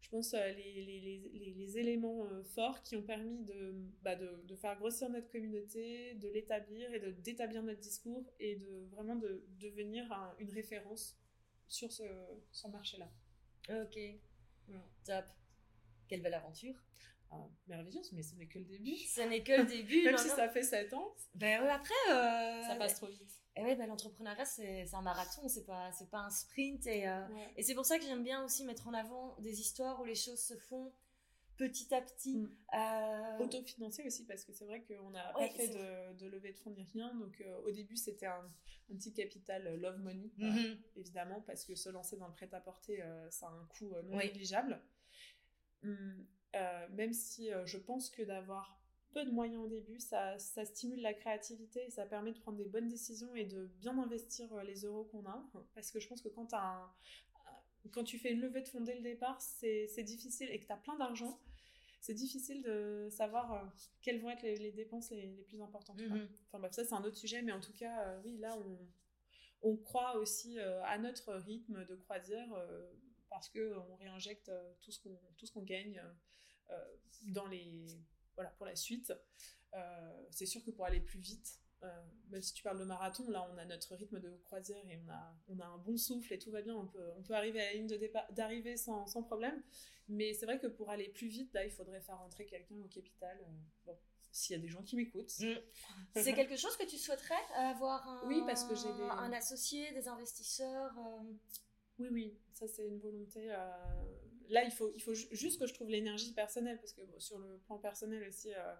je 0.01 0.09
pense, 0.09 0.33
euh, 0.33 0.51
les, 0.51 0.83
les, 0.85 1.53
les, 1.55 1.77
éléments 1.77 2.25
euh, 2.25 2.43
forts 2.43 2.81
qui 2.83 2.95
ont 2.95 3.01
permis 3.01 3.43
de, 3.43 3.75
bah 4.01 4.15
de, 4.15 4.41
de, 4.45 4.55
faire 4.55 4.77
grossir 4.77 5.09
notre 5.09 5.29
communauté, 5.29 6.15
de 6.15 6.29
l'établir 6.29 6.93
et 6.93 6.99
d'établir 7.13 7.63
notre 7.63 7.79
discours 7.79 8.25
et 8.39 8.55
de 8.55 8.85
vraiment 8.91 9.15
de 9.15 9.45
devenir 9.59 10.05
une 10.39 10.49
référence 10.49 11.17
sur 11.67 11.91
ce, 11.91 12.03
ce 12.51 12.67
marché-là. 12.67 13.11
Ok, 13.69 13.99
top. 15.05 15.25
Quelle 16.07 16.21
belle 16.21 16.33
aventure. 16.33 16.73
Ah, 17.31 17.47
merveilleuse, 17.67 18.11
mais 18.13 18.23
ce 18.23 18.35
n'est 18.35 18.47
que 18.47 18.57
le 18.59 18.65
début. 18.65 18.95
Ce 19.15 19.21
n'est 19.21 19.43
que 19.43 19.51
le 19.51 19.65
début. 19.65 20.03
Même 20.03 20.17
si 20.17 20.29
ça 20.29 20.49
fait 20.49 20.63
7 20.63 20.93
ans. 20.93 21.15
Ben 21.35 21.63
après. 21.67 21.93
Euh, 22.11 22.63
ça 22.67 22.75
passe 22.75 22.95
trop 22.95 23.07
vite. 23.07 23.31
Et 23.55 23.63
ouais, 23.63 23.75
ben, 23.75 23.87
l'entrepreneuriat, 23.87 24.45
c'est 24.45 24.85
un 24.93 25.01
marathon, 25.01 25.47
c'est 25.47 25.65
pas, 25.65 25.91
pas 26.11 26.19
un 26.19 26.29
sprint. 26.29 26.87
Et, 26.87 27.07
euh, 27.07 27.21
et 27.57 27.63
c'est 27.63 27.75
pour 27.75 27.85
ça 27.85 27.99
que 27.99 28.05
j'aime 28.05 28.23
bien 28.23 28.43
aussi 28.43 28.63
mettre 28.65 28.87
en 28.87 28.93
avant 28.93 29.35
des 29.39 29.59
histoires 29.59 29.99
où 30.01 30.05
les 30.05 30.15
choses 30.15 30.39
se 30.39 30.55
font 30.57 30.91
petit 31.57 31.93
à 31.93 32.01
petit. 32.01 32.37
Mm. 32.37 32.55
Euh, 32.73 33.37
Autofinancé 33.43 34.03
aussi, 34.07 34.25
parce 34.25 34.45
que 34.45 34.53
c'est 34.53 34.65
vrai 34.65 34.81
qu'on 34.83 35.09
n'a 35.11 35.37
Ouais, 35.37 35.49
pas 35.49 35.53
fait 35.55 35.67
de, 35.67 36.13
de 36.17 36.27
levée 36.27 36.53
de 36.53 36.57
fonds 36.57 36.71
ni 36.71 36.83
rien. 36.83 37.13
Donc 37.15 37.41
euh, 37.41 37.59
au 37.65 37.71
début, 37.71 37.97
c'était 37.97 38.27
un, 38.27 38.49
un 38.91 38.95
petit 38.95 39.13
capital 39.13 39.75
love 39.79 39.99
money, 39.99 40.31
euh, 40.41 40.45
Mhm. 40.45 40.77
évidemment, 40.95 41.41
parce 41.41 41.65
que 41.65 41.75
se 41.75 41.89
lancer 41.89 42.15
dans 42.17 42.27
le 42.27 42.33
prêt-à-porter, 42.33 43.01
euh, 43.03 43.29
ça 43.29 43.47
a 43.47 43.51
un 43.51 43.65
coût 43.77 43.93
euh, 43.93 44.01
non 44.03 44.17
négligeable. 44.17 44.81
Euh, 45.83 46.87
même 46.89 47.13
si 47.13 47.51
euh, 47.51 47.65
je 47.65 47.77
pense 47.77 48.09
que 48.09 48.21
d'avoir 48.23 48.79
peu 49.13 49.25
de 49.25 49.31
moyens 49.31 49.63
au 49.63 49.67
début, 49.67 49.99
ça, 49.99 50.37
ça 50.37 50.65
stimule 50.65 51.01
la 51.01 51.13
créativité 51.13 51.83
et 51.85 51.89
ça 51.89 52.05
permet 52.05 52.31
de 52.31 52.39
prendre 52.39 52.57
des 52.57 52.65
bonnes 52.65 52.87
décisions 52.87 53.33
et 53.35 53.45
de 53.45 53.65
bien 53.79 53.97
investir 53.97 54.53
euh, 54.53 54.63
les 54.63 54.85
euros 54.85 55.05
qu'on 55.05 55.25
a. 55.25 55.43
Parce 55.73 55.91
que 55.91 55.99
je 55.99 56.07
pense 56.07 56.21
que 56.21 56.29
quand, 56.29 56.45
t'as 56.47 56.61
un- 56.61 56.91
quand 57.91 58.03
tu 58.03 58.19
fais 58.19 58.31
une 58.31 58.41
levée 58.41 58.61
de 58.61 58.67
fonds 58.67 58.81
dès 58.81 58.95
le 58.95 59.01
départ, 59.01 59.41
c'est 59.41 60.03
difficile 60.03 60.49
et 60.51 60.59
que 60.59 60.65
tu 60.67 60.71
as 60.71 60.77
plein 60.77 60.95
d'argent, 60.97 61.39
c'est 62.01 62.13
difficile 62.13 62.61
de 62.61 63.07
savoir 63.09 63.73
quelles 64.01 64.21
vont 64.21 64.29
être 64.29 64.43
les, 64.43 64.55
les 64.57 64.71
dépenses 64.71 65.09
les, 65.11 65.27
les 65.27 65.43
plus 65.43 65.61
importantes. 65.61 65.99
Mhm. 65.99 66.29
Enfin 66.47 66.59
bref, 66.59 66.71
ça 66.73 66.85
c'est 66.85 66.93
un 66.93 67.03
autre 67.03 67.17
sujet, 67.17 67.41
mais 67.41 67.51
en 67.51 67.59
tout 67.59 67.73
cas, 67.73 68.05
euh, 68.07 68.21
oui, 68.23 68.37
là 68.37 68.57
on, 68.57 69.69
on 69.71 69.75
croit 69.75 70.17
aussi 70.17 70.59
euh, 70.59 70.81
à 70.83 70.97
notre 70.97 71.33
rythme 71.33 71.83
de 71.85 71.95
croisière 71.95 72.53
euh, 72.53 72.89
parce 73.29 73.49
que 73.49 73.77
on 73.89 73.95
réinjecte 73.95 74.49
euh, 74.49 74.73
tout 74.81 74.91
ce 74.91 74.99
qu'on 75.01 75.17
tout 75.37 75.45
ce 75.45 75.51
qu'on 75.51 75.63
gagne 75.63 75.99
euh, 75.99 76.13
euh, 76.71 76.95
dans 77.27 77.47
les 77.47 77.85
voilà 78.35 78.49
pour 78.51 78.65
la 78.65 78.75
suite. 78.75 79.13
Euh, 79.73 80.25
c'est 80.31 80.45
sûr 80.45 80.63
que 80.63 80.71
pour 80.71 80.85
aller 80.85 80.99
plus 81.01 81.19
vite, 81.19 81.59
euh, 81.83 82.03
même 82.29 82.41
si 82.41 82.53
tu 82.53 82.63
parles 82.63 82.79
de 82.79 82.85
marathon, 82.85 83.29
là 83.29 83.47
on 83.53 83.57
a 83.57 83.65
notre 83.65 83.95
rythme 83.95 84.19
de 84.19 84.35
croisière 84.37 84.83
et 84.89 84.97
on 85.05 85.09
a 85.09 85.35
on 85.47 85.59
a 85.59 85.65
un 85.65 85.77
bon 85.77 85.95
souffle 85.97 86.33
et 86.33 86.39
tout 86.39 86.51
va 86.51 86.61
bien. 86.61 86.75
On 86.75 86.87
peut 86.87 87.11
on 87.17 87.21
peut 87.23 87.33
arriver 87.35 87.61
à 87.61 87.65
la 87.65 87.73
ligne 87.73 87.87
de 87.87 87.97
départ 87.97 88.31
d'arrivée 88.33 88.77
sans, 88.77 89.05
sans 89.07 89.23
problème. 89.23 89.61
Mais 90.07 90.33
c'est 90.33 90.45
vrai 90.47 90.59
que 90.59 90.65
pour 90.67 90.89
aller 90.89 91.09
plus 91.09 91.27
vite, 91.27 91.53
là 91.53 91.63
il 91.65 91.71
faudrait 91.71 92.01
faire 92.01 92.17
rentrer 92.17 92.45
quelqu'un 92.47 92.75
au 92.83 92.87
capital. 92.87 93.37
euh, 93.41 93.51
bon, 93.85 93.97
s'il 94.31 94.55
y 94.55 94.59
a 94.59 94.61
des 94.61 94.67
gens 94.69 94.83
qui 94.83 94.95
m'écoutent. 94.95 95.33
Mm. 95.39 95.53
C'est 96.15 96.33
quelque 96.33 96.55
chose 96.57 96.75
que 96.77 96.85
tu 96.85 96.97
souhaiterais 96.97 97.35
avoir 97.55 98.07
un, 98.07 98.27
Oui, 98.27 98.41
parce 98.47 98.63
que 98.63 98.75
j'ai 98.75 98.91
des- 98.93 99.01
un 99.03 99.31
associé, 99.33 99.91
des 99.93 100.07
investisseurs. 100.07 100.97
euh, 100.97 101.33
Oui, 101.99 102.07
oui, 102.11 102.33
ça 102.53 102.67
c'est 102.67 102.87
une 102.87 102.99
volonté. 102.99 103.51
euh, 103.51 103.55
Là, 104.49 104.63
il 104.63 104.71
faut, 104.71 104.91
il 104.95 105.01
faut 105.01 105.13
ju- 105.13 105.27
juste 105.31 105.59
que 105.59 105.67
je 105.67 105.73
trouve 105.75 105.89
l'énergie 105.91 106.33
personnelle, 106.33 106.79
parce 106.79 106.93
que 106.93 107.01
bon, 107.03 107.19
sur 107.19 107.37
le 107.37 107.57
plan 107.67 107.77
personnel 107.77 108.27
aussi, 108.27 108.51
euh, 108.51 108.73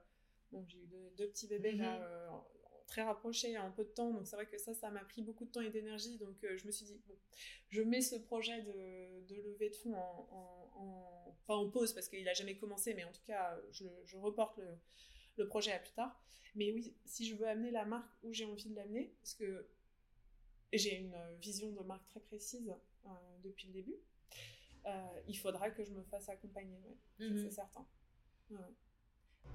bon, 0.52 0.66
j'ai 0.68 0.80
eu 0.80 0.88
deux, 0.88 1.12
deux 1.18 1.28
petits 1.28 1.48
bébés 1.48 1.74
là, 1.74 1.96
Mhm. 1.98 2.04
euh, 2.04 2.30
très 2.88 3.04
rapprochés 3.04 3.56
en 3.60 3.72
peu 3.72 3.84
de 3.84 3.90
temps, 3.90 4.12
donc 4.12 4.26
c'est 4.26 4.36
vrai 4.36 4.48
que 4.48 4.58
ça, 4.58 4.74
ça 4.74 4.90
m'a 4.90 5.02
pris 5.04 5.22
beaucoup 5.22 5.46
de 5.46 5.52
temps 5.52 5.62
et 5.62 5.70
d'énergie, 5.70 6.18
donc 6.18 6.36
je 6.42 6.66
me 6.66 6.72
suis 6.72 6.86
dit, 6.86 7.00
bon, 7.08 7.14
je 7.70 7.84
mets 7.84 8.02
ce 8.02 8.16
projet 8.16 8.64
de, 8.64 9.28
de 9.28 9.36
levée 9.44 9.70
de 9.70 9.76
fonds 9.76 9.94
en, 9.96 10.28
en, 10.32 10.82
en- 10.82 11.38
pas 11.46 11.56
en 11.56 11.70
pause, 11.70 11.94
parce 11.94 12.10
qu'il 12.10 12.24
n'a 12.24 12.34
jamais 12.34 12.58
commencé, 12.58 12.96
mais 12.96 13.04
en 13.04 13.12
tout 13.12 13.22
cas, 13.28 13.60
je, 13.72 13.86
je 14.06 14.18
reporte 14.18 14.58
le, 14.58 14.66
le 15.38 15.48
projet 15.48 15.72
à 15.72 15.80
plus 15.80 15.94
tard. 15.94 16.20
Mais 16.56 16.72
oui, 16.72 16.96
si 17.06 17.28
je 17.28 17.36
veux 17.36 17.48
amener 17.48 17.70
la 17.72 17.86
marque 17.86 18.12
où 18.24 18.34
j'ai 18.34 18.46
envie 18.46 18.70
de 18.70 18.76
l'amener, 18.76 19.14
parce 19.22 19.36
que 19.36 19.68
j'ai 20.74 20.96
une 20.98 21.16
vision 21.42 21.72
de 21.72 21.82
marque 21.82 22.06
très 22.06 22.20
précise 22.20 22.74
depuis 23.44 23.68
le 23.68 23.74
début. 23.74 23.96
Euh, 24.86 25.08
il 25.28 25.38
faudra 25.38 25.70
que 25.72 25.84
je 25.84 25.92
me 25.92 26.04
fasse 26.04 26.30
accompagner, 26.30 26.78
ouais. 26.80 26.98
Ça, 27.20 27.24
Mhm. 27.34 27.44
c'est 27.44 27.52
certain. 27.56 27.86
Ouais. 28.52 28.58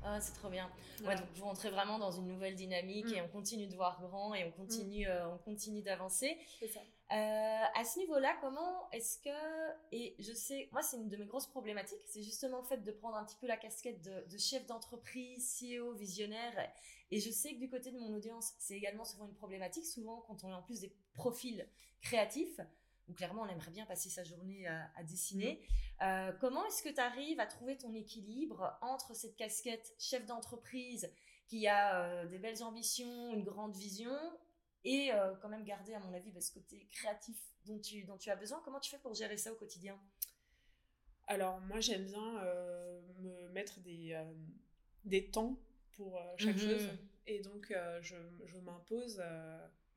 Ah, 0.02 0.20
c'est 0.20 0.34
trop 0.34 0.50
bien. 0.50 0.66
Ouais, 0.66 0.72
Voilà. 1.04 1.20
donc 1.20 1.30
vous 1.34 1.44
rentrez 1.44 1.70
vraiment 1.70 1.98
dans 1.98 2.10
une 2.10 2.26
nouvelle 2.26 2.54
dynamique 2.56 3.06
Mm. 3.06 3.14
et 3.14 3.20
on 3.22 3.28
continue 3.28 3.66
de 3.68 3.74
voir 3.74 4.00
grand 4.02 4.34
et 4.34 4.44
on 4.44 4.50
continue, 4.52 5.06
euh, 5.08 5.28
on 5.30 5.38
continue 5.38 5.82
d'avancer. 5.82 6.36
C'est 6.60 6.68
ça. 6.68 6.80
Euh, 7.12 7.64
à 7.74 7.84
ce 7.84 7.98
niveau-là, 8.00 8.36
comment 8.40 8.90
est-ce 8.90 9.18
que 9.20 9.74
et 9.92 10.14
je 10.18 10.32
sais, 10.32 10.68
moi 10.72 10.82
c'est 10.82 10.96
une 10.98 11.08
de 11.08 11.16
mes 11.16 11.24
grosses 11.26 11.46
problématiques, 11.46 12.00
c'est 12.06 12.22
justement 12.22 12.58
le 12.58 12.64
fait 12.64 12.78
de 12.78 12.92
prendre 12.92 13.16
un 13.16 13.24
petit 13.24 13.36
peu 13.36 13.46
la 13.46 13.56
casquette 13.56 14.02
de, 14.02 14.26
de 14.28 14.38
chef 14.38 14.66
d'entreprise, 14.66 15.58
CEO, 15.58 15.92
visionnaire. 15.94 16.70
Et 17.10 17.20
je 17.20 17.30
sais 17.30 17.54
que 17.54 17.58
du 17.60 17.70
côté 17.70 17.90
de 17.90 17.98
mon 17.98 18.12
audience, 18.14 18.52
c'est 18.58 18.74
également 18.76 19.04
souvent 19.04 19.26
une 19.26 19.34
problématique. 19.34 19.86
Souvent, 19.86 20.22
quand 20.26 20.44
on 20.44 20.50
est 20.50 20.54
en 20.54 20.62
plus 20.62 20.80
des 20.80 20.92
profils 21.14 21.66
créatifs, 22.02 22.60
où 23.08 23.12
clairement 23.12 23.42
on 23.42 23.48
aimerait 23.48 23.70
bien 23.70 23.86
passer 23.86 24.08
sa 24.10 24.24
journée 24.24 24.66
à, 24.66 24.90
à 24.96 25.02
dessiner. 25.02 25.60
Euh, 26.02 26.32
comment 26.40 26.64
est-ce 26.66 26.82
que 26.82 26.88
tu 26.88 27.00
arrives 27.00 27.40
à 27.40 27.46
trouver 27.46 27.76
ton 27.76 27.94
équilibre 27.94 28.76
entre 28.80 29.14
cette 29.14 29.36
casquette 29.36 29.94
chef 29.98 30.24
d'entreprise 30.26 31.10
qui 31.46 31.68
a 31.68 32.02
euh, 32.02 32.26
des 32.26 32.38
belles 32.38 32.62
ambitions, 32.62 33.32
une 33.34 33.44
grande 33.44 33.76
vision, 33.76 34.16
et 34.84 35.12
euh, 35.12 35.34
quand 35.40 35.48
même 35.48 35.64
garder, 35.64 35.94
à 35.94 36.00
mon 36.00 36.12
avis, 36.14 36.30
bah, 36.30 36.40
ce 36.40 36.52
côté 36.52 36.86
créatif 36.90 37.36
dont 37.66 37.78
tu, 37.78 38.04
dont 38.04 38.16
tu 38.18 38.30
as 38.30 38.36
besoin? 38.36 38.60
Comment 38.64 38.80
tu 38.80 38.90
fais 38.90 38.98
pour 38.98 39.14
gérer 39.14 39.36
ça 39.36 39.52
au 39.52 39.56
quotidien? 39.56 39.98
Alors, 41.26 41.60
moi, 41.60 41.80
j'aime 41.80 42.04
bien 42.04 42.42
me 43.20 43.48
mettre 43.48 43.80
des, 43.80 44.14
des 45.04 45.30
temps 45.30 45.56
pour 45.96 46.20
chaque 46.36 46.56
Mhm. 46.56 46.60
chose. 46.60 46.88
Et 47.26 47.40
donc, 47.40 47.72
je, 48.02 48.16
je 48.44 48.58
m'impose, 48.58 49.22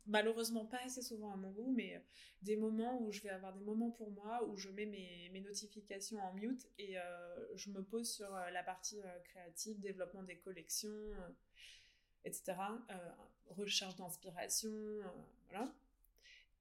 malheureusement 0.08 0.66
pas 0.66 0.80
assez 0.86 1.02
souvent 1.02 1.32
à 1.34 1.36
mon 1.38 1.52
goût, 1.52 1.72
mais 1.76 2.02
des 2.42 2.56
moments 2.58 3.02
où 3.02 3.12
je 3.12 3.22
vais 3.22 3.30
avoir 3.30 3.54
des 3.54 3.62
moments 3.64 3.92
pour 3.92 4.12
moi, 4.12 4.44
où 4.48 4.58
je 4.58 4.70
mets 4.70 4.86
mes, 4.86 5.30
mes 5.34 5.42
notifications 5.42 6.20
en 6.22 6.34
mute 6.34 6.68
et 6.80 6.98
euh, 7.00 7.04
je 7.56 7.70
me 7.72 7.84
pose 7.84 8.10
sur 8.12 8.34
euh, 8.36 8.50
la 8.52 8.64
partie 8.64 9.00
euh, 9.02 9.20
créative, 9.26 9.80
développement 9.80 10.24
des 10.24 10.38
collections, 10.38 10.90
euh, 10.90 11.30
etc. 12.26 12.86
euh, 12.92 12.96
recherche 13.48 13.96
d'inspiration, 13.96 14.72
euh, 14.72 15.04
voilà. 15.50 15.74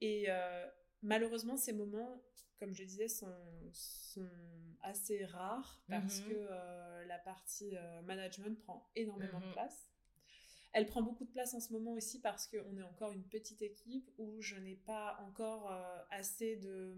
Et 0.01 0.27
euh, 0.29 0.67
malheureusement, 1.03 1.57
ces 1.57 1.73
moments, 1.73 2.23
comme 2.59 2.75
je 2.75 2.85
disais, 2.85 3.09
sont, 3.09 3.35
sont 3.73 4.29
assez 4.83 5.25
rares 5.25 5.83
parce 5.91 6.21
Mhm. 6.21 6.29
que 6.29 6.35
euh, 6.35 7.05
la 7.07 7.19
partie 7.19 7.77
euh, 7.77 8.03
management 8.03 8.59
prend 8.61 8.91
énormément 8.97 9.41
de 9.41 9.47
place. 9.47 9.91
Elle 10.79 10.85
prend 10.85 11.01
beaucoup 11.01 11.25
de 11.25 11.31
place 11.31 11.55
en 11.55 11.61
ce 11.61 11.73
moment 11.73 11.93
aussi 11.93 12.21
parce 12.21 12.47
qu'on 12.49 12.77
est 12.77 12.83
encore 12.83 13.11
une 13.13 13.25
petite 13.25 13.63
équipe 13.63 14.11
où 14.19 14.43
je 14.43 14.57
n'ai 14.57 14.77
pas 14.77 15.19
encore 15.27 15.73
euh, 15.73 15.99
assez 16.11 16.57
de, 16.57 16.95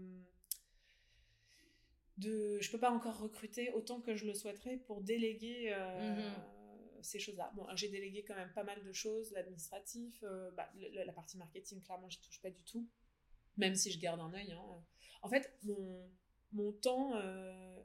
de... 2.17 2.59
Je 2.59 2.69
peux 2.71 2.77
pas 2.79 2.91
encore 2.91 3.17
recruter 3.19 3.71
autant 3.71 4.01
que 4.01 4.15
je 4.15 4.25
le 4.25 4.33
souhaiterais 4.33 4.77
pour 4.77 5.01
déléguer 5.01 5.71
euh, 5.73 6.13
Mhm. 6.13 7.03
ces 7.03 7.19
choses-là. 7.19 7.51
Bon, 7.55 7.65
j'ai 7.75 7.87
délégué 7.87 8.25
quand 8.25 8.35
même 8.35 8.51
pas 8.53 8.65
mal 8.65 8.83
de 8.83 8.91
choses, 8.91 9.31
l'administratif, 9.31 10.19
euh, 10.23 10.51
bah, 10.51 10.69
la 11.05 11.13
partie 11.13 11.37
marketing, 11.37 11.81
clairement, 11.81 12.09
j'y 12.09 12.19
touche 12.19 12.41
pas 12.41 12.49
du 12.51 12.63
tout, 12.65 12.85
même 13.55 13.75
si 13.75 13.91
je 13.91 13.99
garde 13.99 14.19
un 14.19 14.33
œil. 14.33 14.51
hein. 14.51 14.83
En 15.21 15.29
fait, 15.29 15.57
mon, 15.63 16.11
mon 16.51 16.73
temps, 16.73 17.15
euh, 17.15 17.79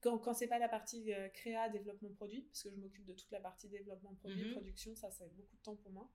quand, 0.00 0.18
quand 0.18 0.34
c'est 0.34 0.46
pas 0.48 0.58
la 0.58 0.68
partie 0.68 1.12
euh, 1.12 1.28
créa, 1.28 1.68
développement 1.68 2.10
produit, 2.10 2.42
parce 2.42 2.62
que 2.62 2.70
je 2.70 2.76
m'occupe 2.76 3.04
de 3.04 3.12
toute 3.14 3.30
la 3.30 3.40
partie 3.40 3.68
développement 3.68 4.14
produit, 4.14 4.44
Mhm. 4.44 4.52
production, 4.52 4.94
ça, 4.94 5.10
ça 5.10 5.24
fait 5.24 5.34
beaucoup 5.36 5.56
de 5.56 5.62
temps 5.62 5.76
pour 5.76 5.90
moi. 5.92 6.10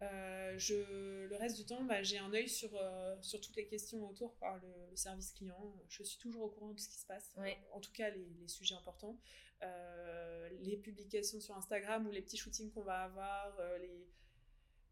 Euh, 0.00 0.56
je, 0.58 1.26
le 1.26 1.36
reste 1.36 1.56
du 1.56 1.64
temps, 1.66 1.82
bah, 1.82 2.02
j'ai 2.04 2.18
un 2.18 2.32
œil 2.32 2.48
sur, 2.48 2.70
euh, 2.76 3.16
sur 3.20 3.40
toutes 3.40 3.56
les 3.56 3.66
questions 3.66 4.08
autour, 4.08 4.36
quoi, 4.38 4.58
le, 4.62 4.90
le 4.90 4.96
service 4.96 5.32
client. 5.32 5.74
Je 5.88 6.04
suis 6.04 6.18
toujours 6.18 6.42
au 6.44 6.48
courant 6.48 6.70
de 6.72 6.78
ce 6.78 6.88
qui 6.88 6.98
se 6.98 7.06
passe, 7.06 7.34
Ouais. 7.36 7.58
en 7.72 7.80
tout 7.80 7.90
cas 7.92 8.10
les, 8.10 8.24
les 8.40 8.46
sujets 8.48 8.76
importants. 8.76 9.18
Euh, 9.64 10.48
les 10.60 10.76
publications 10.76 11.40
sur 11.40 11.56
Instagram 11.56 12.06
ou 12.06 12.12
les 12.12 12.22
petits 12.22 12.36
shootings 12.36 12.70
qu'on 12.70 12.82
va 12.84 13.02
avoir, 13.02 13.58
les... 13.80 14.06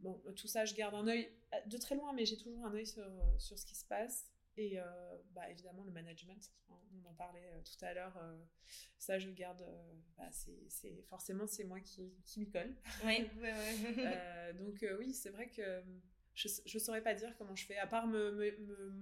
bon, 0.00 0.20
tout 0.34 0.48
ça, 0.48 0.64
je 0.64 0.74
garde 0.74 0.96
un 0.96 1.06
œil 1.06 1.30
de 1.66 1.78
très 1.78 1.94
loin, 1.94 2.12
mais 2.12 2.26
j'ai 2.26 2.36
toujours 2.36 2.66
un 2.66 2.74
œil 2.74 2.86
sur, 2.86 3.06
sur 3.38 3.56
ce 3.56 3.64
qui 3.64 3.76
se 3.76 3.84
passe. 3.84 4.28
Et 4.58 4.78
euh, 4.78 5.18
bah, 5.32 5.50
évidemment, 5.50 5.84
le 5.84 5.92
management, 5.92 6.50
hein, 6.70 6.76
on 6.94 7.08
en 7.08 7.14
parlait 7.14 7.46
euh, 7.52 7.60
tout 7.62 7.84
à 7.84 7.92
l'heure, 7.92 8.16
euh, 8.16 8.38
ça 8.98 9.18
je 9.18 9.28
garde, 9.30 9.62
bah, 10.16 10.30
c'est, 10.30 11.02
forcément 11.08 11.46
c'est 11.46 11.64
moi 11.64 11.80
qui, 11.80 12.14
qui 12.24 12.40
m'y 12.40 12.50
colle. 12.50 12.74
Donc 14.58 14.84
oui, 14.98 15.12
c'est 15.12 15.28
vrai 15.28 15.50
que 15.50 15.82
je 16.34 16.48
ne 16.48 16.78
saurais 16.78 17.02
pas 17.02 17.14
dire 17.14 17.34
comment 17.36 17.54
je 17.54 17.66
fais, 17.66 17.76
à 17.76 17.86
part 17.86 18.06
me, 18.06 18.30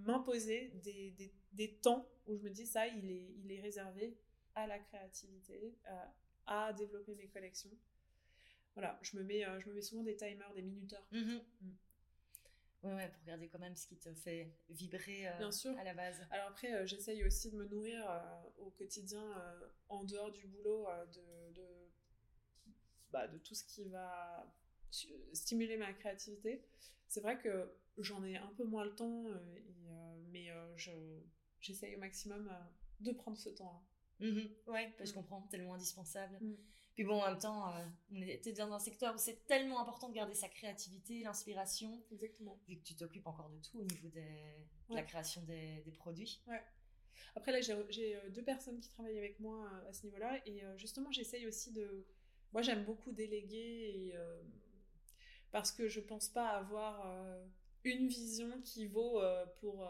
m'imposer 0.05 0.72
des, 0.82 1.12
des, 1.12 1.32
des 1.52 1.74
temps 1.76 2.09
où 2.26 2.36
je 2.36 2.42
me 2.42 2.50
dis 2.50 2.66
ça, 2.66 2.88
il 2.88 3.09
est, 3.09 3.34
il 3.38 3.52
est 3.52 3.61
réservé 3.61 4.16
à 4.57 4.66
la 4.66 4.78
créativité, 4.80 5.78
à 6.46 6.72
développer 6.72 7.14
mes 7.14 7.28
collections. 7.28 7.70
Voilà, 8.74 8.98
je 9.02 9.16
me 9.16 9.22
mets, 9.22 9.44
je 9.61 9.68
me 9.68 9.74
mets 9.74 9.82
souvent 9.82 10.02
des 10.02 10.16
timers, 10.16 10.52
des 10.55 10.62
minuteurs. 10.62 11.07
Mm. 11.12 11.38
Ouais, 12.85 12.93
ouais, 12.95 13.09
pour 13.09 13.22
regarder 13.22 13.49
quand 13.49 13.59
même 13.59 13.74
ce 13.76 13.87
qui 13.87 13.97
te 13.97 14.12
fait 14.14 14.55
vibrer 14.68 15.26
euh, 15.26 15.39
Bien 15.39 15.51
sûr. 15.51 15.76
à 15.78 15.85
la 15.85 15.95
base. 15.95 16.20
Alors 16.30 16.49
après, 16.49 16.72
euh, 16.74 16.87
j'essaye 16.87 17.24
aussi 17.24 17.51
de 17.51 17.57
me 17.57 17.64
nourrir 17.64 18.09
euh, 18.11 18.43
au 18.59 18.70
quotidien, 18.70 19.24
en 19.89 20.05
dehors 20.05 20.30
du 20.30 20.47
boulot, 20.47 20.87
de, 21.14 21.53
de, 21.55 21.66
bah, 23.11 23.26
de 23.26 23.39
tout 23.39 23.55
ce 23.55 23.64
qui 23.64 23.89
va 23.89 24.55
stimuler 25.32 25.76
ma 25.76 25.93
créativité. 25.95 26.62
C'est 27.09 27.20
vrai 27.20 27.39
que 27.39 27.72
j'en 27.99 28.22
ai 28.24 28.37
un 28.37 28.53
peu 28.57 28.64
moins 28.64 28.85
le 28.85 28.95
temps, 28.95 29.24
et, 29.57 29.64
mais 30.30 30.49
je, 30.76 30.93
j'essaye 31.61 31.97
au 31.97 31.99
maximum 32.01 32.51
de 33.01 33.12
prendre 33.12 33.37
ce 33.39 33.49
temps-là. 33.49 33.80
Mhm. 34.20 34.49
Ouais, 34.66 34.93
bah, 34.99 35.05
je 35.05 35.11
Mm. 35.11 35.14
comprends, 35.14 35.43
tellement 35.49 35.74
indispensable. 35.74 36.39
Mm. 36.41 36.55
Puis 36.95 37.03
bon, 37.05 37.20
en 37.20 37.28
même 37.30 37.38
temps, 37.38 37.68
euh, 37.74 37.84
on 38.12 38.22
était 38.22 38.53
dans 38.53 38.72
un 38.72 38.78
secteur 38.78 39.14
où 39.14 39.18
c'est 39.18 39.45
tellement 39.47 39.80
important 39.80 40.09
de 40.09 40.14
garder 40.14 40.34
sa 40.34 40.49
créativité, 40.49 41.22
l'inspiration, 41.24 42.03
Exactement. 42.12 42.57
vu 42.68 42.76
que 42.78 42.84
tu 42.84 42.95
t'occupes 42.95 43.26
encore 43.26 43.51
de 43.51 43.59
tout 43.59 43.80
au 43.80 43.84
niveau 43.84 44.09
des, 44.09 44.20
de 44.20 44.95
la 44.95 45.01
Ouais. 45.01 45.05
création 45.05 45.42
des, 45.42 45.82
des 45.84 45.90
produits. 45.92 46.40
Après, 47.36 47.51
là, 47.51 47.61
j'ai 47.61 48.16
deux 48.30 48.45
personnes 48.45 48.78
qui 48.80 48.88
travaillent 48.90 49.18
avec 49.18 49.40
moi 49.40 49.68
à 49.88 49.92
ce 49.92 50.05
niveau-là. 50.07 50.40
Et 50.47 50.62
justement, 50.76 51.11
j'essaye 51.11 51.47
aussi 51.49 51.72
de. 51.72 52.07
Moi, 52.53 52.62
j'aime 52.62 52.84
beaucoup 52.84 53.11
déléguer 53.11 53.59
et, 54.11 54.14
parce 55.51 55.72
que 55.72 55.88
je 55.88 56.01
pense 56.01 56.28
pas 56.28 56.49
avoir 56.51 57.05
une 57.82 58.07
vision 58.07 58.61
qui 58.62 58.86
vaut 58.86 59.20
pour. 59.61 59.82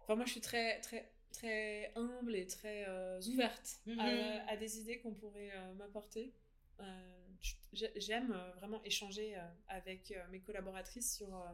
Enfin, 0.00 0.16
moi, 0.16 0.26
je 0.26 0.32
suis 0.32 0.40
très, 0.42 0.80
très, 0.80 1.10
très 1.32 1.92
humble 1.96 2.36
et 2.36 2.46
très 2.46 2.86
ouverte 3.26 3.80
à, 3.86 3.90
mm-hmm. 3.90 4.46
à, 4.48 4.56
des 4.56 4.78
idées 4.78 4.98
qu'on 4.98 5.14
pourrait 5.14 5.52
m'apporter. 5.76 6.32
J'aime 7.72 8.36
vraiment 8.56 8.82
échanger 8.84 9.36
avec 9.68 10.14
mes 10.30 10.40
collaboratrices 10.40 11.16
sur 11.16 11.44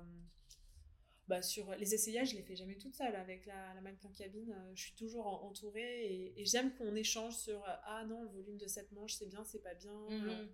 bah, 1.29 1.43
sur 1.43 1.71
les 1.77 1.95
essayages, 1.95 2.31
je 2.31 2.37
les 2.37 2.43
fais 2.43 2.57
jamais 2.57 2.77
toute 2.77 2.95
seule 2.95 3.15
avec 3.15 3.45
la, 3.45 3.75
la 3.75 3.83
mannequin 3.83 4.11
cabine. 4.17 4.51
Euh, 4.51 4.73
je 4.75 4.85
suis 4.85 4.95
toujours 4.95 5.27
entourée 5.45 6.33
et, 6.35 6.45
j'aime 6.47 6.75
qu'on 6.77 6.95
échange 6.95 7.37
sur 7.37 7.63
euh, 7.69 7.75
ah 7.85 8.03
non 8.07 8.23
le 8.23 8.31
volume 8.31 8.57
de 8.57 8.67
cette 8.67 8.91
manche 8.93 9.13
c'est 9.13 9.27
bien, 9.27 9.45
c'est 9.45 9.63
pas 9.63 9.75
bien. 9.75 9.93
Mhm. 10.09 10.49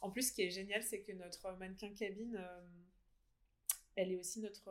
En 0.00 0.10
plus, 0.10 0.28
ce 0.28 0.32
qui 0.32 0.42
est 0.42 0.50
génial, 0.50 0.82
c'est 0.82 1.02
que 1.02 1.12
notre 1.12 1.52
mannequin 1.58 1.92
cabine, 1.92 2.36
euh, 2.36 2.60
elle 3.96 4.12
est 4.12 4.16
aussi 4.16 4.40
notre 4.40 4.70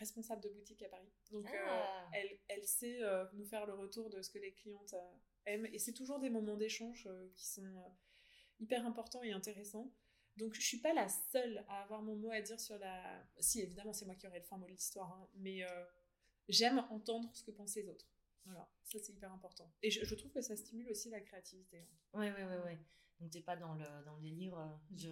responsable 0.00 0.42
de 0.42 0.48
boutique 0.48 0.82
à 0.82 0.88
Paris. 0.88 1.12
Donc 1.30 1.46
ah. 1.48 2.10
elle, 2.12 2.38
elle, 2.48 2.64
sait 2.66 2.98
nous 3.34 3.44
faire 3.44 3.66
le 3.66 3.74
retour 3.74 4.10
de 4.10 4.20
ce 4.20 4.30
que 4.30 4.38
les 4.38 4.52
clientes 4.52 4.94
aiment 5.46 5.66
et 5.66 5.78
c'est 5.78 5.92
toujours 5.92 6.18
des 6.18 6.30
moments 6.30 6.56
d'échange 6.56 7.08
qui 7.36 7.46
sont 7.46 7.94
hyper 8.58 8.84
importants 8.86 9.22
et 9.22 9.32
intéressants. 9.32 9.92
Donc 10.36 10.54
je 10.54 10.60
suis 10.60 10.78
pas 10.78 10.92
la 10.92 11.08
seule 11.08 11.64
à 11.68 11.82
avoir 11.82 12.02
mon 12.02 12.16
mot 12.16 12.30
à 12.30 12.40
dire 12.40 12.60
sur 12.60 12.78
la. 12.78 13.26
Si 13.38 13.60
évidemment 13.60 13.92
c'est 13.92 14.06
moi 14.06 14.14
qui 14.14 14.26
aurai 14.26 14.38
le 14.38 14.44
fin 14.44 14.56
mot 14.56 14.66
de 14.66 14.72
l'histoire, 14.72 15.12
hein, 15.12 15.28
mais 15.34 15.62
euh, 15.64 15.84
j'aime 16.48 16.78
entendre 16.90 17.30
ce 17.34 17.42
que 17.42 17.50
pensent 17.50 17.76
les 17.76 17.88
autres. 17.88 18.06
Voilà, 18.44 18.68
ça 18.84 18.98
c'est 18.98 19.12
hyper 19.12 19.32
important. 19.32 19.70
Et 19.82 19.90
je, 19.90 20.14
trouve 20.14 20.32
que 20.32 20.40
ça 20.40 20.56
stimule 20.56 20.88
aussi 20.88 21.10
la 21.10 21.20
créativité. 21.20 21.86
Oui, 22.14 22.26
oui, 22.26 22.42
oui, 22.42 22.56
oui. 22.64 22.78
Donc 23.20 23.30
t'es 23.30 23.42
pas 23.42 23.56
dans 23.56 23.74
le, 23.74 23.84
dans 24.06 24.14
le 24.16 24.22
délire, 24.22 24.56
euh, 24.58 24.66
je 24.96 25.10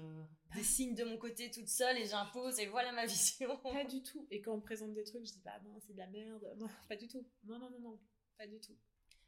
dessine 0.57 0.95
de 0.95 1.05
mon 1.05 1.19
côté 1.19 1.51
toute 1.51 1.69
seule 1.69 1.99
et 1.99 2.07
j'impose 2.07 2.59
et 2.59 2.67
voilà 2.67 2.91
ma 2.93 3.05
vision. 3.05 3.57
Pas 3.63 3.85
du 3.85 4.03
tout. 4.03 4.27
Et 4.31 4.41
quand 4.41 4.53
on 4.53 4.57
me 4.57 4.63
présente 4.63 4.95
des 4.95 5.05
trucs, 5.05 5.27
je 5.27 5.33
dis 5.33 5.43
bah 5.45 5.61
non, 5.63 5.79
c'est 5.81 5.93
de 5.93 5.99
la 5.99 6.07
merde. 6.07 6.55
Non, 6.57 6.69
pas 6.89 6.97
du 6.97 7.07
tout. 7.07 7.27
Non, 7.45 7.59
non, 7.59 7.71
non, 7.71 7.81
non, 7.81 7.99
pas 8.39 8.47
du 8.47 8.59
tout. 8.61 8.77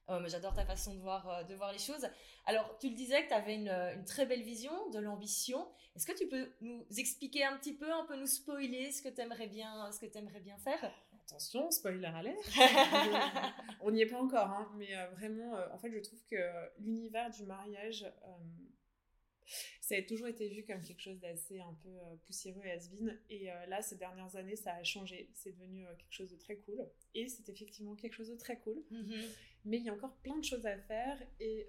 Oh, 0.08 0.18
mais 0.20 0.28
j'adore 0.28 0.54
ta 0.54 0.64
façon 0.64 0.94
de 0.94 1.00
voir, 1.00 1.28
euh, 1.28 1.42
de 1.44 1.54
voir 1.54 1.72
les 1.72 1.78
choses. 1.78 2.08
Alors, 2.46 2.78
tu 2.78 2.88
le 2.88 2.96
disais 2.96 3.22
que 3.22 3.28
tu 3.28 3.34
avais 3.34 3.54
une, 3.54 3.68
une, 3.68 4.04
très 4.04 4.26
belle 4.26 4.42
vision, 4.42 4.72
de 4.90 4.98
l'ambition. 4.98 5.68
Est-ce 5.94 6.06
que 6.06 6.16
tu 6.16 6.26
peux 6.26 6.50
nous 6.62 6.84
expliquer 6.96 7.44
un 7.44 7.56
petit 7.58 7.76
peu, 7.76 7.92
un 7.92 8.04
peu 8.06 8.16
nous 8.16 8.26
spoiler 8.26 8.90
ce 8.90 9.02
que 9.02 9.08
tu 9.08 9.20
aimerais 9.20 9.46
bien, 9.46 9.92
ce 9.92 10.00
que 10.00 10.18
aimerais 10.18 10.40
bien 10.40 10.58
faire? 10.58 10.90
Attention, 11.30 11.70
spoiler 11.70 12.06
alert. 12.06 12.36
On 13.82 13.92
n'y 13.92 14.02
est 14.02 14.06
pas 14.06 14.20
encore, 14.20 14.48
hein, 14.48 14.68
mais 14.76 14.96
euh, 14.96 15.06
vraiment, 15.10 15.54
euh, 15.54 15.68
en 15.72 15.78
fait, 15.78 15.90
je 15.92 16.00
trouve 16.00 16.22
que 16.28 16.36
l'univers 16.80 17.30
du 17.30 17.44
mariage, 17.44 18.04
euh, 18.04 19.46
ça 19.80 19.94
a 19.94 20.02
toujours 20.02 20.26
été 20.26 20.48
vu 20.48 20.64
comme 20.64 20.80
quelque 20.82 21.00
chose 21.00 21.20
d'assez 21.20 21.60
un 21.60 21.74
peu 21.82 21.90
poussiéreux 22.26 22.64
et 22.64 22.72
has-been. 22.72 23.18
Et 23.28 23.46
là, 23.68 23.82
ces 23.82 23.96
dernières 23.96 24.34
années, 24.36 24.56
ça 24.56 24.74
a 24.74 24.82
changé. 24.84 25.30
C'est 25.34 25.52
devenu 25.52 25.84
quelque 25.98 26.12
chose 26.12 26.30
de 26.30 26.36
très 26.36 26.56
cool. 26.58 26.80
Et 27.14 27.26
c'est 27.26 27.48
effectivement 27.48 27.96
quelque 27.96 28.14
chose 28.14 28.30
de 28.30 28.36
très 28.36 28.60
cool. 28.60 28.80
Mm-hmm. 28.92 29.28
Mais 29.64 29.78
il 29.78 29.84
y 29.84 29.88
a 29.88 29.92
encore 29.92 30.14
plein 30.22 30.38
de 30.38 30.44
choses 30.44 30.64
à 30.66 30.78
faire. 30.78 31.20
Et 31.40 31.68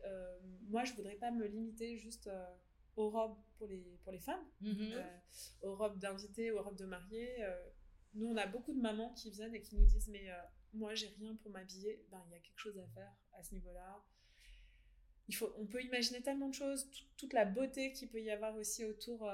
moi, 0.69 0.83
je 0.83 0.93
voudrais 0.93 1.15
pas 1.15 1.31
me 1.31 1.47
limiter 1.47 1.97
juste 1.97 2.29
aux 2.95 3.09
robes 3.09 3.37
pour 3.57 3.67
les, 3.67 3.97
pour 4.03 4.11
les 4.11 4.19
femmes, 4.19 4.43
mhm. 4.61 4.91
euh, 4.93 5.03
aux 5.61 5.75
robes 5.75 5.99
d'invités, 5.99 6.51
aux 6.51 6.61
robes 6.61 6.77
de 6.77 6.85
mariés. 6.85 7.43
Euh, 7.43 7.69
nous, 8.13 8.27
on 8.27 8.37
a 8.37 8.45
beaucoup 8.45 8.73
de 8.73 8.79
mamans 8.79 9.13
qui 9.13 9.29
viennent 9.29 9.55
et 9.55 9.61
qui 9.61 9.75
nous 9.75 9.85
disent 9.85 10.09
Mais 10.09 10.29
euh, 10.29 10.35
moi, 10.73 10.95
j'ai 10.95 11.07
rien 11.19 11.35
pour 11.35 11.51
m'habiller. 11.51 12.05
Ben, 12.11 12.21
il 12.27 12.33
y 12.33 12.35
a 12.35 12.39
quelque 12.39 12.59
chose 12.59 12.77
à 12.77 12.87
faire 12.87 13.13
à 13.33 13.43
ce 13.43 13.53
niveau-là. 13.53 14.03
Il 15.27 15.35
faut, 15.35 15.53
on 15.57 15.65
peut 15.65 15.81
imaginer 15.81 16.21
tellement 16.21 16.49
de 16.49 16.53
choses, 16.53 16.89
toute 17.15 17.31
la 17.31 17.45
beauté 17.45 17.93
qu'il 17.93 18.09
peut 18.09 18.21
y 18.21 18.31
avoir 18.31 18.53
aussi 18.57 18.83
autour 18.83 19.31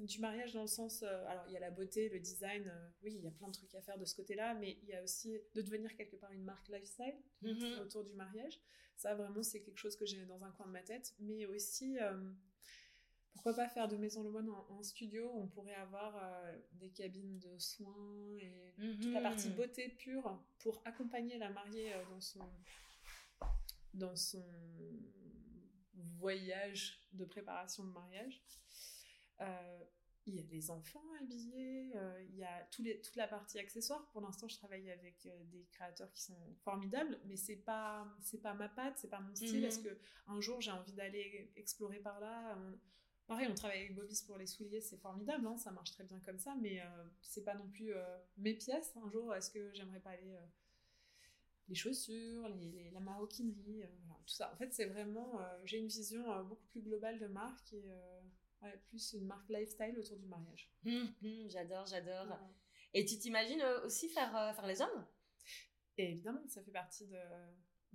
du 0.00 0.18
mariage 0.18 0.52
dans 0.52 0.62
le 0.62 0.66
sens, 0.66 1.04
alors 1.04 1.44
il 1.46 1.52
y 1.52 1.56
a 1.56 1.60
la 1.60 1.70
beauté, 1.70 2.08
le 2.08 2.18
design, 2.18 2.68
oui, 3.04 3.14
il 3.14 3.22
y 3.22 3.28
a 3.28 3.30
plein 3.30 3.46
de 3.46 3.52
trucs 3.52 3.72
à 3.76 3.82
faire 3.82 3.98
de 3.98 4.04
ce 4.04 4.16
côté-là, 4.16 4.54
mais 4.54 4.78
il 4.82 4.88
y 4.88 4.94
a 4.94 5.02
aussi 5.02 5.38
de 5.54 5.62
devenir 5.62 5.94
quelque 5.94 6.16
part 6.16 6.32
une 6.32 6.42
marque 6.42 6.66
lifestyle 6.68 7.14
mhm. 7.42 7.82
autour 7.82 8.02
du 8.02 8.14
mariage. 8.14 8.58
Ça, 8.96 9.14
vraiment, 9.14 9.44
c'est 9.44 9.60
quelque 9.60 9.78
chose 9.78 9.94
que 9.94 10.06
j'ai 10.06 10.24
dans 10.24 10.42
un 10.42 10.50
coin 10.52 10.66
de 10.66 10.72
ma 10.72 10.82
tête, 10.82 11.14
mais 11.20 11.46
aussi 11.46 11.98
pourquoi 13.42 13.64
pas 13.64 13.68
faire 13.68 13.88
de 13.88 13.96
Maison 13.96 14.22
Le 14.22 14.30
Moine 14.30 14.48
en, 14.50 14.82
studio 14.84 15.28
On 15.34 15.48
pourrait 15.48 15.74
avoir 15.74 16.16
euh, 16.16 16.56
des 16.74 16.90
cabines 16.90 17.40
de 17.40 17.58
soins 17.58 18.36
et 18.38 18.72
toute 19.00 19.12
la 19.12 19.18
mhm. 19.18 19.22
partie 19.22 19.50
beauté 19.50 19.88
pure 19.88 20.40
pour 20.60 20.80
accompagner 20.84 21.38
la 21.38 21.50
mariée 21.50 21.92
euh, 21.92 22.04
dans 22.10 22.20
son 22.20 22.48
dans 23.94 24.14
son 24.14 24.44
voyage 26.18 27.00
de 27.14 27.24
préparation 27.24 27.82
de 27.84 27.90
mariage. 27.90 28.40
Euh, 29.40 29.84
il 30.26 30.36
y 30.36 30.38
a 30.38 30.44
les 30.48 30.70
enfants 30.70 31.02
habillés, 31.20 31.92
il 32.28 32.36
y 32.36 32.44
a 32.44 32.68
les, 32.78 33.00
toute 33.00 33.16
la 33.16 33.26
partie 33.26 33.58
accessoire. 33.58 34.08
Pour 34.12 34.20
l'instant, 34.20 34.46
je 34.46 34.56
travaille 34.56 34.88
avec 34.88 35.28
des 35.50 35.66
créateurs 35.72 36.12
qui 36.12 36.22
sont 36.22 36.38
formidables, 36.62 37.18
mais 37.24 37.36
c'est 37.36 37.56
pas 37.56 38.06
c'est 38.20 38.40
pas 38.40 38.54
ma 38.54 38.68
patte, 38.68 38.98
c'est 38.98 39.10
pas 39.10 39.18
mon 39.18 39.34
style. 39.34 39.64
Est-ce 39.64 39.80
mhm. 39.80 39.86
que 39.86 39.98
un 40.28 40.40
jour 40.40 40.60
j'ai 40.60 40.70
envie 40.70 40.92
d'aller 40.92 41.50
explorer 41.56 41.98
par 41.98 42.20
là 42.20 42.56
Pareil, 43.32 43.48
on 43.50 43.54
travaille 43.54 43.78
avec 43.78 43.94
Bobis 43.94 44.22
pour 44.26 44.36
les 44.36 44.46
souliers, 44.46 44.82
c'est 44.82 44.98
formidable, 44.98 45.46
hein, 45.46 45.56
ça 45.56 45.70
marche 45.70 45.92
très 45.92 46.04
bien 46.04 46.20
comme 46.20 46.38
ça, 46.38 46.54
mais 46.60 46.82
euh, 46.82 46.84
c'est 47.22 47.44
pas 47.44 47.54
non 47.54 47.66
plus 47.66 47.94
euh, 47.94 48.18
mes 48.36 48.52
pièces. 48.52 48.94
Un 49.02 49.08
jour, 49.08 49.34
est-ce 49.34 49.50
que 49.50 49.72
j'aimerais 49.72 50.00
pas 50.00 50.10
aller 50.10 50.34
euh, 50.34 50.46
les 51.66 51.74
chaussures, 51.74 52.46
les, 52.50 52.90
la 52.90 53.00
maroquinerie, 53.00 53.84
tout 54.26 54.34
ça. 54.34 54.52
En 54.52 54.56
fait, 54.56 54.74
c'est 54.74 54.84
vraiment, 54.84 55.40
j'ai 55.64 55.78
une 55.78 55.86
vision 55.86 56.44
beaucoup 56.44 56.66
plus 56.66 56.82
globale 56.82 57.18
de 57.18 57.26
marque 57.26 57.72
et 57.72 57.90
plus 58.88 59.14
une 59.14 59.24
marque 59.24 59.48
lifestyle 59.48 59.98
autour 59.98 60.18
du 60.18 60.26
mariage. 60.26 60.70
Hum, 60.84 61.14
hum, 61.24 61.48
j'adore, 61.48 61.86
j'adore. 61.86 62.38
Et 62.92 63.06
tu 63.06 63.18
t'imagines 63.18 63.62
aussi 63.82 64.10
faire, 64.10 64.54
faire 64.54 64.66
les 64.66 64.82
hommes? 64.82 65.06
Et 65.96 66.10
Évidemment, 66.10 66.46
ça 66.48 66.62
fait 66.62 66.70
partie 66.70 67.06
de, 67.06 67.18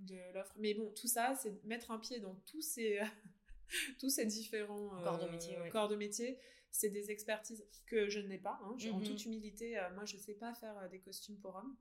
de 0.00 0.32
l'offre. 0.34 0.54
Mais 0.58 0.74
bon, 0.74 0.92
tout 0.94 1.06
ça, 1.06 1.36
c'est 1.36 1.62
mettre 1.64 1.92
un 1.92 2.00
pied 2.00 2.18
dans 2.18 2.34
tous 2.46 2.62
ces 2.62 2.98
tous 3.98 4.10
ces 4.10 4.26
différents 4.26 4.88
corps 5.02 5.18
de 5.18 5.28
métier. 5.30 5.56
Corps 5.70 5.88
de 5.88 5.96
métier. 5.96 6.38
C'est 6.70 6.90
des 6.90 7.10
expertises 7.10 7.64
que 7.86 8.08
je 8.08 8.20
n'ai 8.20 8.38
pas. 8.38 8.60
Hein. 8.62 8.76
En 8.92 8.98
mhm. 8.98 9.04
toute 9.04 9.24
humilité, 9.24 9.78
euh, 9.78 9.94
moi, 9.94 10.04
je 10.04 10.16
ne 10.16 10.20
sais 10.20 10.34
pas 10.34 10.54
faire 10.54 10.76
euh, 10.78 10.88
des 10.88 11.00
costumes 11.00 11.38
pour 11.38 11.56
hommes. 11.56 11.76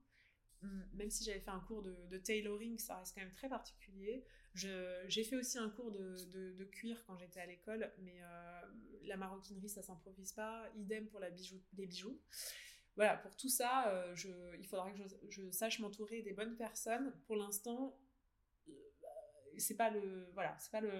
Hum, 0.63 0.85
même 0.93 1.09
si 1.09 1.23
j'avais 1.23 1.39
fait 1.39 1.51
un 1.51 1.59
cours 1.59 1.83
de, 1.83 2.17
tailoring, 2.17 2.79
ça 2.79 2.97
reste 2.97 3.13
quand 3.13 3.21
même 3.21 3.33
très 3.33 3.49
particulier. 3.49 4.25
J'ai 4.55 5.23
fait 5.23 5.35
aussi 5.35 5.59
un 5.59 5.69
cours 5.69 5.91
de, 5.91 6.15
de, 6.55 6.63
cuir 6.63 7.03
quand 7.05 7.15
j'étais 7.15 7.39
à 7.39 7.45
l'école, 7.45 7.91
mais 7.99 8.19
euh, 8.23 8.61
la 9.03 9.17
maroquinerie, 9.17 9.69
ça 9.69 9.83
s'improvise 9.83 10.31
pas. 10.31 10.67
Idem 10.75 11.07
pour 11.09 11.19
la 11.19 11.29
bijou, 11.29 11.61
les 11.77 11.85
bijoux. 11.85 12.19
Voilà, 12.95 13.17
pour 13.17 13.35
tout 13.35 13.49
ça, 13.49 14.11
je, 14.15 14.29
il 14.57 14.65
faudra 14.65 14.89
que 14.91 14.97
je, 14.97 15.03
je 15.29 15.51
sache 15.51 15.77
m'entourer 15.77 16.23
des 16.23 16.33
bonnes 16.33 16.57
personnes. 16.57 17.13
Pour 17.27 17.35
l'instant, 17.35 17.95
c'est 19.57 19.75
pas 19.75 19.89
le 19.89 20.29
voilà 20.33 20.55
c'est 20.59 20.71
pas 20.71 20.81
le 20.81 20.91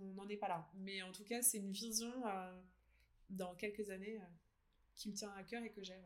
on 0.00 0.14
n'en 0.14 0.28
est 0.28 0.36
pas 0.36 0.48
là. 0.48 0.68
Mais 0.74 1.02
en 1.02 1.12
tout 1.12 1.24
cas 1.24 1.42
c'est 1.42 1.58
une 1.58 1.72
vision 1.72 2.12
euh, 2.26 2.60
dans 3.30 3.54
quelques 3.54 3.90
années 3.90 4.16
euh, 4.16 4.26
qui 4.94 5.08
me 5.08 5.14
tient 5.14 5.32
à 5.36 5.42
cœur 5.42 5.62
et 5.62 5.70
que 5.70 5.82
j'ai 5.82 5.96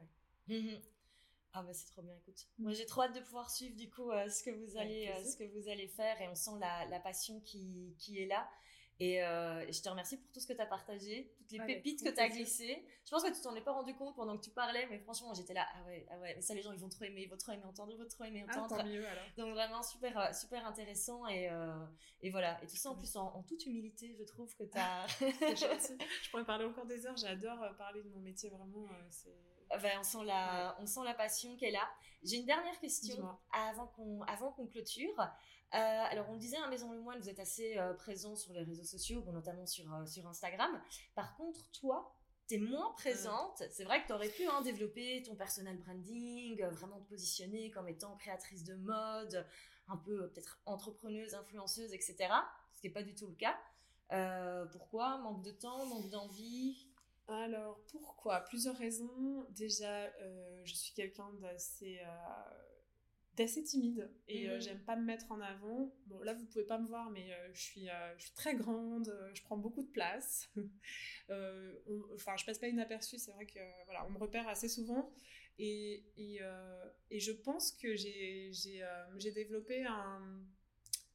mhm. 0.48 0.80
ah 1.52 1.62
bah 1.62 1.72
c'est 1.72 1.86
trop 1.86 2.02
bien 2.02 2.14
écoute. 2.14 2.46
Moi 2.58 2.72
j'ai 2.72 2.86
trop 2.86 3.02
hâte 3.02 3.14
de 3.14 3.20
pouvoir 3.20 3.50
suivre 3.50 3.76
du 3.76 3.90
coup 3.90 4.10
euh, 4.10 4.28
ce 4.28 4.42
que 4.42 4.50
vous 4.50 4.76
allez 4.76 5.12
ce 5.24 5.36
que 5.36 5.44
vous 5.44 5.68
allez 5.68 5.88
faire 5.88 6.20
et 6.20 6.28
on 6.28 6.34
sent 6.34 6.58
la, 6.60 6.86
la 6.86 7.00
passion 7.00 7.40
qui, 7.40 7.94
qui 7.98 8.22
est 8.22 8.26
là 8.26 8.48
et 9.00 9.22
euh, 9.22 9.64
je 9.70 9.80
te 9.80 9.88
remercie 9.88 10.16
pour 10.16 10.28
tout 10.32 10.40
ce 10.40 10.46
que 10.46 10.52
tu 10.52 10.60
as 10.60 10.66
partagé, 10.66 11.32
toutes 11.38 11.52
les 11.52 11.60
pépites 11.60 12.02
que 12.02 12.10
tu 12.10 12.18
as 12.18 12.28
glissées. 12.28 12.84
Je 13.04 13.10
pense 13.10 13.22
que 13.22 13.32
tu 13.32 13.40
t'en 13.40 13.54
es 13.54 13.60
pas 13.60 13.70
rendu 13.70 13.94
compte 13.94 14.16
pendant 14.16 14.36
que 14.36 14.42
tu 14.42 14.50
parlais, 14.50 14.88
mais 14.90 14.98
franchement, 14.98 15.32
j'étais 15.34 15.54
là, 15.54 15.66
ah 15.72 15.84
ouais, 15.86 16.04
ah 16.10 16.18
ouais, 16.18 16.34
mais 16.34 16.42
ça, 16.42 16.52
les 16.52 16.62
gens, 16.62 16.72
ils 16.72 16.80
vont 16.80 16.88
trop 16.88 17.04
aimer, 17.04 17.22
ils 17.22 17.30
vont 17.30 17.36
trop 17.36 17.52
aimer 17.52 17.64
entendre, 17.64 17.92
ils 17.92 17.98
vont 17.98 18.08
trop 18.08 18.24
aimer 18.24 18.44
ah, 18.48 18.58
entendre. 18.58 18.76
Ah, 18.80 18.82
tant 18.82 18.88
mieux, 18.88 19.06
alors. 19.06 19.24
Donc 19.36 19.54
vraiment, 19.54 19.84
super, 19.84 20.18
euh, 20.18 20.32
super 20.32 20.66
intéressant. 20.66 21.28
Et, 21.28 21.48
euh, 21.48 21.86
et 22.22 22.30
voilà. 22.30 22.60
Et 22.64 22.66
tout 22.66 22.74
ça, 22.74 22.90
en 22.90 22.96
plus, 22.96 23.14
en, 23.14 23.44
toute 23.44 23.64
humilité, 23.66 24.16
je 24.18 24.24
trouve 24.24 24.52
que 24.56 24.64
tu 24.64 24.76
as. 24.78 25.06
je 25.20 26.30
pourrais 26.30 26.44
parler 26.44 26.64
encore 26.64 26.86
des 26.86 27.06
heures, 27.06 27.16
j'adore 27.16 27.58
parler 27.76 28.02
de 28.02 28.08
mon 28.08 28.20
métier, 28.20 28.50
vraiment. 28.50 28.88
c'est... 29.10 29.30
on, 29.70 30.02
sent 30.02 30.24
la, 30.24 30.76
on 30.80 30.86
sent 30.86 31.04
la 31.04 31.14
passion 31.14 31.56
qu'elle 31.56 31.76
a. 31.76 31.88
J'ai 32.24 32.38
une 32.38 32.46
dernière 32.46 32.80
question 32.80 33.38
avant 33.52 33.86
qu'on, 33.86 34.22
avant 34.22 34.50
qu'on 34.50 34.66
clôture. 34.66 35.14
Euh, 35.74 35.78
alors, 35.78 36.26
on 36.30 36.32
le 36.32 36.38
disait, 36.38 36.56
à 36.56 36.64
hein, 36.64 36.70
Maison 36.70 36.90
Le 36.92 37.00
Moine, 37.00 37.18
vous 37.20 37.28
êtes 37.28 37.40
assez 37.40 37.76
euh, 37.76 37.92
présent 37.92 38.34
sur 38.34 38.54
les 38.54 38.62
réseaux 38.62 38.84
sociaux, 38.84 39.22
notamment 39.32 39.66
sur, 39.66 39.92
euh, 39.92 40.06
sur 40.06 40.26
Instagram. 40.26 40.80
Par 41.14 41.36
contre, 41.36 41.70
toi, 41.72 42.14
tu 42.48 42.54
es 42.54 42.58
moins 42.58 42.92
présente. 42.92 43.62
C'est 43.70 43.84
vrai 43.84 44.02
que 44.02 44.06
tu 44.06 44.12
aurais 44.14 44.30
pu 44.30 44.46
hein, 44.46 44.62
développer 44.62 45.22
ton 45.22 45.34
personal 45.34 45.76
branding, 45.76 46.64
vraiment 46.64 46.98
te 47.00 47.08
positionner 47.08 47.70
comme 47.70 47.88
étant 47.88 48.16
créatrice 48.16 48.64
de 48.64 48.76
mode, 48.76 49.46
un 49.88 49.98
peu 49.98 50.30
peut-être 50.30 50.58
entrepreneuse, 50.64 51.34
influenceuse, 51.34 51.92
etc. 51.92 52.16
Ce 52.72 52.80
qui 52.80 52.86
n'est 52.86 52.94
pas 52.94 53.02
du 53.02 53.14
tout 53.14 53.26
le 53.26 53.34
cas. 53.34 54.66
pourquoi? 54.72 55.18
Manque 55.18 55.42
de 55.42 55.50
temps, 55.50 55.84
manque 55.84 56.08
d'envie? 56.08 56.88
Alors, 57.26 57.78
pourquoi? 57.90 58.40
Plusieurs 58.40 58.76
raisons. 58.78 59.44
Déjà, 59.50 60.10
je 60.64 60.74
suis 60.74 60.94
quelqu'un 60.94 61.30
d'assez 61.42 62.00
d'assez 63.38 63.62
timide 63.64 64.10
et 64.28 64.48
euh, 64.50 64.56
Mhm. 64.56 64.60
j'aime 64.60 64.80
pas 64.80 64.96
me 64.96 65.04
mettre 65.04 65.32
en 65.32 65.40
avant. 65.40 65.90
Bon, 66.06 66.20
là, 66.22 66.34
vous 66.34 66.44
pouvez 66.44 66.64
pas 66.64 66.78
me 66.78 66.86
voir, 66.86 67.08
mais 67.10 67.32
euh, 67.32 67.48
je, 67.54 67.60
suis, 67.62 67.88
euh, 67.88 68.14
je 68.18 68.24
suis 68.24 68.34
très 68.34 68.54
grande, 68.54 69.10
je 69.32 69.42
prends 69.42 69.56
beaucoup 69.56 69.82
de 69.82 69.90
place. 69.90 70.50
Enfin, 72.14 72.36
je 72.36 72.44
passe 72.44 72.58
pas 72.58 72.68
inaperçue, 72.68 73.18
c'est 73.18 73.30
vrai 73.32 73.46
que 73.46 73.58
voilà, 73.86 74.06
on 74.06 74.10
me 74.10 74.18
repère 74.18 74.48
assez 74.48 74.68
souvent. 74.68 75.12
Et, 75.58 76.04
et, 76.16 76.40
et 77.10 77.20
je 77.20 77.32
pense 77.32 77.72
que 77.72 77.94
j'ai 77.96 78.50
j'ai, 78.52 78.86
j'ai 79.18 79.32
développé 79.32 79.84
un- 79.84 80.40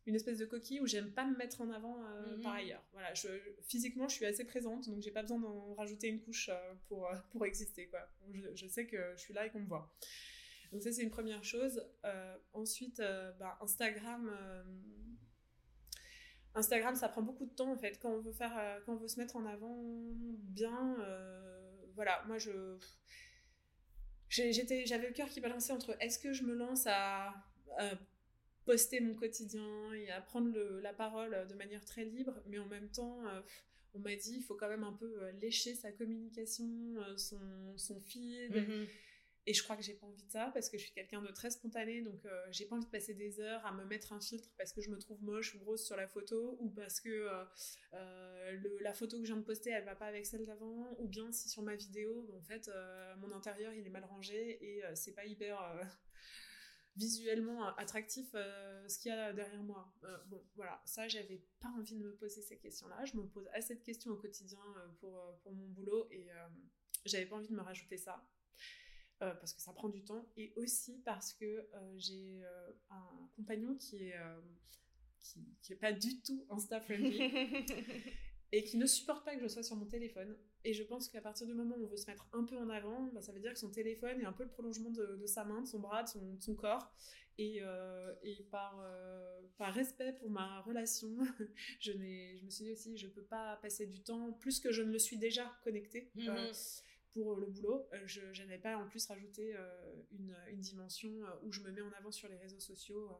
une 0.05 0.15
espèce 0.15 0.37
de 0.37 0.45
coquille 0.45 0.81
où 0.81 0.85
j'aime 0.85 1.11
pas 1.13 1.25
me 1.25 1.35
mettre 1.37 1.61
en 1.61 1.69
avant 1.71 2.03
euh, 2.05 2.35
Mhm. 2.35 2.41
par 2.43 2.53
ailleurs. 2.55 2.83
Voilà, 2.91 3.13
je, 3.13 3.27
physiquement, 3.69 4.07
je 4.09 4.15
suis 4.15 4.25
assez 4.25 4.43
présente, 4.45 4.89
donc 4.89 5.01
j'ai 5.01 5.11
pas 5.11 5.21
besoin 5.21 5.39
d'en 5.39 5.73
rajouter 5.75 6.07
une 6.09 6.19
couche 6.19 6.49
euh, 6.49 6.73
pour, 6.89 7.07
euh, 7.09 7.15
pour 7.31 7.45
exister. 7.45 7.87
Quoi. 7.87 8.01
Je, 8.33 8.53
je 8.53 8.67
sais 8.67 8.85
que 8.85 8.97
je 9.15 9.21
suis 9.21 9.33
là 9.33 9.45
et 9.45 9.49
qu'on 9.49 9.61
me 9.61 9.67
voit. 9.67 9.95
Donc 10.73 10.81
ça, 10.81 10.91
c'est 10.91 11.03
une 11.03 11.11
première 11.11 11.43
chose. 11.43 11.85
Euh, 12.03 12.35
ensuite, 12.53 12.99
euh, 12.99 13.31
bah, 13.33 13.57
Instagram... 13.61 14.29
euh, 14.29 14.63
Instagram, 16.55 16.95
ça 16.95 17.09
prend 17.09 17.21
beaucoup 17.21 17.45
de 17.45 17.53
temps 17.53 17.71
en 17.71 17.77
fait. 17.77 17.99
Quand 17.99 18.11
on 18.11 18.21
veut 18.21 18.31
faire, 18.31 18.81
quand 18.85 18.93
on 18.93 18.97
veut 18.97 19.07
se 19.07 19.19
mettre 19.19 19.35
en 19.35 19.45
avant 19.45 19.75
bien, 20.13 20.97
voilà. 21.95 22.23
Moi, 22.27 22.37
je, 22.37 22.77
j'étais, 24.29 24.85
j'avais 24.85 25.07
le 25.07 25.13
cœur 25.13 25.29
qui 25.29 25.41
balançait 25.41 25.73
entre 25.73 25.97
est-ce 25.99 26.19
que 26.19 26.31
je 26.31 26.43
me 26.43 26.53
lance 26.53 26.85
à, 26.85 27.33
poster 28.65 28.99
mon 28.99 29.15
quotidien 29.15 29.93
et 29.93 30.11
à 30.11 30.21
prendre 30.21 30.55
la 30.81 30.93
parole 30.93 31.47
de 31.49 31.55
manière 31.55 31.83
très 31.85 32.05
libre, 32.05 32.39
mais 32.45 32.59
en 32.59 32.67
même 32.67 32.89
temps, 32.91 33.23
on 33.95 33.99
m'a 33.99 34.15
dit 34.15 34.35
il 34.35 34.43
faut 34.43 34.53
quand 34.53 34.69
même 34.69 34.83
un 34.83 34.93
peu 34.93 35.31
lécher 35.41 35.73
sa 35.73 35.91
communication, 35.91 36.67
son, 37.17 37.39
son 37.77 37.99
feed. 37.99 38.55
Mhm. 38.55 38.87
Et 39.45 39.53
je 39.53 39.61
crois 39.61 39.75
que 39.75 39.83
j'ai 39.83 39.93
pas 39.93 40.07
envie 40.07 40.23
de 40.23 40.31
ça 40.31 40.51
parce 40.53 40.69
que 40.69 40.77
je 40.77 40.83
suis 40.83 40.93
quelqu'un 40.93 41.21
de 41.21 41.27
très 41.31 41.49
spontané, 41.49 42.01
donc 42.01 42.25
euh, 42.25 42.45
j'ai 42.51 42.65
pas 42.65 42.77
envie 42.77 42.85
de 42.85 42.89
passer 42.89 43.13
des 43.13 43.41
heures 43.41 43.65
à 43.65 43.73
me 43.73 43.83
mettre 43.83 44.13
un 44.13 44.21
filtre 44.21 44.49
parce 44.57 44.71
que 44.71 44.81
je 44.81 44.89
me 44.89 44.97
trouve 44.97 45.21
moche 45.21 45.53
ou 45.55 45.59
grosse 45.59 45.85
sur 45.85 45.97
la 45.97 46.07
photo 46.07 46.55
ou 46.61 46.69
parce 46.69 47.01
que 47.01 47.09
euh, 47.09 47.43
euh, 47.93 48.79
la 48.79 48.93
photo 48.93 49.19
que 49.19 49.25
je 49.25 49.33
viens 49.33 49.41
de 49.41 49.45
poster 49.45 49.71
elle 49.71 49.83
va 49.83 49.95
pas 49.95 50.05
avec 50.05 50.25
celle 50.25 50.45
d'avant 50.45 50.95
ou 50.97 51.09
bien 51.09 51.29
si 51.33 51.49
sur 51.49 51.61
ma 51.61 51.75
vidéo 51.75 52.29
en 52.37 52.41
fait 52.41 52.69
euh, 52.69 53.15
mon 53.17 53.33
intérieur 53.33 53.73
il 53.73 53.85
est 53.85 53.89
mal 53.89 54.05
rangé 54.05 54.63
et 54.63 54.83
c'est 54.95 55.13
pas 55.13 55.25
hyper 55.25 55.59
visuellement 56.95 57.67
attractif 57.75 58.31
ce 58.31 58.99
qu'il 58.99 59.11
y 59.11 59.13
a 59.13 59.33
derrière 59.33 59.63
moi. 59.63 59.93
Bon 60.27 60.41
voilà, 60.55 60.81
ça 60.85 61.09
j'avais 61.09 61.43
pas 61.59 61.69
envie 61.77 61.95
de 61.95 62.03
me 62.03 62.15
poser 62.15 62.41
ces 62.41 62.57
questions-là. 62.57 63.03
Je 63.03 63.17
me 63.17 63.27
pose 63.27 63.49
assez 63.51 63.75
de 63.75 63.81
questions 63.81 64.11
au 64.11 64.15
quotidien 64.15 64.63
pour, 64.99 65.37
pour 65.41 65.51
mon 65.51 65.67
boulot 65.67 66.07
et 66.11 66.29
j'avais 67.05 67.25
pas 67.25 67.35
envie 67.35 67.49
de 67.49 67.55
me 67.55 67.61
rajouter 67.61 67.97
ça. 67.97 68.23
Euh, 69.23 69.33
parce 69.35 69.53
que 69.53 69.61
ça 69.61 69.71
prend 69.73 69.87
du 69.89 70.03
temps 70.03 70.27
et 70.37 70.53
aussi 70.57 71.01
parce 71.05 71.33
que 71.33 71.45
euh, 71.45 71.93
j'ai 71.97 72.41
euh, 72.43 72.71
un 72.89 73.29
compagnon 73.35 73.75
qui 73.77 74.03
est 74.03 74.15
qui, 75.21 75.39
qui 75.61 75.71
est 75.73 75.77
pas 75.77 75.93
du 75.93 76.19
tout 76.21 76.45
insta 76.49 76.81
friendly 76.81 77.17
et 78.51 78.63
qui 78.65 78.77
ne 78.77 78.85
supporte 78.85 79.23
pas 79.25 79.35
que 79.35 79.41
je 79.41 79.47
sois 79.47 79.63
sur 79.63 79.75
mon 79.77 79.85
téléphone. 79.85 80.35
Et 80.65 80.73
je 80.73 80.83
pense 80.83 81.07
qu'à 81.09 81.21
partir 81.21 81.47
du 81.47 81.53
moment 81.53 81.75
où 81.77 81.83
on 81.85 81.87
veut 81.87 81.97
se 81.97 82.07
mettre 82.07 82.27
un 82.33 82.43
peu 82.43 82.57
en 82.57 82.69
avant 82.69 83.03
bah, 83.13 83.21
ça 83.21 83.31
veut 83.31 83.39
dire 83.39 83.53
que 83.53 83.59
son 83.59 83.71
téléphone 83.71 84.19
est 84.21 84.25
un 84.25 84.33
peu 84.33 84.43
le 84.43 84.49
prolongement 84.49 84.89
de, 84.91 85.17
de 85.21 85.25
sa 85.25 85.43
main 85.45 85.61
de 85.61 85.67
son 85.67 85.79
bras 85.79 86.03
de 86.03 86.09
son, 86.09 86.33
de 86.35 86.41
son 86.41 86.55
corps. 86.55 86.93
Et, 87.39 87.59
euh, 87.63 88.13
et 88.21 88.43
par, 88.51 88.79
euh, 88.85 89.41
par 89.57 89.73
respect 89.73 90.13
pour 90.13 90.29
ma 90.29 90.61
relation 90.61 91.09
je, 91.79 91.91
je 91.93 92.45
me 92.45 92.49
suis 92.51 92.65
dit 92.65 92.71
aussi 92.71 92.95
je 92.97 93.07
peux 93.07 93.23
pas 93.23 93.57
passer 93.57 93.87
du 93.87 94.01
temps 94.03 94.33
plus 94.33 94.59
que 94.59 94.71
je 94.71 94.83
ne 94.83 94.91
le 94.91 94.99
suis 94.99 95.17
déjà 95.17 95.51
connecté 95.63 96.11
Mhm. 96.15 96.29
euh, 96.29 96.53
pour 97.13 97.35
le 97.35 97.47
boulot. 97.47 97.87
Euh, 97.93 97.99
je 98.05 98.41
n'avais 98.43 98.57
pas 98.57 98.77
en 98.77 98.87
plus 98.87 99.05
rajouté 99.05 99.55
euh, 99.55 100.03
une, 100.11 100.35
une 100.49 100.59
dimension 100.61 101.11
euh, 101.23 101.29
où 101.43 101.51
je 101.51 101.61
me 101.61 101.71
mets 101.71 101.81
en 101.81 101.91
avant 101.93 102.11
sur 102.11 102.27
les 102.29 102.37
réseaux 102.37 102.59
sociaux. 102.59 103.09
euh. 103.09 103.15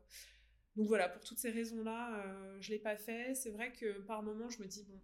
Donc 0.76 0.88
voilà, 0.88 1.08
pour 1.10 1.24
toutes 1.24 1.38
ces 1.38 1.52
raisons-là, 1.52 2.26
euh, 2.26 2.58
je 2.60 2.70
ne 2.72 2.76
l'ai 2.78 2.82
pas 2.82 2.98
fait. 2.98 3.36
C'est 3.36 3.52
vrai 3.52 3.72
que 3.72 4.00
par 4.02 4.24
moment, 4.24 4.50
je 4.50 4.60
me 4.62 4.68
dis, 4.68 4.84
bon, 4.84 5.00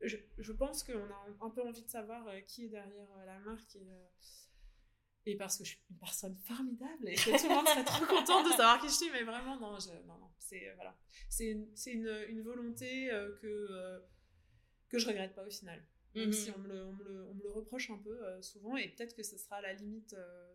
je, 0.00 0.16
je 0.38 0.52
pense 0.52 0.82
qu'on 0.82 0.92
a 0.98 1.26
un 1.40 1.50
peu 1.50 1.62
envie 1.62 1.82
de 1.82 1.88
savoir 1.90 2.26
euh, 2.28 2.40
qui 2.40 2.64
est 2.64 2.68
derrière 2.68 3.08
euh, 3.18 3.24
la 3.26 3.38
marque 3.40 3.76
et, 3.76 3.92
euh, 3.92 4.06
et 5.26 5.36
parce 5.36 5.58
que 5.58 5.64
je 5.64 5.70
suis 5.70 5.80
une 5.90 5.98
personne 5.98 6.36
formidable 6.38 7.08
et 7.08 7.14
que 7.14 7.38
tout 7.40 7.48
le 7.48 7.54
monde 7.54 7.68
serait 7.68 7.84
trop 7.84 8.06
content 8.16 8.42
de 8.42 8.48
savoir 8.50 8.80
qui 8.80 8.88
je 8.88 8.94
suis, 8.94 9.10
mais 9.12 9.22
vraiment, 9.22 9.60
non, 9.60 9.78
je, 9.78 9.90
non, 10.06 10.18
non, 10.18 10.30
c'est 10.38 10.68
euh, 10.68 10.74
voilà. 10.74 10.96
une, 11.38 11.68
une, 12.28 12.42
volonté 12.42 13.12
euh, 13.12 13.36
que, 13.40 13.46
euh, 13.46 14.00
que 14.88 14.98
je 14.98 15.06
regrette 15.06 15.34
pas 15.34 15.44
au 15.46 15.50
final. 15.50 15.80
Même 16.14 16.26
Mhm. 16.26 16.32
si 16.32 16.50
on 16.50 16.58
me, 16.58 16.68
le, 16.68 16.84
on, 16.86 16.92
me 16.92 17.04
le, 17.04 17.26
on 17.28 17.34
me 17.34 17.42
le 17.42 17.50
reproche 17.50 17.90
un 17.90 17.98
peu 17.98 18.24
euh, 18.26 18.42
souvent, 18.42 18.76
et 18.76 18.88
peut-être 18.88 19.14
que 19.14 19.22
ce 19.22 19.36
sera 19.38 19.56
à 19.56 19.60
la 19.60 19.72
limite 19.74 20.12
euh, 20.14 20.54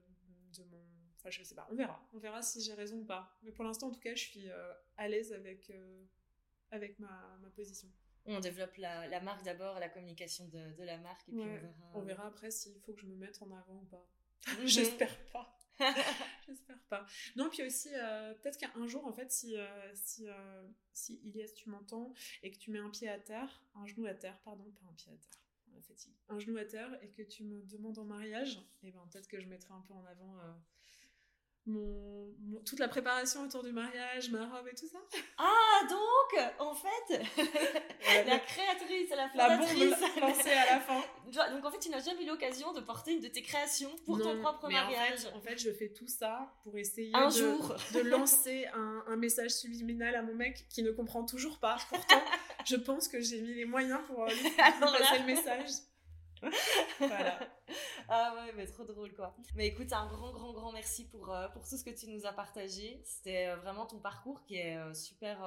de 0.57 0.63
mon. 0.65 0.81
Enfin, 1.17 1.29
je 1.29 1.41
sais 1.43 1.55
pas, 1.55 1.67
on 1.71 1.75
verra. 1.75 2.07
On 2.13 2.19
verra 2.19 2.41
si 2.41 2.61
j'ai 2.61 2.73
raison 2.73 2.97
ou 2.97 3.05
pas. 3.05 3.31
Mais 3.43 3.51
pour 3.51 3.63
l'instant, 3.63 3.87
en 3.87 3.91
tout 3.91 3.99
cas, 3.99 4.13
je 4.13 4.23
suis 4.23 4.49
euh, 4.49 4.73
à 4.97 5.07
l'aise 5.07 5.33
avec, 5.33 5.71
avec 6.71 6.99
ma, 6.99 7.37
ma 7.41 7.49
position. 7.49 7.87
On 8.27 8.39
développe 8.39 8.75
la, 8.77 9.07
la 9.07 9.21
marque 9.21 9.43
d'abord, 9.43 9.79
la 9.79 9.87
communication 9.89 10.47
de, 10.47 10.73
de 10.73 10.83
la 10.83 10.97
marque, 10.97 11.27
et 11.29 11.31
puis 11.31 11.41
Ouais, 11.41 11.47
on 11.47 11.61
verra. 11.61 11.91
On 11.95 12.01
verra 12.01 12.27
après 12.27 12.51
s'il 12.51 12.79
faut 12.81 12.93
que 12.93 13.01
je 13.01 13.05
me 13.07 13.15
mette 13.15 13.41
en 13.41 13.51
avant 13.51 13.75
ou 13.81 13.85
pas. 13.85 14.07
Mhm. 14.59 14.67
J'espère 14.67 15.17
pas. 15.31 15.57
J'espère 16.47 16.79
pas. 16.89 17.05
Non, 17.35 17.49
puis 17.49 17.63
aussi, 17.63 17.89
euh, 17.93 18.33
peut-être 18.35 18.57
qu'un 18.59 18.87
jour, 18.87 19.05
en 19.05 19.11
fait, 19.13 19.31
si, 19.31 19.57
euh, 19.57 19.91
si, 19.95 20.27
euh, 20.27 20.67
si 20.93 21.15
Ilias, 21.25 21.51
tu 21.55 21.69
m'entends 21.69 22.13
et 22.43 22.51
que 22.51 22.57
tu 22.57 22.69
mets 22.71 22.79
un 22.79 22.89
pied 22.89 23.09
à 23.09 23.19
terre, 23.19 23.63
un 23.75 23.85
genou 23.87 24.05
à 24.05 24.13
terre, 24.13 24.37
pardon, 24.45 24.63
pas 24.79 24.85
un 24.89 24.93
pied 24.93 25.11
à 25.11 25.15
terre, 25.17 25.41
un 26.29 26.39
genou 26.39 26.57
à 26.57 26.65
terre 26.65 26.97
et 27.03 27.09
que 27.09 27.21
tu 27.21 27.43
me 27.43 27.61
demandes 27.63 27.97
en 27.99 28.05
mariage, 28.05 28.61
et 28.83 28.91
ben 28.91 29.07
peut-être 29.11 29.27
que 29.27 29.39
je 29.39 29.47
mettrai 29.47 29.73
un 29.73 29.81
peu 29.81 29.93
en 29.93 30.05
avant 30.05 30.37
euh, 30.39 30.53
mon, 31.67 32.33
mon- 32.47 32.59
toute 32.65 32.79
la 32.79 32.87
préparation 32.87 33.41
autour 33.43 33.63
du 33.63 33.71
mariage, 33.71 34.29
ma 34.29 34.45
robe 34.47 34.67
et 34.71 34.75
tout 34.75 34.87
ça. 34.87 34.99
Ah, 35.37 35.81
donc, 35.89 36.43
en 36.59 36.73
fait, 36.75 37.23
la 38.27 38.39
créatrice, 38.39 39.09
la 39.09 39.29
la 39.35 39.57
bombe 39.57 39.67
fondatrice. 39.67 40.15
lancée 40.21 40.51
à 40.51 40.75
la 40.75 40.79
fin. 40.79 41.01
Donc, 41.51 41.65
en 41.65 41.71
fait, 41.71 41.79
tu 41.79 41.89
n'as 41.89 42.03
jamais 42.03 42.23
eu 42.23 42.27
l'occasion 42.27 42.71
de 42.73 42.81
porter 42.81 43.13
une 43.13 43.21
de 43.21 43.27
tes 43.27 43.41
créations 43.41 43.91
pour 44.05 44.19
ton 44.21 44.39
propre 44.41 44.67
mais 44.67 44.79
en 44.79 44.83
mariage. 44.83 45.19
fait- 45.21 45.33
En 45.33 45.41
fait, 45.41 45.57
je 45.57 45.71
fais 45.71 45.89
tout 45.91 46.07
ça 46.07 46.53
pour 46.63 46.77
essayer 46.77 47.11
Un 47.15 47.29
de, 47.29 47.33
jour. 47.33 47.75
de 47.93 47.99
lancer 48.01 48.67
un, 48.73 49.03
un 49.07 49.15
message 49.15 49.51
subliminal 49.51 50.15
à 50.15 50.21
mon 50.21 50.35
mec 50.35 50.67
qui 50.69 50.83
ne 50.83 50.91
comprend 50.91 51.25
toujours 51.25 51.57
pas. 51.59 51.77
Pourtant, 51.89 52.21
je 52.65 52.75
pense 52.75 53.07
que 53.07 53.19
j'ai 53.21 53.41
mis 53.41 53.53
les 53.55 53.65
moyens 53.65 53.99
pour 54.07 54.23
euh, 54.23 54.27
lui 54.27 54.43
là- 54.57 54.71
passer 54.79 55.19
le 55.19 55.25
message. 55.25 55.69
Voilà. 56.99 57.39
Ah 58.07 58.35
ouais, 58.35 58.53
mais 58.55 58.67
trop 58.67 58.83
drôle 58.83 59.13
quoi. 59.15 59.35
Mais 59.55 59.65
écoute, 59.67 59.91
un 59.91 60.05
grand, 60.05 60.31
grand, 60.31 60.53
grand 60.53 60.71
merci 60.71 61.07
pour, 61.07 61.31
euh, 61.33 61.47
pour 61.49 61.67
tout 61.67 61.75
ce 61.75 61.83
que 61.83 61.89
tu 61.89 62.07
nous 62.07 62.27
as 62.27 62.33
partagé. 62.33 63.01
C'était 63.03 63.47
euh, 63.47 63.55
vraiment 63.55 63.87
ton 63.87 63.97
parcours 63.97 64.43
qui 64.43 64.57
est 64.57 64.77
euh, 64.77 64.93
super, 64.93 65.39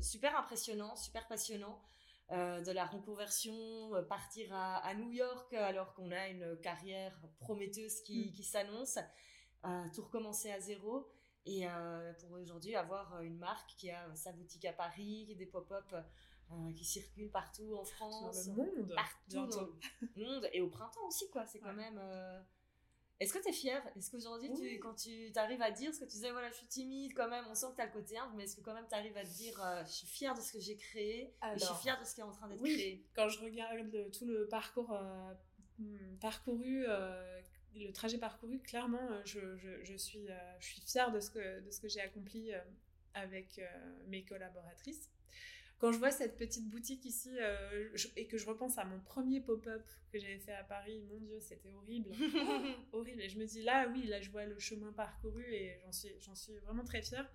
super 0.00 0.36
impressionnant, 0.36 0.96
super 0.96 1.26
passionnant. 1.28 1.80
De 2.30 2.72
la 2.72 2.86
reconversion, 2.86 3.90
partir 4.08 4.52
à, 4.52 4.78
à 4.78 4.94
New 4.94 5.12
York 5.12 5.52
alors 5.52 5.92
qu'on 5.94 6.10
a 6.10 6.28
une 6.28 6.58
carrière 6.60 7.16
prometteuse 7.38 8.00
qui, 8.00 8.30
Mm. 8.30 8.32
qui 8.32 8.42
s'annonce, 8.42 8.98
tout 9.94 10.02
recommencer 10.02 10.50
à 10.50 10.58
zéro. 10.58 11.06
Et 11.46 11.66
pour 12.18 12.32
aujourd'hui 12.32 12.74
avoir 12.74 13.20
une 13.20 13.36
marque 13.38 13.70
qui 13.76 13.90
a 13.90 14.12
sa 14.16 14.32
boutique 14.32 14.64
à 14.64 14.72
Paris, 14.72 15.34
des 15.36 15.46
pop-up 15.46 15.94
euh, 16.52 16.72
qui 16.72 16.84
circulent 16.84 17.30
partout 17.30 17.72
en 17.74 17.78
Dans 17.78 17.84
France 17.84 18.46
le 18.48 18.52
monde. 18.54 18.92
partout 18.94 19.46
dans 19.46 19.46
le 20.16 20.24
monde 20.24 20.48
et 20.52 20.60
au 20.60 20.68
printemps 20.68 21.06
aussi 21.06 21.28
quoi 21.30 21.46
c'est 21.46 21.58
quand 21.60 21.72
même 21.74 21.98
euh, 21.98 22.40
est-ce 23.20 23.32
que 23.32 23.38
tu 23.42 23.48
es 23.48 23.52
fière? 23.52 23.82
Est-ce 23.96 24.10
qu'aujourd'hui 24.10 24.50
tu- 24.54 24.60
Oui. 24.60 24.78
quand 24.80 24.94
tu 24.94 25.30
arrives 25.36 25.62
à 25.62 25.70
dire 25.70 25.94
ce 25.94 26.00
que 26.00 26.04
tu 26.04 26.10
disais 26.12 26.30
voilà 26.32 26.50
je 26.50 26.56
suis 26.56 26.66
timide 26.66 27.14
quand 27.14 27.28
même 27.28 27.44
on 27.48 27.54
sent 27.54 27.66
que 27.70 27.76
tu 27.76 27.80
as 27.82 27.86
le 27.86 27.92
côté 27.92 28.18
humble 28.18 28.34
mais 28.36 28.44
est-ce 28.44 28.56
que 28.56 28.60
quand 28.60 28.74
même 28.74 28.86
tu 28.88 28.94
arrives 28.94 29.16
à 29.16 29.24
te 29.24 29.30
dire 29.34 29.60
euh, 29.64 29.84
je 29.84 29.90
suis 29.92 30.06
fière 30.06 30.34
de 30.34 30.40
ce 30.40 30.52
que 30.52 30.58
j'ai 30.60 30.76
créé 30.76 31.22
et 31.42 31.58
je 31.58 31.64
suis 31.64 31.74
fière 31.82 31.98
de 32.00 32.04
ce 32.04 32.14
qui 32.14 32.20
est 32.20 32.24
en 32.24 32.32
train 32.32 32.48
d'être 32.48 32.60
oui. 32.60 32.74
créé? 32.74 33.06
Quand 33.14 33.28
je 33.28 33.40
regarde 33.40 33.78
le- 33.92 34.10
tout 34.10 34.26
le 34.26 34.46
parcours 34.48 34.92
hmm, 35.78 36.16
parcouru, 36.20 36.84
le 37.76 37.90
trajet 37.92 38.18
parcouru, 38.18 38.60
clairement, 38.60 39.08
je, 39.24 39.56
je- 39.56 39.82
je 39.82 39.96
suis, 39.96 40.28
je 40.60 40.66
suis 40.66 40.80
fière 40.82 41.10
de 41.10 41.18
ce 41.20 41.30
que, 41.30 41.60
de 41.60 41.70
ce 41.70 41.80
que 41.80 41.88
j'ai 41.88 42.00
accompli 42.00 42.52
avec 43.14 43.60
mes 44.08 44.24
collaboratrices. 44.24 45.10
Quand 45.78 45.92
je 45.92 45.98
vois 45.98 46.10
cette 46.10 46.36
petite 46.36 46.68
boutique 46.70 47.04
ici 47.04 47.36
euh, 47.38 47.90
je- 47.94 48.08
et 48.16 48.26
que 48.26 48.38
je 48.38 48.46
repense 48.46 48.78
à 48.78 48.84
mon 48.84 48.98
premier 49.00 49.40
pop-up 49.40 49.82
que 50.12 50.18
j'avais 50.18 50.38
fait 50.38 50.52
à 50.54 50.64
Paris, 50.64 51.00
mon 51.10 51.18
Dieu, 51.18 51.38
c'était 51.40 51.72
horrible. 51.72 52.10
horrible. 52.92 53.20
Et 53.22 53.28
je 53.28 53.38
me 53.38 53.44
dis 53.44 53.62
là, 53.62 53.88
oui, 53.88 54.06
là, 54.06 54.20
je 54.20 54.30
vois 54.30 54.46
le 54.46 54.58
chemin 54.58 54.92
parcouru 54.92 55.44
et 55.52 55.78
j'en 55.84 55.92
suis, 55.92 56.10
j'en 56.20 56.34
suis 56.34 56.56
vraiment 56.58 56.84
très 56.84 57.02
fière. 57.02 57.30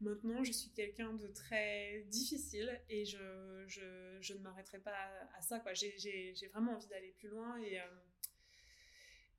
Maintenant, 0.00 0.42
je 0.44 0.52
suis 0.52 0.70
quelqu'un 0.70 1.12
de 1.14 1.28
très 1.28 2.02
difficile 2.10 2.78
et 2.90 3.04
je, 3.06 3.64
je, 3.68 4.18
je 4.20 4.34
ne 4.34 4.40
m'arrêterai 4.40 4.80
pas 4.80 4.90
à, 4.92 5.38
à 5.38 5.40
ça. 5.40 5.60
Quoi. 5.60 5.72
J'ai, 5.72 5.94
j'ai, 5.98 6.34
j'ai 6.34 6.48
vraiment 6.48 6.72
envie 6.72 6.88
d'aller 6.88 7.14
plus 7.16 7.28
loin 7.28 7.56
et, 7.62 7.80
euh, 7.80 7.84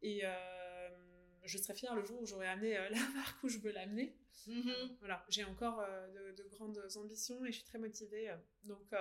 et 0.01 0.21
euh, 0.23 0.29
je 1.45 1.57
serai 1.57 1.73
fière 1.73 1.95
le 1.95 2.03
jour 2.03 2.21
où 2.21 2.25
j'aurai 2.25 2.47
amené 2.47 2.77
euh, 2.77 2.89
la 2.89 2.99
marque 3.15 3.43
où 3.43 3.49
je 3.49 3.57
veux 3.59 3.71
l'amener. 3.71 4.15
Mhm. 4.47 4.97
Voilà, 4.99 5.25
j'ai 5.29 5.43
encore 5.43 5.79
euh, 5.79 6.07
de, 6.31 6.43
de 6.43 6.47
grandes 6.49 6.79
ambitions 6.97 7.43
et 7.45 7.51
je 7.51 7.57
suis 7.57 7.63
très 7.65 7.79
motivée. 7.79 8.29
euh, 8.29 8.35
Donc, 8.65 8.93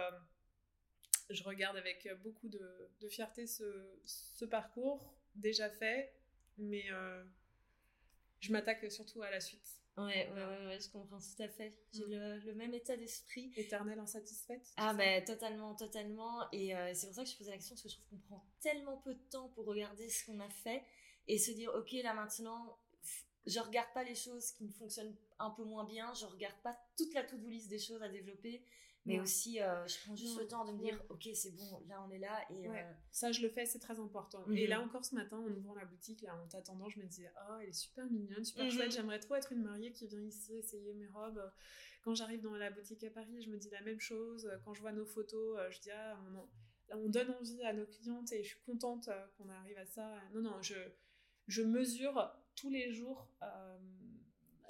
je 1.30 1.42
regarde 1.42 1.76
avec 1.76 2.06
beaucoup 2.22 2.48
de, 2.48 2.90
de 3.00 3.08
fierté 3.08 3.46
ce, 3.46 3.64
ce 4.04 4.44
parcours 4.44 5.14
déjà 5.34 5.70
fait, 5.70 6.14
mais 6.58 6.84
je 8.40 8.52
m'attaque 8.52 8.90
surtout 8.92 9.22
à 9.22 9.30
la 9.30 9.40
suite. 9.40 9.80
Ouais, 9.96 10.28
ouais, 10.34 10.66
ouais, 10.66 10.78
je 10.80 10.90
comprends 10.90 11.18
tout 11.18 11.42
à 11.42 11.48
fait. 11.48 11.72
J'ai 11.92 12.04
mm. 12.04 12.42
le, 12.46 12.54
même 12.54 12.74
état 12.74 12.96
d'esprit. 12.96 13.52
Éternelle 13.56 13.98
insatisfaite 13.98 14.72
Ah, 14.76 14.92
ben, 14.92 15.24
totalement, 15.24 15.74
totalement. 15.74 16.50
Et 16.52 16.74
euh, 16.74 16.92
c'est 16.94 17.06
pour 17.06 17.16
ça 17.16 17.24
que 17.24 17.30
je 17.30 17.36
posais 17.36 17.50
la 17.50 17.56
question, 17.56 17.74
parce 17.76 17.82
que 17.82 17.88
je 17.88 17.94
trouve 17.96 18.08
qu'on 18.08 18.26
prend 18.26 18.44
tellement 18.60 18.96
peu 18.98 19.14
de 19.14 19.22
temps 19.30 19.48
pour 19.50 19.66
regarder 19.66 20.08
ce 20.08 20.26
qu'on 20.26 20.40
a 20.40 20.48
fait 20.48 20.82
et 21.28 21.38
se 21.38 21.52
dire, 21.52 21.72
ok, 21.74 21.92
là 22.02 22.12
maintenant, 22.12 22.76
je 23.46 23.60
regarde 23.60 23.92
pas 23.92 24.04
les 24.04 24.14
choses 24.14 24.50
qui 24.52 24.64
me 24.64 24.72
fonctionnent 24.72 25.14
un 25.38 25.50
peu 25.50 25.64
moins 25.64 25.84
bien, 25.84 26.12
je 26.14 26.26
regarde 26.26 26.56
pas 26.62 26.76
toute 26.96 27.12
la 27.14 27.22
to-do 27.22 27.48
list 27.48 27.68
des 27.68 27.78
choses 27.78 28.02
à 28.02 28.08
développer, 28.08 28.64
mais 29.06 29.20
aussi 29.20 29.60
euh, 29.60 29.86
je 29.86 29.96
prends 30.04 30.16
juste 30.16 30.38
le 30.38 30.46
temps 30.46 30.64
de 30.64 30.72
me 30.72 30.78
dire 30.78 31.02
ok 31.10 31.28
c'est 31.34 31.54
bon 31.54 31.82
là 31.88 32.02
on 32.06 32.10
est 32.10 32.18
là 32.18 32.40
et 32.50 32.68
euh, 32.68 32.72
ça 33.10 33.32
je 33.32 33.42
le 33.42 33.48
fais 33.48 33.66
c'est 33.66 33.78
très 33.78 34.00
important. 34.00 34.44
Et 34.50 34.64
mhm. 34.64 34.70
là 34.70 34.80
encore 34.80 35.04
ce 35.04 35.14
matin 35.14 35.38
en 35.38 35.50
ouvrant 35.50 35.74
la 35.74 35.84
boutique 35.84 36.22
là 36.22 36.34
en 36.42 36.48
t'attendant 36.48 36.88
je 36.88 36.98
me 37.00 37.04
disais 37.04 37.30
oh 37.48 37.56
elle 37.60 37.68
est 37.68 37.72
super 37.72 38.06
mignonne 38.06 38.44
super 38.44 38.70
chouette. 38.70 38.86
Mhm. 38.86 38.92
j'aimerais 38.92 39.20
trop 39.20 39.34
être 39.34 39.52
une 39.52 39.62
mariée 39.62 39.92
qui 39.92 40.06
vient 40.06 40.22
ici 40.22 40.54
essayer 40.56 40.94
mes 40.94 41.06
robes 41.08 41.42
quand 42.02 42.14
j'arrive 42.14 42.40
dans 42.40 42.56
la 42.56 42.70
boutique 42.70 43.04
à 43.04 43.10
Paris 43.10 43.42
je 43.42 43.50
me 43.50 43.56
dis 43.58 43.70
la 43.70 43.82
même 43.82 44.00
chose. 44.00 44.50
Quand 44.64 44.74
je 44.74 44.80
vois 44.80 44.92
nos 44.92 45.06
photos 45.06 45.58
je 45.70 45.80
dis 45.80 45.90
ah 45.90 46.18
on, 46.92 46.98
on 46.98 47.08
donne 47.08 47.30
envie 47.30 47.62
à 47.64 47.72
nos 47.72 47.86
clientes 47.86 48.32
et 48.32 48.42
je 48.42 48.48
suis 48.48 48.60
contente 48.64 49.08
euh, 49.08 49.26
qu'on 49.36 49.48
arrive 49.48 49.78
à 49.78 49.86
ça 49.86 50.10
non 50.34 50.40
non 50.40 50.62
je 50.62 50.74
je 51.46 51.62
mesure 51.62 52.32
tous 52.56 52.70
les 52.70 52.92
jours 52.92 53.28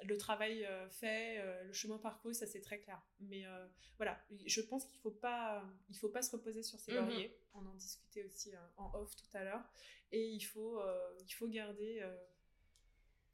le 0.07 0.17
travail 0.17 0.65
euh, 0.65 0.89
fait, 0.89 1.39
euh, 1.39 1.63
le 1.63 1.73
chemin 1.73 1.97
parcouru, 1.97 2.33
ça 2.33 2.47
c'est 2.47 2.61
très 2.61 2.79
clair. 2.79 3.01
Mais 3.19 3.45
euh, 3.45 3.67
voilà, 3.97 4.19
je 4.45 4.61
pense 4.61 4.85
qu'il 4.85 4.99
faut 4.99 5.11
pas, 5.11 5.63
il 5.89 5.97
faut 5.97 6.09
pas 6.09 6.21
se 6.21 6.31
reposer 6.31 6.63
sur 6.63 6.79
ses 6.79 6.93
mhm. 6.93 6.99
lauriers. 6.99 7.37
On 7.53 7.65
en 7.65 7.73
discutait 7.75 8.23
aussi 8.23 8.51
en 8.77 8.93
off 8.95 9.15
tout 9.15 9.37
à 9.37 9.43
l'heure. 9.43 9.63
Et 10.11 10.29
il 10.29 10.41
faut, 10.41 10.81
il 11.25 11.31
faut 11.31 11.47
garder 11.47 12.03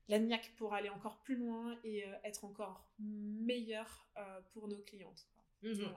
la 0.08 0.20
niaque 0.20 0.54
pour 0.58 0.74
aller 0.74 0.90
encore 0.90 1.22
plus 1.22 1.36
loin 1.36 1.78
et 1.84 2.06
être 2.24 2.46
encore 2.46 2.88
meilleur 3.00 4.08
pour 4.54 4.68
nos 4.68 4.82
clientes. 4.82 5.28
Mhm. 5.62 5.94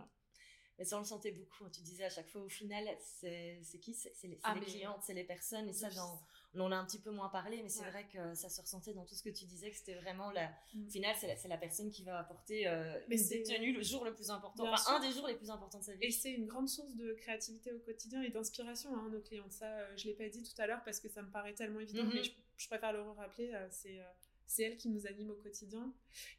Mais 0.78 0.84
ça, 0.84 0.96
on 0.96 1.00
le 1.00 1.06
sentait 1.06 1.30
beaucoup. 1.30 1.68
Tu 1.70 1.80
disais 1.82 2.04
à 2.04 2.10
chaque 2.10 2.28
fois, 2.28 2.42
au 2.42 2.48
final, 2.48 2.88
c'est 3.00 3.60
qui? 3.80 3.94
C'est 3.94 4.12
les, 4.24 4.40
ah, 4.42 4.54
les 4.54 4.66
clientes, 4.66 5.02
c'est 5.02 5.14
les 5.14 5.24
personnes. 5.24 5.68
Et 5.68 5.72
ça, 5.72 5.88
dans, 5.90 6.20
on 6.56 6.60
en 6.60 6.72
a 6.72 6.76
un 6.76 6.84
petit 6.84 6.98
peu 6.98 7.10
moins 7.10 7.28
parlé, 7.28 7.62
mais 7.62 7.68
c'est 7.68 7.84
vrai 7.90 8.06
que 8.12 8.34
ça 8.34 8.48
se 8.48 8.60
ressentait 8.60 8.94
dans 8.94 9.04
tout 9.04 9.14
ce 9.14 9.22
que 9.22 9.30
tu 9.30 9.44
disais, 9.44 9.70
que 9.70 9.76
c'était 9.76 9.94
vraiment 9.94 10.30
la. 10.30 10.48
Mm. 10.74 10.86
Au 10.86 10.90
final, 10.90 11.16
c'est 11.18 11.48
la, 11.48 11.56
personne 11.56 11.90
qui 11.90 12.04
va 12.04 12.18
apporter 12.18 12.66
euh, 12.66 12.98
une 13.08 13.28
détenue 13.28 13.72
le 13.72 13.82
jour 13.82 14.04
le 14.04 14.14
plus 14.14 14.30
important, 14.30 14.70
enfin, 14.72 14.96
un 14.96 15.00
des 15.00 15.12
jours 15.12 15.26
les 15.26 15.34
plus 15.34 15.50
importants 15.50 15.78
de 15.78 15.84
sa 15.84 15.94
vie. 15.94 16.06
Et 16.06 16.10
c'est 16.10 16.32
une 16.32 16.46
grande 16.46 16.68
source 16.68 16.94
de 16.96 17.12
créativité 17.14 17.72
au 17.72 17.78
quotidien 17.78 18.22
et 18.22 18.30
d'inspiration, 18.30 18.94
hein, 18.94 19.08
nos 19.10 19.20
clients. 19.20 19.50
Ça, 19.50 19.66
euh, 19.66 19.96
je 19.96 20.06
l'ai 20.06 20.14
pas 20.14 20.28
dit 20.28 20.42
tout 20.42 20.60
à 20.60 20.66
l'heure 20.66 20.82
parce 20.84 21.00
que 21.00 21.08
ça 21.08 21.22
me 21.22 21.30
paraît 21.30 21.54
tellement 21.54 21.80
évident, 21.80 22.04
mm-hmm. 22.04 22.14
mais 22.14 22.22
je, 22.56 22.68
préfère 22.68 22.92
le 22.92 23.02
rappeler. 23.02 23.52
Euh, 23.54 23.66
c'est 23.70 23.98
euh, 23.98 24.04
c'est 24.46 24.64
elles 24.64 24.76
qui 24.76 24.88
nous 24.88 25.06
animent 25.06 25.30
au 25.30 25.36
quotidien 25.36 25.92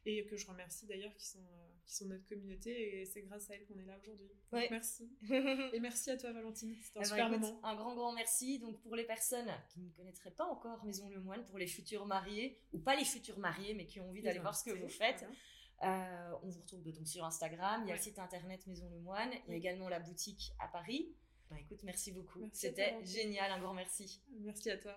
et 0.04 0.24
que 0.26 0.36
je 0.36 0.46
remercie 0.46 0.86
d'ailleurs 0.86 1.14
qui 1.14 1.26
sont 1.26 1.44
qui 1.86 1.94
sont 1.94 2.06
notre 2.06 2.26
communauté 2.26 3.00
et 3.00 3.04
c'est 3.06 3.22
grâce 3.22 3.48
à 3.48 3.54
elles 3.54 3.64
qu'on 3.64 3.78
est 3.78 3.84
là 3.84 3.96
aujourd'hui. 4.02 4.28
Merci. 4.52 5.08
et 5.72 5.78
merci 5.78 6.10
à 6.10 6.16
toi 6.16 6.32
Valentine, 6.32 6.74
c'était 6.82 6.98
un 6.98 7.02
eh 7.02 7.08
ben, 7.08 7.08
super 7.08 7.30
moment. 7.30 7.60
Un 7.62 7.76
grand 7.76 7.94
grand 7.94 8.12
merci. 8.12 8.58
Donc 8.58 8.80
pour 8.80 8.96
les 8.96 9.04
personnes 9.04 9.50
qui 9.72 9.80
ne 9.80 9.90
connaîtraient 9.90 10.32
pas 10.32 10.46
encore 10.46 10.84
Maison 10.84 11.08
Le 11.08 11.20
Moine, 11.20 11.44
pour 11.44 11.58
les 11.58 11.66
futurs 11.66 12.06
mariés 12.06 12.60
ou 12.72 12.78
pas 12.78 12.96
les 12.96 13.04
futurs 13.04 13.38
mariés 13.38 13.74
mais 13.74 13.86
qui 13.86 14.00
ont 14.00 14.08
envie 14.08 14.22
d'aller 14.22 14.40
voir 14.40 14.56
ce 14.56 14.64
que 14.64 14.76
vous 14.76 14.88
faites. 14.88 15.24
Euh, 15.82 16.32
on 16.42 16.48
vous 16.48 16.60
retrouve 16.60 16.82
donc 16.82 17.06
sur 17.06 17.24
Instagram, 17.24 17.82
il 17.84 17.88
y 17.88 17.92
a 17.92 17.96
le 17.96 18.00
site 18.00 18.18
internet 18.18 18.66
Maison 18.66 18.88
Le 18.88 18.98
Moine, 18.98 19.30
il 19.46 19.50
y 19.50 19.54
a 19.54 19.56
également 19.56 19.88
la 19.88 20.00
boutique 20.00 20.54
à 20.58 20.68
Paris. 20.68 21.14
Bah, 21.50 21.56
écoute, 21.60 21.82
merci 21.84 22.12
beaucoup. 22.12 22.48
C'était 22.52 22.96
génial, 23.04 23.52
un 23.52 23.60
grand 23.60 23.74
merci. 23.74 24.22
Merci 24.40 24.70
à 24.70 24.78
toi. 24.78 24.96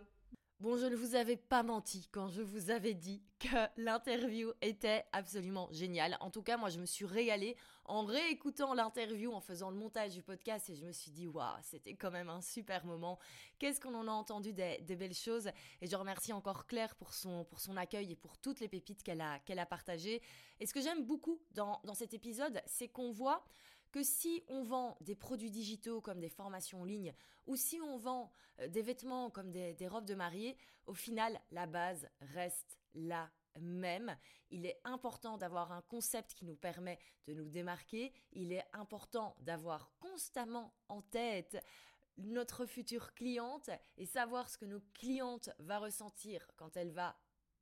Bon, 0.60 0.76
je 0.76 0.88
ne 0.88 0.96
vous 0.98 1.16
avais 1.16 1.38
pas 1.38 1.64
menti 1.64 2.10
quand 2.12 2.28
je 2.28 2.42
vous 2.42 2.70
avais 2.70 2.94
dit 2.94 3.24
que 3.40 3.48
l'interview 3.78 4.52
était 4.62 5.06
absolument 5.14 5.70
géniale. 5.72 6.18
En 6.20 6.32
tout 6.32 6.42
cas, 6.42 6.58
moi, 6.58 6.68
je 6.68 6.82
me 6.82 6.86
suis 6.86 7.06
régalée 7.06 7.56
en 7.86 8.04
réécoutant 8.04 8.74
l'interview, 8.74 9.32
en 9.32 9.40
faisant 9.40 9.70
le 9.70 9.78
montage 9.78 10.16
du 10.16 10.22
podcast, 10.22 10.70
et 10.70 10.76
je 10.76 10.84
me 10.84 10.92
suis 10.92 11.12
dit, 11.12 11.28
waouh, 11.28 11.56
c'était 11.62 11.96
quand 11.96 12.12
même 12.12 12.28
un 12.28 12.42
super 12.42 12.86
moment. 12.86 13.20
Qu'est-ce 13.58 13.80
qu'on 13.80 13.96
en 13.96 14.10
a 14.10 14.12
entendu 14.12 14.52
des, 14.52 14.80
belles 14.98 15.14
choses? 15.14 15.50
Et 15.80 15.88
je 15.88 15.96
remercie 15.96 16.34
encore 16.34 16.68
Claire 16.68 16.94
pour 16.96 17.14
son, 17.14 17.46
pour 17.46 17.62
son 17.62 17.78
accueil 17.78 18.12
et 18.12 18.18
pour 18.18 18.38
toutes 18.38 18.60
les 18.60 18.68
pépites 18.68 19.02
qu'elle 19.02 19.22
a, 19.22 19.40
qu'elle 19.40 19.60
a 19.60 19.66
partagées. 19.66 20.22
Et 20.60 20.66
ce 20.66 20.74
que 20.74 20.82
j'aime 20.82 21.06
beaucoup 21.06 21.40
dans, 21.52 21.80
dans 21.86 21.94
cet 21.94 22.14
épisode, 22.14 22.62
c'est 22.66 22.90
qu'on 22.90 23.12
voit 23.14 23.46
que 23.92 24.04
si 24.04 24.44
on 24.48 24.64
vend 24.64 24.98
des 25.02 25.16
produits 25.16 25.52
digitaux 25.52 26.02
comme 26.02 26.20
des 26.20 26.30
formations 26.30 26.82
en 26.82 26.86
ligne 26.86 27.14
ou 27.48 27.56
si 27.56 27.80
on 27.82 27.98
vend 27.98 28.32
euh, 28.60 28.68
des 28.68 28.82
vêtements 28.82 29.30
comme 29.30 29.52
des, 29.52 29.76
robes 29.88 30.06
de 30.06 30.16
mariée, 30.16 30.58
au 30.86 30.94
final, 30.94 31.40
la 31.52 31.66
base 31.66 32.08
reste 32.22 32.78
la 32.94 33.30
même. 33.60 34.16
Il 34.52 34.66
est 34.66 34.80
important 34.84 35.38
d'avoir 35.38 35.72
un 35.72 35.82
concept 35.84 36.34
qui 36.34 36.46
nous 36.46 36.56
permet 36.56 37.00
de 37.28 37.34
nous 37.34 37.50
démarquer. 37.50 38.14
Il 38.34 38.52
est 38.52 38.66
important 38.74 39.36
d'avoir 39.40 39.92
constamment 40.00 40.74
en 40.88 41.02
tête 41.02 41.64
notre 42.18 42.66
future 42.66 43.14
cliente 43.14 43.70
et 43.98 44.06
savoir 44.06 44.50
ce 44.50 44.58
que 44.58 44.66
nos 44.66 44.82
clientes 44.94 45.50
va 45.60 45.80
ressentir 45.80 46.46
quand 46.58 46.76
elle 46.76 46.92
va 46.92 47.16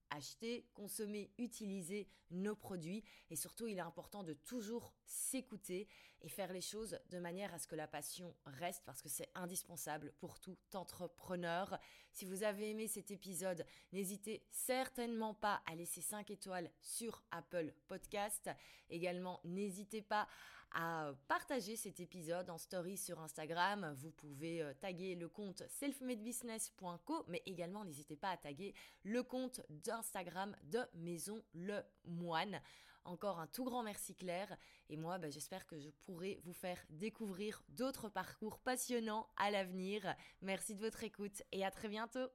acheter, 0.09 0.65
consommer, 0.73 1.31
utiliser 1.37 2.07
nos 2.31 2.55
produits. 2.55 3.03
Et 3.29 3.35
surtout, 3.35 3.67
il 3.67 3.77
est 3.77 3.81
important 3.81 4.23
de 4.23 4.33
toujours 4.33 4.93
s'écouter 5.05 5.87
et 6.21 6.29
faire 6.29 6.51
les 6.51 6.61
choses 6.61 6.99
de 7.09 7.19
manière 7.19 7.53
à 7.53 7.59
ce 7.59 7.67
que 7.67 7.75
la 7.75 7.87
passion 7.87 8.35
reste 8.45 8.83
parce 8.85 9.01
que 9.01 9.09
c'est 9.09 9.29
indispensable 9.35 10.13
pour 10.19 10.39
tout 10.39 10.57
entrepreneur. 10.73 11.79
Si 12.11 12.25
vous 12.25 12.43
avez 12.43 12.71
aimé 12.71 12.87
cet 12.87 13.11
épisode, 13.11 13.65
n'hésitez 13.93 14.43
certainement 14.49 15.33
pas 15.33 15.61
à 15.65 15.75
laisser 15.75 16.01
5 16.01 16.31
étoiles 16.31 16.71
sur 16.81 17.23
Apple 17.31 17.73
Podcast. 17.87 18.49
Également, 18.89 19.39
n'hésitez 19.43 20.01
pas 20.01 20.27
à 20.73 21.11
partager 21.27 21.75
cet 21.75 21.99
épisode 21.99 22.49
en 22.49 22.57
story 22.57 22.97
sur 22.97 23.19
Instagram. 23.19 23.93
Vous 23.97 24.11
pouvez 24.11 24.61
euh, 24.61 24.73
taguer 24.73 25.15
le 25.15 25.29
compte 25.29 25.63
selfmadebusiness.co, 25.67 27.25
mais 27.27 27.41
également 27.45 27.85
n'hésitez 27.85 28.15
pas 28.15 28.29
à 28.29 28.37
taguer 28.37 28.73
le 29.03 29.23
compte 29.23 29.61
d'Instagram 29.69 30.55
de 30.63 30.81
Maison 30.95 31.41
Le 31.53 31.81
Moine. 32.05 32.61
Encore 33.05 33.39
un 33.39 33.47
tout 33.47 33.63
grand 33.63 33.83
merci 33.83 34.15
Claire. 34.15 34.57
Et 34.89 34.97
moi, 34.97 35.17
bah, 35.17 35.29
j'espère 35.29 35.65
que 35.65 35.79
je 35.79 35.89
pourrai 35.89 36.41
vous 36.43 36.53
faire 36.53 36.79
découvrir 36.89 37.63
d'autres 37.69 38.09
parcours 38.09 38.59
passionnants 38.59 39.27
à 39.37 39.49
l'avenir. 39.49 40.15
Merci 40.41 40.75
de 40.75 40.81
votre 40.81 41.03
écoute 41.03 41.41
et 41.51 41.63
à 41.63 41.71
très 41.71 41.87
bientôt. 41.87 42.27